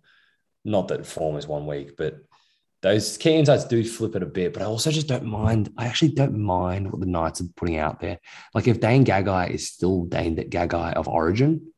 Not 0.65 0.89
that 0.89 1.05
form 1.05 1.37
is 1.37 1.47
one 1.47 1.65
week, 1.65 1.95
but 1.97 2.17
those 2.81 3.17
key 3.17 3.35
insights 3.35 3.65
do 3.65 3.83
flip 3.85 4.15
it 4.15 4.23
a 4.23 4.27
bit. 4.27 4.51
But 4.53 4.61
I 4.61 4.65
also 4.65 4.91
just 4.91 5.07
don't 5.07 5.25
mind. 5.25 5.69
I 5.77 5.85
actually 5.87 6.11
don't 6.11 6.37
mind 6.37 6.91
what 6.91 6.99
the 6.99 7.07
Knights 7.07 7.39
are 7.39 7.45
putting 7.55 7.77
out 7.77 8.01
there. 8.01 8.19
Like 8.53 8.67
if 8.67 8.81
Dane 8.81 9.05
Gagai 9.05 9.51
is 9.51 9.69
still 9.69 10.03
Dane 10.05 10.35
Gagai 10.35 10.93
of 10.93 11.07
Origin, 11.07 11.71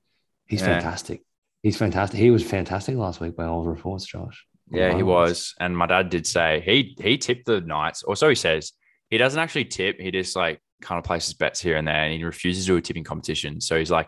he's 0.47 0.61
Yeah. 0.61 0.67
fantastic. 0.79 1.23
He's 1.63 1.77
fantastic. 1.77 2.19
He 2.19 2.31
was 2.31 2.43
fantastic 2.43 2.95
last 2.95 3.19
week 3.19 3.35
by 3.35 3.45
all 3.45 3.63
reports, 3.63 4.05
Josh. 4.05 4.45
Yeah, 4.71 4.95
he 4.95 5.03
was. 5.03 5.55
And 5.59 5.75
my 5.75 5.87
dad 5.87 6.09
did 6.09 6.27
say 6.27 6.61
he 6.63 6.95
he 7.01 7.17
tipped 7.17 7.45
the 7.45 7.61
Knights, 7.61 8.03
or 8.03 8.15
so 8.15 8.29
he 8.29 8.35
says. 8.35 8.71
He 9.09 9.17
doesn't 9.17 9.39
actually 9.39 9.65
tip. 9.65 9.99
He 9.99 10.11
just 10.11 10.35
like 10.35 10.61
kind 10.81 10.99
of 10.99 11.03
places 11.03 11.33
bets 11.33 11.59
here 11.59 11.77
and 11.77 11.87
there, 11.87 12.03
and 12.03 12.13
he 12.13 12.23
refuses 12.23 12.65
to 12.65 12.73
do 12.73 12.77
a 12.77 12.81
tipping 12.81 13.03
competition. 13.03 13.59
So 13.59 13.77
he's 13.77 13.89
like, 13.89 14.07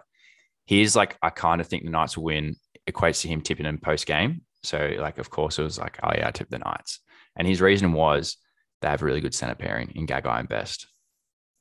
he's 0.66 0.96
like, 0.96 1.18
I 1.24 1.32
kind 1.32 1.60
of 1.60 1.68
think 1.68 1.84
the 1.84 1.90
Knights 1.90 2.16
will 2.16 2.26
win. 2.26 2.56
Equates 2.90 3.22
to 3.22 3.28
him 3.28 3.42
tipping 3.42 3.66
in 3.66 3.78
post 3.80 4.06
game. 4.06 4.42
So 4.64 4.92
like, 5.00 5.18
of 5.18 5.30
course, 5.30 5.58
it 5.58 5.64
was 5.64 5.80
like, 5.80 6.00
oh 6.04 6.12
yeah, 6.16 6.28
I 6.28 6.32
tipped 6.32 6.52
the 6.52 6.60
Knights. 6.60 7.00
And 7.36 7.48
his 7.48 7.62
reason 7.62 7.94
was 7.94 8.38
they 8.82 8.90
have 8.90 9.02
a 9.02 9.06
really 9.06 9.22
good 9.22 9.34
center 9.34 9.56
pairing 9.56 9.92
in 9.96 10.08
Gagai 10.08 10.40
and 10.40 10.50
Best. 10.50 10.88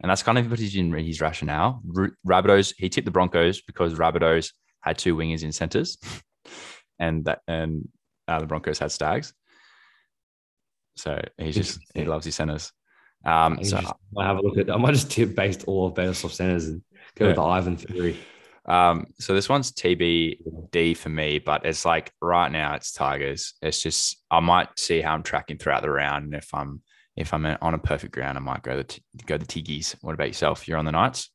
And 0.01 0.11
that's 0.11 0.22
kind 0.22 0.38
of 0.38 0.51
what 0.51 0.59
he's 0.59 0.76
in 0.76 0.93
his 0.93 1.20
rationale. 1.20 1.82
Rabbitohs, 2.26 2.74
he 2.76 2.88
tipped 2.88 3.05
the 3.05 3.11
Broncos 3.11 3.61
because 3.61 3.95
Rabbitohs 3.95 4.53
had 4.81 4.99
two 4.99 5.16
wingers 5.16 5.43
in 5.43 5.53
centers, 5.53 5.99
and 6.99 7.24
that 7.24 7.41
and 7.47 7.89
uh, 8.28 8.41
the 8.41 8.47
Broncos 8.47 8.78
had 8.78 8.93
Staggs. 8.93 9.33
So 10.97 11.20
he's 11.39 11.55
just 11.55 11.81
he 11.95 12.05
loves 12.05 12.24
his 12.24 12.35
centers. 12.35 12.72
Um, 13.24 13.59
I 13.59 13.62
so 13.62 13.81
might 14.12 14.26
have 14.26 14.39
a 14.39 14.43
look 14.43 14.59
at. 14.59 14.70
I 14.70 14.76
might 14.76 14.95
just 14.95 15.11
tip 15.11 15.35
based 15.35 15.64
all 15.66 15.87
of 15.87 15.95
Baylor 15.95 16.14
centers 16.14 16.66
and 16.66 16.83
go 17.16 17.26
with 17.26 17.37
the 17.37 17.43
Ivan 17.43 17.76
theory. 17.76 18.18
um, 18.66 19.07
so 19.18 19.35
this 19.35 19.49
one's 19.49 19.72
TBD 19.72 20.97
for 20.97 21.09
me, 21.11 21.39
but 21.39 21.66
it's 21.66 21.85
like 21.85 22.12
right 22.20 22.51
now 22.51 22.74
it's 22.74 22.93
Tigers. 22.93 23.55
It's 23.62 23.83
just 23.83 24.18
I 24.31 24.41
might 24.41 24.78
see 24.78 25.01
how 25.01 25.14
I'm 25.14 25.22
tracking 25.22 25.59
throughout 25.59 25.83
the 25.83 25.91
round, 25.91 26.24
and 26.26 26.35
if 26.35 26.53
I'm 26.55 26.83
if 27.16 27.35
I'm 27.35 27.45
on 27.61 27.74
a 27.74 27.78
perfect 27.78 28.14
ground, 28.14 28.39
I 28.39 28.41
might 28.41 28.62
go 28.62 28.76
the 28.76 28.85
t- 28.85 29.03
go 29.26 29.37
the 29.37 29.47
Tiggies. 29.47 29.97
What 30.01 30.14
about 30.14 30.28
yourself? 30.28 30.66
You're 30.66 30.78
on 30.78 30.87
the 30.87 30.93
Knights. 30.93 31.31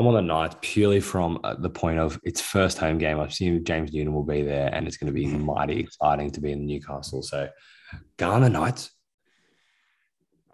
I'm 0.00 0.06
on 0.06 0.14
the 0.14 0.22
Knights 0.22 0.56
purely 0.62 0.98
from 0.98 1.40
uh, 1.44 1.56
the 1.58 1.68
point 1.68 1.98
of 1.98 2.18
it's 2.22 2.40
first 2.40 2.78
home 2.78 2.96
game. 2.96 3.20
I've 3.20 3.34
seen 3.34 3.62
James 3.66 3.92
Newton 3.92 4.14
will 4.14 4.22
be 4.24 4.40
there, 4.40 4.74
and 4.74 4.86
it's 4.86 4.96
going 4.96 5.08
to 5.08 5.12
be 5.12 5.26
mighty 5.26 5.78
exciting 5.78 6.30
to 6.30 6.40
be 6.40 6.52
in 6.52 6.64
Newcastle. 6.64 7.22
So, 7.22 7.50
the 8.16 8.48
Knights. 8.48 8.92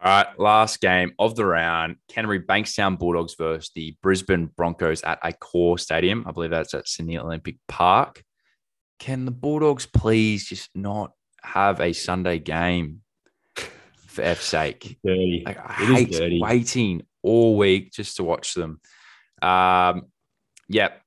All 0.03 0.11
right, 0.11 0.27
last 0.41 0.81
game 0.81 1.13
of 1.21 1.37
the 1.37 1.47
round: 1.47 1.95
Canterbury 2.09 2.41
Bankstown 2.41 2.99
Bulldogs 2.99 3.37
versus 3.37 3.71
the 3.73 3.97
Brisbane 4.03 4.47
Broncos 4.57 5.03
at 5.03 5.23
Accor 5.23 5.79
Stadium. 5.79 6.25
I 6.27 6.33
believe 6.33 6.51
that's 6.51 6.75
at 6.75 6.89
Sydney 6.89 7.17
Olympic 7.17 7.59
Park. 7.69 8.25
Can 8.99 9.27
the 9.27 9.31
Bulldogs 9.31 9.87
please 9.87 10.49
just 10.49 10.71
not 10.75 11.13
have 11.41 11.81
a 11.81 11.93
Sunday 11.93 12.41
game 12.41 13.03
for 14.09 14.23
F's 14.23 14.45
sake? 14.45 14.99
Dirty. 15.05 15.45
Like, 15.47 15.59
I 15.59 15.85
It 15.85 15.91
is 15.91 15.97
hate 15.99 16.11
dirty. 16.11 16.41
waiting 16.43 17.03
all 17.23 17.57
week 17.57 17.93
just 17.93 18.17
to 18.17 18.25
watch 18.25 18.55
them. 18.55 18.81
Um, 19.43 20.07
yep. 20.69 21.01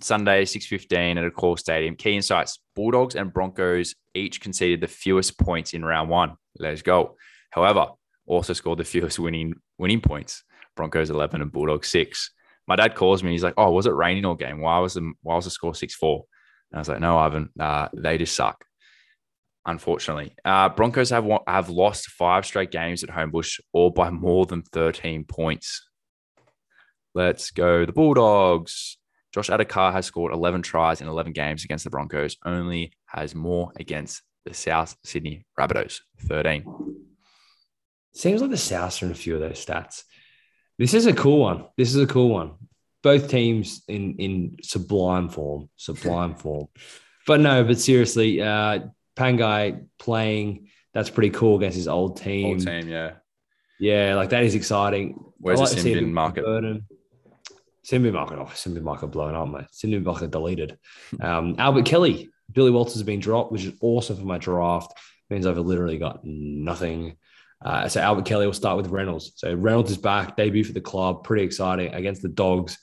Sunday, 0.00 0.44
6.15 0.44 1.16
at 1.16 1.32
Accor 1.32 1.58
stadium. 1.58 1.96
Key 1.96 2.16
insights. 2.16 2.58
Bulldogs 2.74 3.14
and 3.14 3.32
Broncos 3.32 3.94
each 4.14 4.40
conceded 4.40 4.80
the 4.80 4.88
fewest 4.88 5.38
points 5.38 5.72
in 5.72 5.84
round 5.84 6.10
one. 6.10 6.36
Let's 6.58 6.82
go. 6.82 7.16
However, 7.50 7.88
also 8.26 8.52
scored 8.52 8.78
the 8.78 8.84
fewest 8.84 9.18
winning 9.18 9.54
winning 9.78 10.00
points. 10.00 10.42
Broncos 10.74 11.08
11 11.08 11.40
and 11.40 11.50
Bulldogs 11.50 11.88
6. 11.88 12.30
My 12.66 12.76
dad 12.76 12.94
calls 12.94 13.22
me. 13.22 13.30
He's 13.30 13.44
like, 13.44 13.54
oh, 13.56 13.70
was 13.70 13.86
it 13.86 13.94
raining 13.94 14.26
all 14.26 14.34
game? 14.34 14.60
Why 14.60 14.78
was 14.80 14.94
the, 14.94 15.12
why 15.22 15.36
was 15.36 15.44
the 15.44 15.50
score 15.50 15.72
6-4? 15.72 16.22
And 16.72 16.76
I 16.76 16.78
was 16.78 16.88
like, 16.88 17.00
no, 17.00 17.16
Ivan, 17.16 17.48
uh, 17.58 17.88
they 17.94 18.18
just 18.18 18.34
suck 18.34 18.66
unfortunately. 19.66 20.32
Uh, 20.44 20.68
Broncos 20.70 21.10
have 21.10 21.28
have 21.46 21.68
lost 21.68 22.08
five 22.08 22.46
straight 22.46 22.70
games 22.70 23.02
at 23.02 23.10
Homebush, 23.10 23.60
all 23.72 23.90
by 23.90 24.10
more 24.10 24.46
than 24.46 24.62
13 24.62 25.24
points. 25.24 25.88
Let's 27.16 27.50
go. 27.50 27.86
The 27.86 27.94
Bulldogs. 27.94 28.98
Josh 29.32 29.48
Addo-Carr 29.48 29.90
has 29.92 30.04
scored 30.04 30.34
11 30.34 30.60
tries 30.60 31.00
in 31.00 31.08
11 31.08 31.32
games 31.32 31.64
against 31.64 31.84
the 31.84 31.90
Broncos, 31.90 32.36
only 32.44 32.92
has 33.06 33.34
more 33.34 33.72
against 33.76 34.20
the 34.44 34.52
South 34.52 34.94
Sydney 35.02 35.46
Rabbitohs, 35.58 36.00
13. 36.28 36.66
Seems 38.12 38.42
like 38.42 38.50
the 38.50 38.56
Souths 38.56 39.02
are 39.02 39.06
in 39.06 39.12
a 39.12 39.14
few 39.14 39.34
of 39.34 39.40
those 39.40 39.64
stats. 39.64 40.02
This 40.78 40.92
is 40.92 41.06
a 41.06 41.14
cool 41.14 41.38
one. 41.38 41.64
This 41.78 41.88
is 41.88 42.02
a 42.02 42.06
cool 42.06 42.28
one. 42.28 42.52
Both 43.02 43.30
teams 43.30 43.82
in 43.88 44.16
in 44.16 44.56
sublime 44.62 45.30
form, 45.30 45.70
sublime 45.76 46.34
form. 46.42 46.66
But 47.26 47.40
no, 47.40 47.64
but 47.64 47.80
seriously, 47.80 48.42
uh, 48.42 48.80
Pangai 49.16 49.86
playing 49.98 50.68
that's 50.92 51.08
pretty 51.08 51.30
cool 51.30 51.56
against 51.56 51.76
his 51.76 51.88
old 51.88 52.18
team. 52.18 52.58
Whole 52.58 52.58
team, 52.58 52.88
yeah. 52.90 53.12
Yeah, 53.80 54.16
like 54.16 54.30
that 54.30 54.44
is 54.44 54.54
exciting. 54.54 55.18
Where's 55.38 55.60
I 55.60 55.64
the 55.64 55.74
like 55.74 55.82
to 55.82 55.88
Simbin 55.88 56.12
market? 56.12 56.44
Burton. 56.44 56.86
Simbin 57.86 58.12
market. 58.12 58.38
Oh, 58.38 58.46
Simbin 58.46 58.82
market 58.82 59.08
blown 59.08 59.34
up, 59.34 59.48
mate. 59.48 59.66
Simbin 59.72 60.02
market 60.02 60.30
deleted. 60.30 60.78
Um, 61.20 61.54
Albert 61.58 61.84
Kelly, 61.84 62.30
Billy 62.52 62.70
Walters 62.70 62.94
has 62.94 63.02
been 63.04 63.20
dropped, 63.20 63.52
which 63.52 63.64
is 63.64 63.74
awesome 63.80 64.16
for 64.16 64.24
my 64.24 64.38
draft. 64.38 64.92
Means 65.30 65.46
I've 65.46 65.58
literally 65.58 65.98
got 65.98 66.20
nothing. 66.24 67.16
Uh, 67.64 67.88
so 67.88 68.00
Albert 68.00 68.24
Kelly 68.24 68.46
will 68.46 68.52
start 68.52 68.76
with 68.76 68.88
Reynolds. 68.88 69.32
So 69.36 69.54
Reynolds 69.54 69.90
is 69.90 69.98
back, 69.98 70.36
debut 70.36 70.64
for 70.64 70.72
the 70.72 70.80
club. 70.80 71.24
Pretty 71.24 71.44
exciting 71.44 71.94
against 71.94 72.22
the 72.22 72.28
Dogs. 72.28 72.78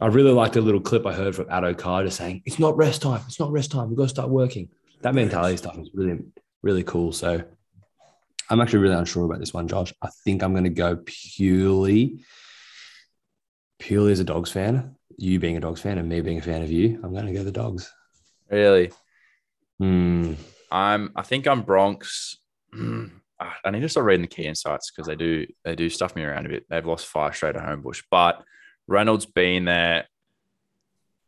I 0.00 0.06
really 0.06 0.30
liked 0.30 0.56
a 0.56 0.60
little 0.60 0.80
clip 0.80 1.06
I 1.06 1.12
heard 1.12 1.34
from 1.34 1.46
Addo 1.46 1.76
Carr 1.76 2.04
just 2.04 2.18
saying, 2.18 2.42
it's 2.44 2.58
not 2.58 2.76
rest 2.76 3.02
time. 3.02 3.22
It's 3.26 3.40
not 3.40 3.50
rest 3.50 3.72
time. 3.72 3.88
We've 3.88 3.96
got 3.96 4.04
to 4.04 4.08
start 4.08 4.30
working. 4.30 4.68
That 5.02 5.14
mentality 5.14 5.56
stuff 5.56 5.76
is 5.78 5.90
really, 5.92 6.20
really 6.62 6.84
cool. 6.84 7.12
So 7.12 7.42
I'm 8.50 8.60
actually 8.60 8.80
really 8.80 8.94
unsure 8.94 9.24
about 9.24 9.40
this 9.40 9.52
one, 9.52 9.66
Josh. 9.66 9.92
I 10.00 10.08
think 10.24 10.42
I'm 10.42 10.52
going 10.52 10.64
to 10.64 10.70
go 10.70 10.98
purely, 11.04 12.24
purely 13.78 14.12
as 14.12 14.20
a 14.20 14.24
Dogs 14.24 14.50
fan. 14.50 14.96
You 15.16 15.40
being 15.40 15.56
a 15.56 15.60
Dogs 15.60 15.80
fan 15.80 15.98
and 15.98 16.08
me 16.08 16.20
being 16.20 16.38
a 16.38 16.42
fan 16.42 16.62
of 16.62 16.70
you, 16.70 17.00
I'm 17.02 17.12
going 17.12 17.26
to 17.26 17.32
go 17.32 17.42
the 17.42 17.52
Dogs. 17.52 17.92
Really? 18.50 18.92
Hmm. 19.78 20.34
I'm 20.70 21.12
I 21.16 21.22
think 21.22 21.46
I'm 21.46 21.62
Bronx. 21.62 22.36
Ah, 23.40 23.56
I 23.64 23.70
need 23.70 23.82
to 23.82 23.88
start 23.88 24.04
reading 24.04 24.22
the 24.22 24.26
key 24.26 24.46
insights 24.46 24.90
because 24.90 25.06
they 25.06 25.14
do 25.14 25.46
they 25.64 25.76
do 25.76 25.88
stuff 25.88 26.16
me 26.16 26.24
around 26.24 26.46
a 26.46 26.48
bit. 26.48 26.66
They've 26.68 26.84
lost 26.84 27.06
five 27.06 27.36
straight 27.36 27.54
at 27.54 27.62
Homebush, 27.62 28.02
but 28.10 28.42
Reynolds 28.88 29.26
being 29.26 29.64
there 29.64 30.08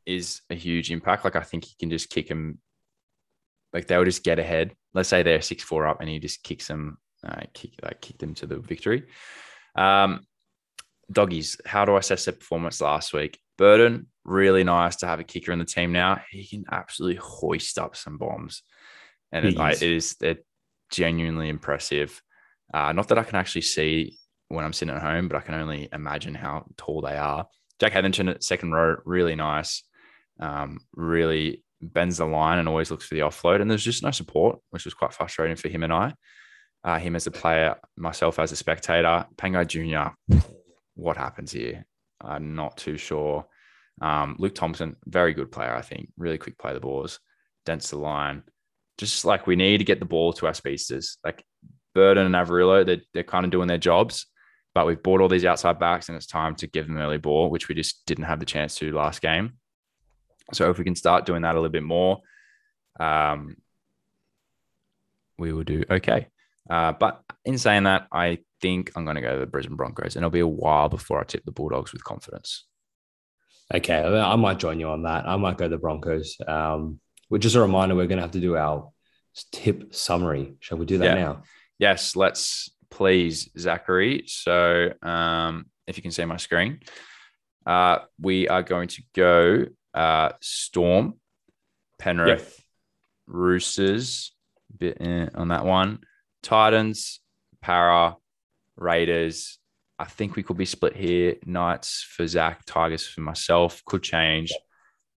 is 0.07 0.41
a 0.51 0.57
huge 0.57 0.91
impact. 0.91 1.25
Like 1.25 1.37
I 1.37 1.43
think 1.43 1.67
he 1.67 1.77
can 1.79 1.89
just 1.89 2.11
kick 2.11 2.29
him. 2.29 2.59
Like 3.73 3.87
they'll 3.87 4.05
just 4.05 4.25
get 4.25 4.41
ahead. 4.41 4.75
Let's 4.93 5.09
say 5.09 5.23
they're 5.23 5.41
six 5.41 5.63
four 5.63 5.87
up, 5.87 6.01
and 6.01 6.09
he 6.09 6.19
just 6.19 6.43
kicks 6.43 6.67
them, 6.67 6.99
uh, 7.25 7.43
kick 7.55 7.75
like 7.81 8.01
kick 8.01 8.19
them 8.19 8.35
to 8.35 8.47
the 8.47 8.59
victory. 8.59 9.05
Um, 9.77 10.27
doggies, 11.11 11.61
how 11.67 11.85
do 11.85 11.95
I 11.95 11.99
assess 11.99 12.25
their 12.25 12.35
performance 12.35 12.81
last 12.81 13.13
week? 13.13 13.39
Burton, 13.59 14.07
really 14.25 14.65
nice 14.65 14.97
to 14.97 15.07
have 15.07 15.21
a 15.21 15.25
kicker 15.25 15.53
in 15.53 15.59
the 15.59 15.65
team 15.65 15.93
now. 15.93 16.23
He 16.31 16.47
can 16.47 16.65
absolutely 16.71 17.21
hoist 17.23 17.79
up 17.79 17.97
some 17.97 18.19
bombs, 18.19 18.63
and 19.33 19.47
it, 19.47 19.57
like, 19.57 19.77
it 19.77 19.91
is 19.91 20.17
they're 20.17 20.39
genuinely 20.91 21.49
impressive. 21.49 22.21
Uh, 22.73 22.93
not 22.93 23.09
that 23.09 23.19
I 23.19 23.25
can 23.25 23.37
actually 23.37 23.63
see 23.63 24.19
when 24.49 24.65
I'm 24.65 24.73
sitting 24.73 24.95
at 24.95 25.03
home, 25.03 25.29
but 25.29 25.37
I 25.37 25.41
can 25.41 25.55
only 25.55 25.89
imagine 25.93 26.35
how 26.35 26.67
tall 26.77 27.01
they 27.01 27.17
are. 27.17 27.47
Jack 27.79 27.93
Hetherington 27.93 28.29
at 28.29 28.45
second 28.45 28.73
row, 28.73 28.97
really 29.05 29.35
nice. 29.35 29.83
Um, 30.39 30.81
really 30.95 31.63
bends 31.81 32.19
the 32.19 32.27
line 32.27 32.59
and 32.59 32.69
always 32.69 32.91
looks 32.91 33.07
for 33.07 33.15
the 33.15 33.23
offload. 33.23 33.61
And 33.61 33.71
there's 33.71 33.85
just 33.85 34.03
no 34.03 34.11
support, 34.11 34.59
which 34.71 34.85
was 34.85 34.95
quite 34.95 35.13
frustrating 35.13 35.57
for 35.57 35.69
him 35.69 35.83
and 35.83 35.93
I. 35.93 36.15
Uh, 36.83 36.99
him 36.99 37.15
as 37.15 37.27
a 37.27 37.31
player, 37.31 37.77
myself 37.97 38.39
as 38.39 38.53
a 38.53 38.57
spectator. 38.57 39.27
Pango 39.37 39.65
Jr., 39.65 40.09
what 41.01 41.17
happens 41.17 41.53
here? 41.53 41.87
I'm 42.21 42.55
not 42.55 42.77
too 42.77 42.97
sure. 42.97 43.47
Um, 44.01 44.37
Luke 44.39 44.55
Thompson, 44.55 44.97
very 45.07 45.35
good 45.35 45.51
player, 45.51 45.75
I 45.75 45.83
think. 45.83 46.11
Really 46.17 46.39
quick 46.39 46.59
play 46.59 46.73
the 46.75 46.81
balls, 46.81 47.21
dents 47.65 47.91
the 47.91 47.99
line. 47.99 48.43
Just 48.99 49.25
like 49.25 49.47
we 49.47 49.57
need 49.57 49.79
to 49.79 49.85
get 49.85 49.99
the 49.99 50.07
ball 50.07 50.33
to 50.35 50.47
our 50.47 50.55
speedsters. 50.55 51.19
Like 51.25 51.45
Burton 51.95 52.27
and 52.27 52.35
Averillo, 52.35 52.85
they're, 52.85 53.01
they're 53.15 53.23
kind 53.23 53.45
of 53.45 53.51
doing 53.51 53.69
their 53.69 53.79
jobs, 53.79 54.27
but 54.75 54.87
we've 54.87 55.03
bought 55.03 55.21
all 55.21 55.29
these 55.29 55.45
outside 55.45 55.79
backs 55.79 56.09
and 56.09 56.17
it's 56.17 56.27
time 56.27 56.55
to 56.57 56.67
give 56.67 56.87
them 56.87 56.99
early 56.99 57.19
ball, 57.19 57.51
which 57.51 57.69
we 57.69 57.75
just 57.75 58.05
didn't 58.07 58.25
have 58.25 58.41
the 58.41 58.47
chance 58.47 58.75
to 58.77 58.93
last 58.93 59.23
game. 59.23 59.55
So 60.53 60.71
if 60.71 60.79
we 60.79 60.85
can 60.85 60.97
start 60.97 61.27
doing 61.27 61.43
that 61.43 61.55
a 61.55 61.59
little 61.59 61.71
bit 61.71 61.83
more, 61.83 62.21
um, 62.99 63.57
we 65.39 65.53
will 65.53 65.65
do 65.65 65.85
okay. 65.91 66.29
Uh, 66.71 66.93
but 66.93 67.23
in 67.45 67.59
saying 67.59 67.83
that, 67.85 68.07
I 68.13 68.39
think 68.61 68.93
I'm 68.95 69.05
going 69.05 69.17
to 69.17 69.21
go 69.23 69.35
to 69.35 69.41
the 69.41 69.47
Brisbane 69.47 69.77
Broncos, 69.77 70.15
and 70.15 70.23
it'll 70.23 70.31
be 70.31 70.41
a 70.41 70.47
while 70.47 70.89
before 70.89 71.21
I 71.21 71.25
tip 71.25 71.45
the 71.45 71.53
Bulldogs 71.53 71.93
with 71.93 72.05
confidence. 72.05 72.65
Okay, 73.75 74.01
I 74.03 74.37
might 74.37 74.59
join 74.59 74.81
you 74.81 74.89
on 74.89 75.03
that. 75.03 75.29
I 75.29 75.37
might 75.37 75.59
go 75.59 75.69
the 75.69 75.79
Broncos. 75.79 76.37
Um, 76.47 77.01
which 77.29 77.45
is 77.45 77.55
a 77.55 77.61
reminder, 77.61 77.95
we're 77.95 78.07
going 78.07 78.19
to 78.19 78.23
have 78.23 78.33
to 78.33 78.41
do 78.41 78.57
our 78.57 78.91
tip 79.53 79.95
summary. 79.95 80.55
Shall 80.61 80.79
we 80.79 80.87
do 80.87 80.99
that 80.99 81.17
Yeah. 81.17 81.23
now? 81.23 81.43
Yes, 81.79 82.17
let's 82.17 82.71
please, 82.91 83.49
Zachary. 83.57 84.25
So 84.27 84.93
um, 85.03 85.67
if 85.87 85.97
you 85.97 86.03
can 86.03 86.11
see 86.11 86.25
my 86.25 86.37
screen, 86.37 86.81
uh, 87.67 88.01
we 88.21 88.49
are 88.49 88.63
going 88.63 88.89
to 88.89 89.03
go 89.15 89.67
uh, 89.95 90.31
Storm, 90.41 91.15
Penrith, 91.99 92.61
Roosters, 93.27 94.33
bit 94.77 94.99
eh, 95.01 95.29
on 95.35 95.49
that 95.49 95.65
one, 95.65 96.01
Titans, 96.43 97.21
Para, 97.61 98.17
Raiders. 98.77 99.59
I 99.99 100.05
think 100.05 100.37
we 100.37 100.43
could 100.43 100.57
be 100.57 100.65
split 100.65 100.97
here. 100.97 101.37
Knights 101.45 102.07
for 102.17 102.27
Zach, 102.27 102.65
Tigers 102.65 103.07
for 103.07 103.21
myself. 103.21 103.85
Could 103.85 104.03
change. 104.03 104.53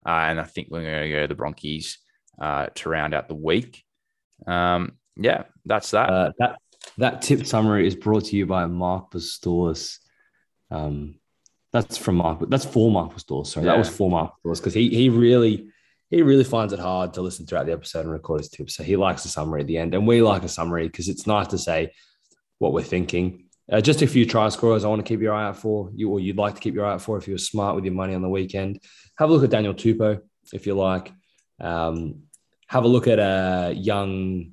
Uh, 0.05 0.09
and 0.09 0.39
I 0.39 0.43
think 0.43 0.69
we're 0.72 0.82
going 0.82 1.03
to 1.03 1.15
go 1.15 1.28
the 1.28 1.36
Bronchies 1.36 1.99
uh, 2.41 2.67
to 2.76 2.89
round 2.89 3.13
out 3.13 3.28
the 3.28 3.36
week. 3.36 3.84
Um, 4.47 4.97
yeah, 5.15 5.43
that's 5.65 5.91
that. 5.91 6.09
Uh, 6.09 6.32
that 6.39 6.57
that 6.97 7.22
tip 7.22 7.45
summary 7.45 7.86
is 7.86 7.95
brought 7.95 8.26
to 8.26 8.36
you 8.36 8.45
by 8.45 8.65
Mark 8.65 9.11
Pistorius. 9.11 9.99
Um, 10.72 11.19
that's 11.72 11.97
from 11.97 12.15
Mark. 12.15 12.39
That's 12.49 12.65
for 12.65 12.89
Mark 12.89 13.13
Pistorius. 13.13 13.47
Sorry, 13.47 13.65
that 13.67 13.78
was 13.78 13.89
for 13.89 14.09
Mark 14.09 14.34
Pistorius 14.43 14.57
because 14.57 14.74
he 14.74 14.89
he 14.89 15.09
really 15.09 15.69
he 16.12 16.22
really 16.22 16.43
finds 16.43 16.74
it 16.74 16.80
hard 16.80 17.14
to 17.14 17.22
listen 17.22 17.45
throughout 17.45 17.66
the 17.66 17.72
episode 17.72 18.01
and 18.01 18.12
record 18.12 18.41
his 18.41 18.49
tips. 18.49 18.76
So 18.76 18.84
he 18.84 18.97
likes 18.97 19.24
a 19.26 19.30
summary 19.30 19.62
at 19.62 19.68
the 19.68 19.78
end, 19.78 19.95
and 19.95 20.05
we 20.05 20.22
like 20.22 20.43
a 20.43 20.49
summary 20.49 20.88
because 20.88 21.07
it's 21.07 21.26
nice 21.26 21.47
to 21.47 21.57
say 21.57 21.93
what 22.59 22.74
we're 22.74 22.84
thinking. 22.84 23.45
Uh, 23.72 23.80
just 23.80 24.01
a 24.01 24.07
few 24.07 24.26
try 24.26 24.49
scorers 24.49 24.84
I 24.84 24.89
want 24.89 25.03
to 25.03 25.07
keep 25.07 25.22
your 25.22 25.34
eye 25.34 25.47
out 25.47 25.57
for 25.57 25.89
you, 25.95 26.09
or 26.09 26.20
you'd 26.20 26.38
like 26.38 26.55
to 26.55 26.62
keep 26.62 26.76
your 26.76 26.86
eye 26.86 26.93
out 26.93 27.01
for 27.01 27.18
if 27.18 27.28
you're 27.28 27.38
smart 27.38 27.76
with 27.76 27.86
your 27.86 27.93
money 27.93 28.14
on 28.14 28.22
the 28.22 28.30
weekend. 28.30 28.82
Have 29.18 29.30
a 29.30 29.34
look 29.34 29.45
at 29.45 29.49
Daniel 29.49 29.74
Tupou 29.74 30.20
if 30.51 30.68
you 30.68 30.74
like. 30.74 31.14
Um, 31.62 32.24
have 32.68 32.84
a 32.84 32.89
look 32.89 33.07
at 33.07 33.20
a 33.20 33.74
young 33.74 34.51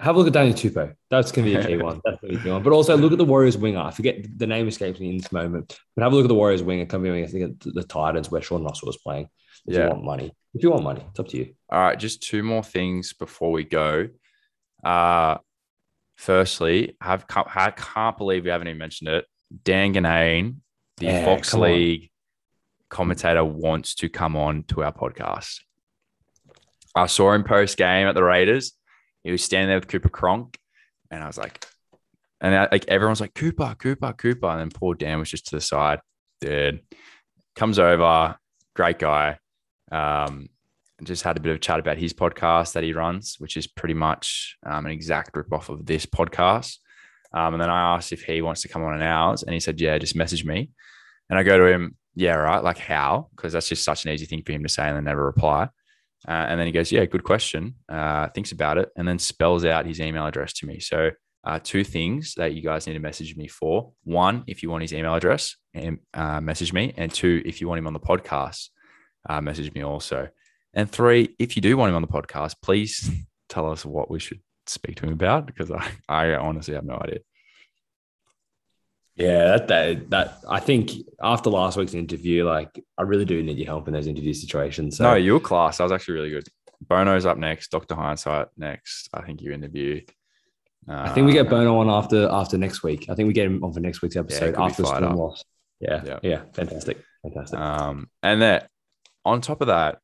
have 0.00 0.16
a 0.16 0.18
look 0.18 0.26
at 0.26 0.32
Daniel 0.32 0.54
Tupou. 0.56 0.94
That's 1.10 1.30
going 1.30 1.46
to 1.46 1.52
be 1.54 1.56
a 1.58 1.66
key 1.66 1.76
one. 1.82 2.00
That's 2.04 2.20
going 2.20 2.32
to 2.32 2.36
be 2.38 2.40
a 2.40 2.44
key 2.44 2.50
one. 2.50 2.62
But 2.62 2.72
also 2.72 2.96
look 2.96 3.12
at 3.12 3.18
the 3.18 3.24
Warriors 3.24 3.56
winger. 3.58 3.80
I 3.80 3.90
forget 3.90 4.16
the 4.38 4.46
name 4.46 4.66
escapes 4.68 4.98
me 5.00 5.10
in 5.10 5.18
this 5.18 5.30
moment. 5.30 5.78
But 5.94 6.02
have 6.02 6.12
a 6.12 6.16
look 6.16 6.24
at 6.24 6.28
the 6.28 6.34
Warriors 6.34 6.62
winger 6.62 6.86
coming 6.86 7.14
in. 7.16 7.24
I 7.24 7.26
think 7.26 7.44
at 7.66 7.74
the 7.74 7.82
Titans 7.84 8.30
where 8.30 8.42
Sean 8.42 8.64
Russell 8.64 8.86
was 8.86 8.96
playing. 8.98 9.28
If 9.66 9.74
Yeah. 9.76 9.84
you 9.84 9.90
want 9.90 10.04
money, 10.04 10.32
if 10.54 10.62
you 10.62 10.70
want 10.70 10.82
money, 10.84 11.04
it's 11.10 11.20
up 11.20 11.28
to 11.28 11.36
you. 11.36 11.54
All 11.70 11.78
right, 11.78 11.98
just 11.98 12.22
two 12.22 12.42
more 12.42 12.62
things 12.64 13.12
before 13.12 13.52
we 13.52 13.62
go. 13.64 14.08
Uh, 14.82 15.36
firstly, 16.16 16.96
have 17.00 17.26
I 17.54 17.70
can't 17.70 18.16
believe 18.16 18.44
we 18.44 18.50
haven't 18.50 18.68
even 18.68 18.78
mentioned 18.78 19.10
it. 19.10 19.26
Dan 19.64 19.92
Ginnane, 19.94 20.56
the 20.96 21.06
Yeah, 21.06 21.24
Fox 21.24 21.50
come 21.50 21.60
on. 21.62 21.68
League 21.72 22.10
commentator, 22.88 23.44
wants 23.44 23.94
to 23.96 24.08
come 24.08 24.36
on 24.36 24.62
to 24.64 24.82
our 24.82 24.92
podcast. 24.92 25.60
I 26.94 27.06
saw 27.06 27.32
him 27.32 27.44
post 27.44 27.76
game 27.76 28.06
at 28.08 28.14
the 28.14 28.24
Raiders. 28.24 28.72
He 29.24 29.30
was 29.30 29.44
standing 29.44 29.68
there 29.68 29.78
with 29.78 29.88
Cooper 29.88 30.08
Cronk, 30.08 30.58
and 31.10 31.22
I 31.22 31.26
was 31.26 31.38
like, 31.38 31.64
and 32.40 32.54
I, 32.54 32.68
like 32.72 32.86
everyone's 32.88 33.20
like 33.20 33.34
Cooper, 33.34 33.74
Cooper, 33.78 34.12
Cooper, 34.12 34.46
and 34.46 34.60
then 34.60 34.70
poor 34.70 34.94
Dan 34.94 35.18
was 35.18 35.30
just 35.30 35.46
to 35.48 35.56
the 35.56 35.60
side. 35.60 36.00
Dude 36.40 36.80
comes 37.54 37.78
over, 37.78 38.36
great 38.74 38.98
guy. 38.98 39.38
Um, 39.92 40.48
just 41.02 41.22
had 41.22 41.36
a 41.36 41.40
bit 41.40 41.50
of 41.50 41.56
a 41.56 41.60
chat 41.60 41.80
about 41.80 41.98
his 41.98 42.12
podcast 42.12 42.72
that 42.74 42.84
he 42.84 42.92
runs, 42.92 43.36
which 43.38 43.56
is 43.56 43.66
pretty 43.66 43.94
much 43.94 44.56
um, 44.64 44.86
an 44.86 44.92
exact 44.92 45.36
rip 45.36 45.52
off 45.52 45.68
of 45.68 45.86
this 45.86 46.06
podcast. 46.06 46.76
Um, 47.32 47.54
and 47.54 47.62
then 47.62 47.70
I 47.70 47.94
asked 47.94 48.12
if 48.12 48.22
he 48.22 48.42
wants 48.42 48.62
to 48.62 48.68
come 48.68 48.82
on 48.82 48.94
an 48.94 49.02
ours, 49.02 49.42
and 49.42 49.54
he 49.54 49.60
said, 49.60 49.80
"Yeah, 49.80 49.98
just 49.98 50.16
message 50.16 50.44
me." 50.44 50.70
And 51.28 51.38
I 51.38 51.42
go 51.42 51.58
to 51.58 51.66
him, 51.66 51.96
"Yeah, 52.14 52.34
right. 52.34 52.62
Like 52.62 52.78
how? 52.78 53.28
Because 53.34 53.52
that's 53.52 53.68
just 53.68 53.84
such 53.84 54.04
an 54.04 54.12
easy 54.12 54.26
thing 54.26 54.42
for 54.44 54.52
him 54.52 54.62
to 54.62 54.68
say 54.68 54.86
and 54.86 54.96
then 54.96 55.04
never 55.04 55.24
reply." 55.24 55.68
Uh, 56.28 56.46
and 56.48 56.60
then 56.60 56.66
he 56.66 56.72
goes, 56.72 56.92
"Yeah, 56.92 57.04
good 57.06 57.24
question." 57.24 57.76
Uh, 57.88 58.28
thinks 58.28 58.52
about 58.52 58.78
it, 58.78 58.90
and 58.96 59.06
then 59.08 59.18
spells 59.18 59.64
out 59.64 59.86
his 59.86 60.00
email 60.00 60.26
address 60.26 60.52
to 60.54 60.66
me. 60.66 60.80
So 60.80 61.10
uh, 61.44 61.58
two 61.62 61.84
things 61.84 62.34
that 62.34 62.52
you 62.54 62.62
guys 62.62 62.86
need 62.86 62.94
to 62.94 63.00
message 63.00 63.36
me 63.36 63.48
for: 63.48 63.92
one, 64.04 64.44
if 64.46 64.62
you 64.62 64.70
want 64.70 64.82
his 64.82 64.92
email 64.92 65.14
address, 65.14 65.56
and 65.74 65.98
uh, 66.14 66.40
message 66.40 66.72
me, 66.72 66.92
and 66.96 67.12
two, 67.12 67.42
if 67.44 67.60
you 67.60 67.68
want 67.68 67.78
him 67.78 67.86
on 67.86 67.94
the 67.94 68.00
podcast, 68.00 68.68
uh, 69.28 69.40
message 69.40 69.72
me 69.72 69.82
also. 69.82 70.28
And 70.74 70.90
three, 70.90 71.34
if 71.38 71.56
you 71.56 71.62
do 71.62 71.76
want 71.76 71.90
him 71.90 71.96
on 71.96 72.02
the 72.02 72.08
podcast, 72.08 72.56
please 72.62 73.10
tell 73.48 73.70
us 73.70 73.84
what 73.84 74.10
we 74.10 74.20
should 74.20 74.40
speak 74.66 74.96
to 74.96 75.06
him 75.06 75.12
about 75.12 75.46
because 75.46 75.70
I, 75.70 75.90
I 76.08 76.34
honestly 76.34 76.74
have 76.74 76.84
no 76.84 76.98
idea. 77.02 77.18
Yeah, 79.20 79.56
that, 79.56 79.68
that 79.68 80.10
that 80.10 80.38
I 80.48 80.60
think 80.60 80.90
after 81.22 81.50
last 81.50 81.76
week's 81.76 81.94
interview, 81.94 82.44
like 82.44 82.82
I 82.98 83.02
really 83.02 83.24
do 83.24 83.42
need 83.42 83.58
your 83.58 83.66
help 83.66 83.86
in 83.88 83.94
those 83.94 84.06
interview 84.06 84.32
situations. 84.32 84.96
So 84.96 85.04
no, 85.04 85.14
you 85.14 85.34
were 85.34 85.40
class. 85.40 85.78
I 85.80 85.82
was 85.82 85.92
actually 85.92 86.14
really 86.14 86.30
good. 86.30 86.48
Bono's 86.80 87.26
up 87.26 87.36
next. 87.36 87.70
Dr. 87.70 87.94
Hindsight 87.94 88.48
next. 88.56 89.08
I 89.12 89.22
think 89.22 89.42
you 89.42 89.52
interview. 89.52 90.00
Uh, 90.88 91.02
I 91.02 91.08
think 91.10 91.26
we 91.26 91.32
get 91.34 91.50
Bono 91.50 91.76
on 91.78 91.90
after 91.90 92.28
after 92.30 92.56
next 92.56 92.82
week. 92.82 93.08
I 93.10 93.14
think 93.14 93.26
we 93.26 93.34
get 93.34 93.46
him 93.46 93.62
on 93.62 93.72
for 93.72 93.80
next 93.80 94.00
week's 94.00 94.16
episode 94.16 94.56
be 94.56 94.62
after 94.62 94.82
the 94.82 94.88
storm 94.88 95.04
up. 95.04 95.16
loss. 95.16 95.44
Yeah, 95.80 96.02
Yeah. 96.04 96.18
yeah, 96.22 96.42
fantastic, 96.54 96.98
fantastic. 97.22 97.58
Um, 97.58 98.08
and 98.22 98.40
that 98.42 98.70
on 99.24 99.40
top 99.42 99.60
of 99.60 99.66
that, 99.68 99.98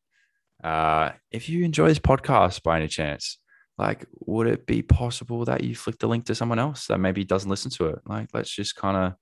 uh, 0.62 1.12
if 1.30 1.48
you 1.48 1.64
enjoy 1.64 1.88
this 1.88 1.98
podcast 1.98 2.62
by 2.62 2.76
any 2.78 2.88
chance, 2.88 3.38
like, 3.78 4.06
would 4.20 4.46
it 4.46 4.66
be 4.66 4.82
possible 4.82 5.44
that 5.44 5.62
you 5.62 5.74
flick 5.74 5.98
the 5.98 6.08
link 6.08 6.24
to 6.26 6.34
someone 6.34 6.58
else 6.58 6.86
that 6.86 6.98
maybe 6.98 7.24
doesn't 7.24 7.50
listen 7.50 7.70
to 7.72 7.86
it? 7.86 7.98
Like, 8.06 8.28
let's 8.32 8.50
just 8.50 8.76
kind 8.76 8.96
of 8.96 9.14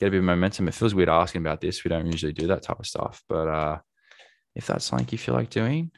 get 0.00 0.08
a 0.08 0.10
bit 0.10 0.18
of 0.18 0.24
momentum. 0.24 0.68
It 0.68 0.74
feels 0.74 0.94
weird 0.94 1.08
asking 1.08 1.42
about 1.42 1.60
this. 1.60 1.84
We 1.84 1.90
don't 1.90 2.06
usually 2.06 2.32
do 2.32 2.46
that 2.48 2.62
type 2.62 2.80
of 2.80 2.86
stuff, 2.86 3.22
but 3.28 3.48
uh, 3.48 3.78
if 4.54 4.66
that's 4.66 4.84
something 4.84 5.08
you 5.10 5.18
feel 5.18 5.34
like 5.34 5.50
doing, 5.50 5.90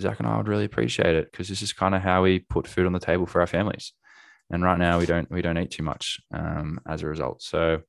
Zach 0.00 0.18
and 0.18 0.28
I 0.28 0.36
would 0.38 0.48
really 0.48 0.64
appreciate 0.64 1.14
it 1.14 1.30
because 1.30 1.48
this 1.48 1.60
is 1.60 1.72
kind 1.72 1.94
of 1.94 2.02
how 2.02 2.22
we 2.22 2.38
put 2.38 2.66
food 2.66 2.86
on 2.86 2.92
the 2.92 2.98
table 2.98 3.26
for 3.26 3.40
our 3.40 3.46
families. 3.46 3.92
And 4.50 4.62
right 4.62 4.78
now, 4.78 4.98
we 4.98 5.06
don't 5.06 5.30
we 5.30 5.40
don't 5.40 5.56
eat 5.56 5.70
too 5.70 5.82
much 5.82 6.20
um, 6.34 6.78
as 6.86 7.02
a 7.02 7.06
result. 7.06 7.42
So 7.42 7.82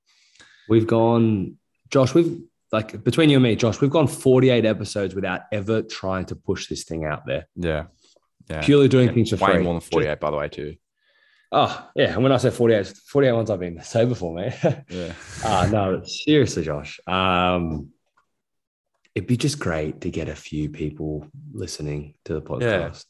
We've 0.70 0.88
gone, 0.88 1.58
Josh. 1.90 2.14
We've 2.14 2.42
like 2.72 3.04
between 3.04 3.30
you 3.30 3.38
and 3.38 3.44
me, 3.44 3.56
Josh. 3.56 3.82
We've 3.82 3.90
gone 3.90 4.08
48 4.08 4.66
episodes 4.66 5.14
without 5.14 5.42
ever 5.52 5.82
trying 5.82 6.26
to 6.26 6.36
push 6.36 6.68
this 6.68 6.84
thing 6.84 7.06
out 7.06 7.26
there. 7.26 7.48
yeah, 7.56 7.86
yeah, 8.50 8.62
Purely 8.62 8.88
doing 8.88 9.08
And 9.08 9.16
things 9.16 9.30
for 9.30 9.38
way 9.38 9.54
free. 9.54 9.64
more 9.64 9.74
than 9.74 9.82
forty 9.82 10.08
eight, 10.08 10.20
by 10.20 10.32
the 10.32 10.38
way, 10.38 10.50
too. 10.50 10.76
Oh 11.52 11.88
yeah, 11.96 12.14
and 12.14 12.24
when 12.24 12.32
I 12.32 12.38
say 12.38 12.50
48, 12.50 12.88
48 13.06 13.32
ones 13.32 13.50
I've 13.52 13.60
been 13.60 13.82
sober 13.84 14.16
for, 14.16 14.34
mate. 14.34 14.54
Yeah. 14.90 15.14
Ah, 15.46 15.70
no, 15.72 16.02
seriously, 16.04 16.64
Josh. 16.64 17.00
Um, 17.06 17.90
it'd 19.14 19.28
be 19.28 19.38
just 19.38 19.60
great 19.60 20.02
to 20.02 20.10
get 20.10 20.30
a 20.30 20.36
few 20.36 20.70
people 20.70 21.28
listening 21.52 22.16
to 22.26 22.34
the 22.34 22.42
podcast. 22.42 23.06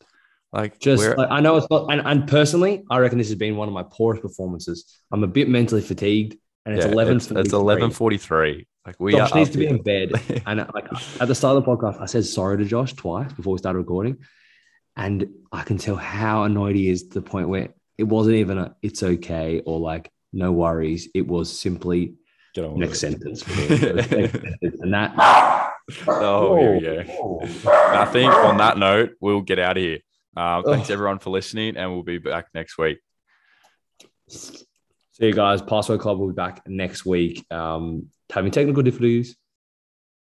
Like 0.52 0.78
Just 0.78 1.18
like, 1.18 1.30
I 1.32 1.40
know 1.40 1.56
it's 1.58 1.68
not, 1.72 1.92
and, 1.92 2.02
and 2.06 2.28
personally, 2.28 2.84
I 2.92 3.00
reckon 3.00 3.18
this 3.18 3.30
has 3.30 3.38
been 3.38 3.56
one 3.56 3.68
of 3.70 3.74
my 3.74 3.84
poorest 3.90 4.22
performances. 4.22 5.02
I'm 5.12 5.24
a 5.24 5.28
bit 5.28 5.50
mentally 5.50 5.82
fatigued, 5.82 6.38
and 6.66 6.76
it's 6.76 6.86
yeah, 6.86 6.92
11. 6.92 7.16
It's, 7.16 7.32
it's 7.32 7.54
eleven 7.54 7.90
forty 7.90 8.18
three. 8.18 8.68
Like 8.86 9.00
we 9.00 9.14
Josh 9.14 9.32
are 9.32 9.36
needs 9.36 9.50
to 9.52 9.58
be 9.58 9.66
in 9.68 9.82
bed. 9.82 10.12
And 10.46 10.60
uh, 10.60 10.68
like 10.76 10.86
at 11.22 11.28
the 11.28 11.34
start 11.34 11.58
of 11.58 11.64
the 11.64 11.72
podcast, 11.72 12.02
I 12.02 12.06
said 12.06 12.26
sorry 12.26 12.58
to 12.58 12.66
Josh 12.66 12.94
twice 12.94 13.32
before 13.34 13.54
we 13.54 13.58
started 13.58 13.80
recording, 13.80 14.18
and 14.96 15.28
I 15.52 15.64
can 15.64 15.78
tell 15.78 15.96
how 15.96 16.44
annoyed 16.44 16.76
he 16.76 16.90
is 16.90 17.04
to 17.04 17.14
the 17.16 17.22
point 17.22 17.50
where 17.50 17.70
it 17.98 18.04
wasn't 18.04 18.36
even 18.38 18.58
a 18.58 18.76
"it's 18.82 19.04
okay" 19.04 19.62
or 19.66 19.80
like 19.80 20.12
"no 20.32 20.52
worries." 20.52 21.10
It 21.14 21.28
was 21.28 21.58
simply 21.58 22.16
next 22.58 23.00
sentence, 23.00 23.44
for 23.44 23.52
me. 23.56 23.66
It 23.66 23.96
was 23.96 24.12
next 24.12 24.32
sentence. 24.32 24.82
and 24.82 24.94
that. 24.94 25.70
Oh, 26.08 26.58
here 26.58 26.74
we 26.74 26.82
go. 26.82 27.42
I 27.70 28.06
think 28.06 28.34
on 28.34 28.58
that 28.58 28.78
note, 28.78 29.12
we'll 29.20 29.42
get 29.42 29.60
out 29.60 29.78
of 29.78 29.84
here. 29.84 30.00
Um, 30.36 30.64
thanks 30.64 30.90
everyone 30.90 31.20
for 31.20 31.30
listening, 31.30 31.78
and 31.78 31.92
we'll 31.92 32.04
be 32.04 32.18
back 32.20 32.48
next 32.54 32.78
week. 32.78 33.00
See 34.30 34.66
you 35.20 35.34
guys. 35.34 35.62
Password 35.62 36.00
Club 36.00 36.20
will 36.20 36.28
be 36.28 36.34
back 36.34 36.68
next 36.68 37.06
week. 37.06 37.46
Um, 37.52 38.08
having 38.32 38.52
technical 38.52 38.82
difficulties, 38.82 39.36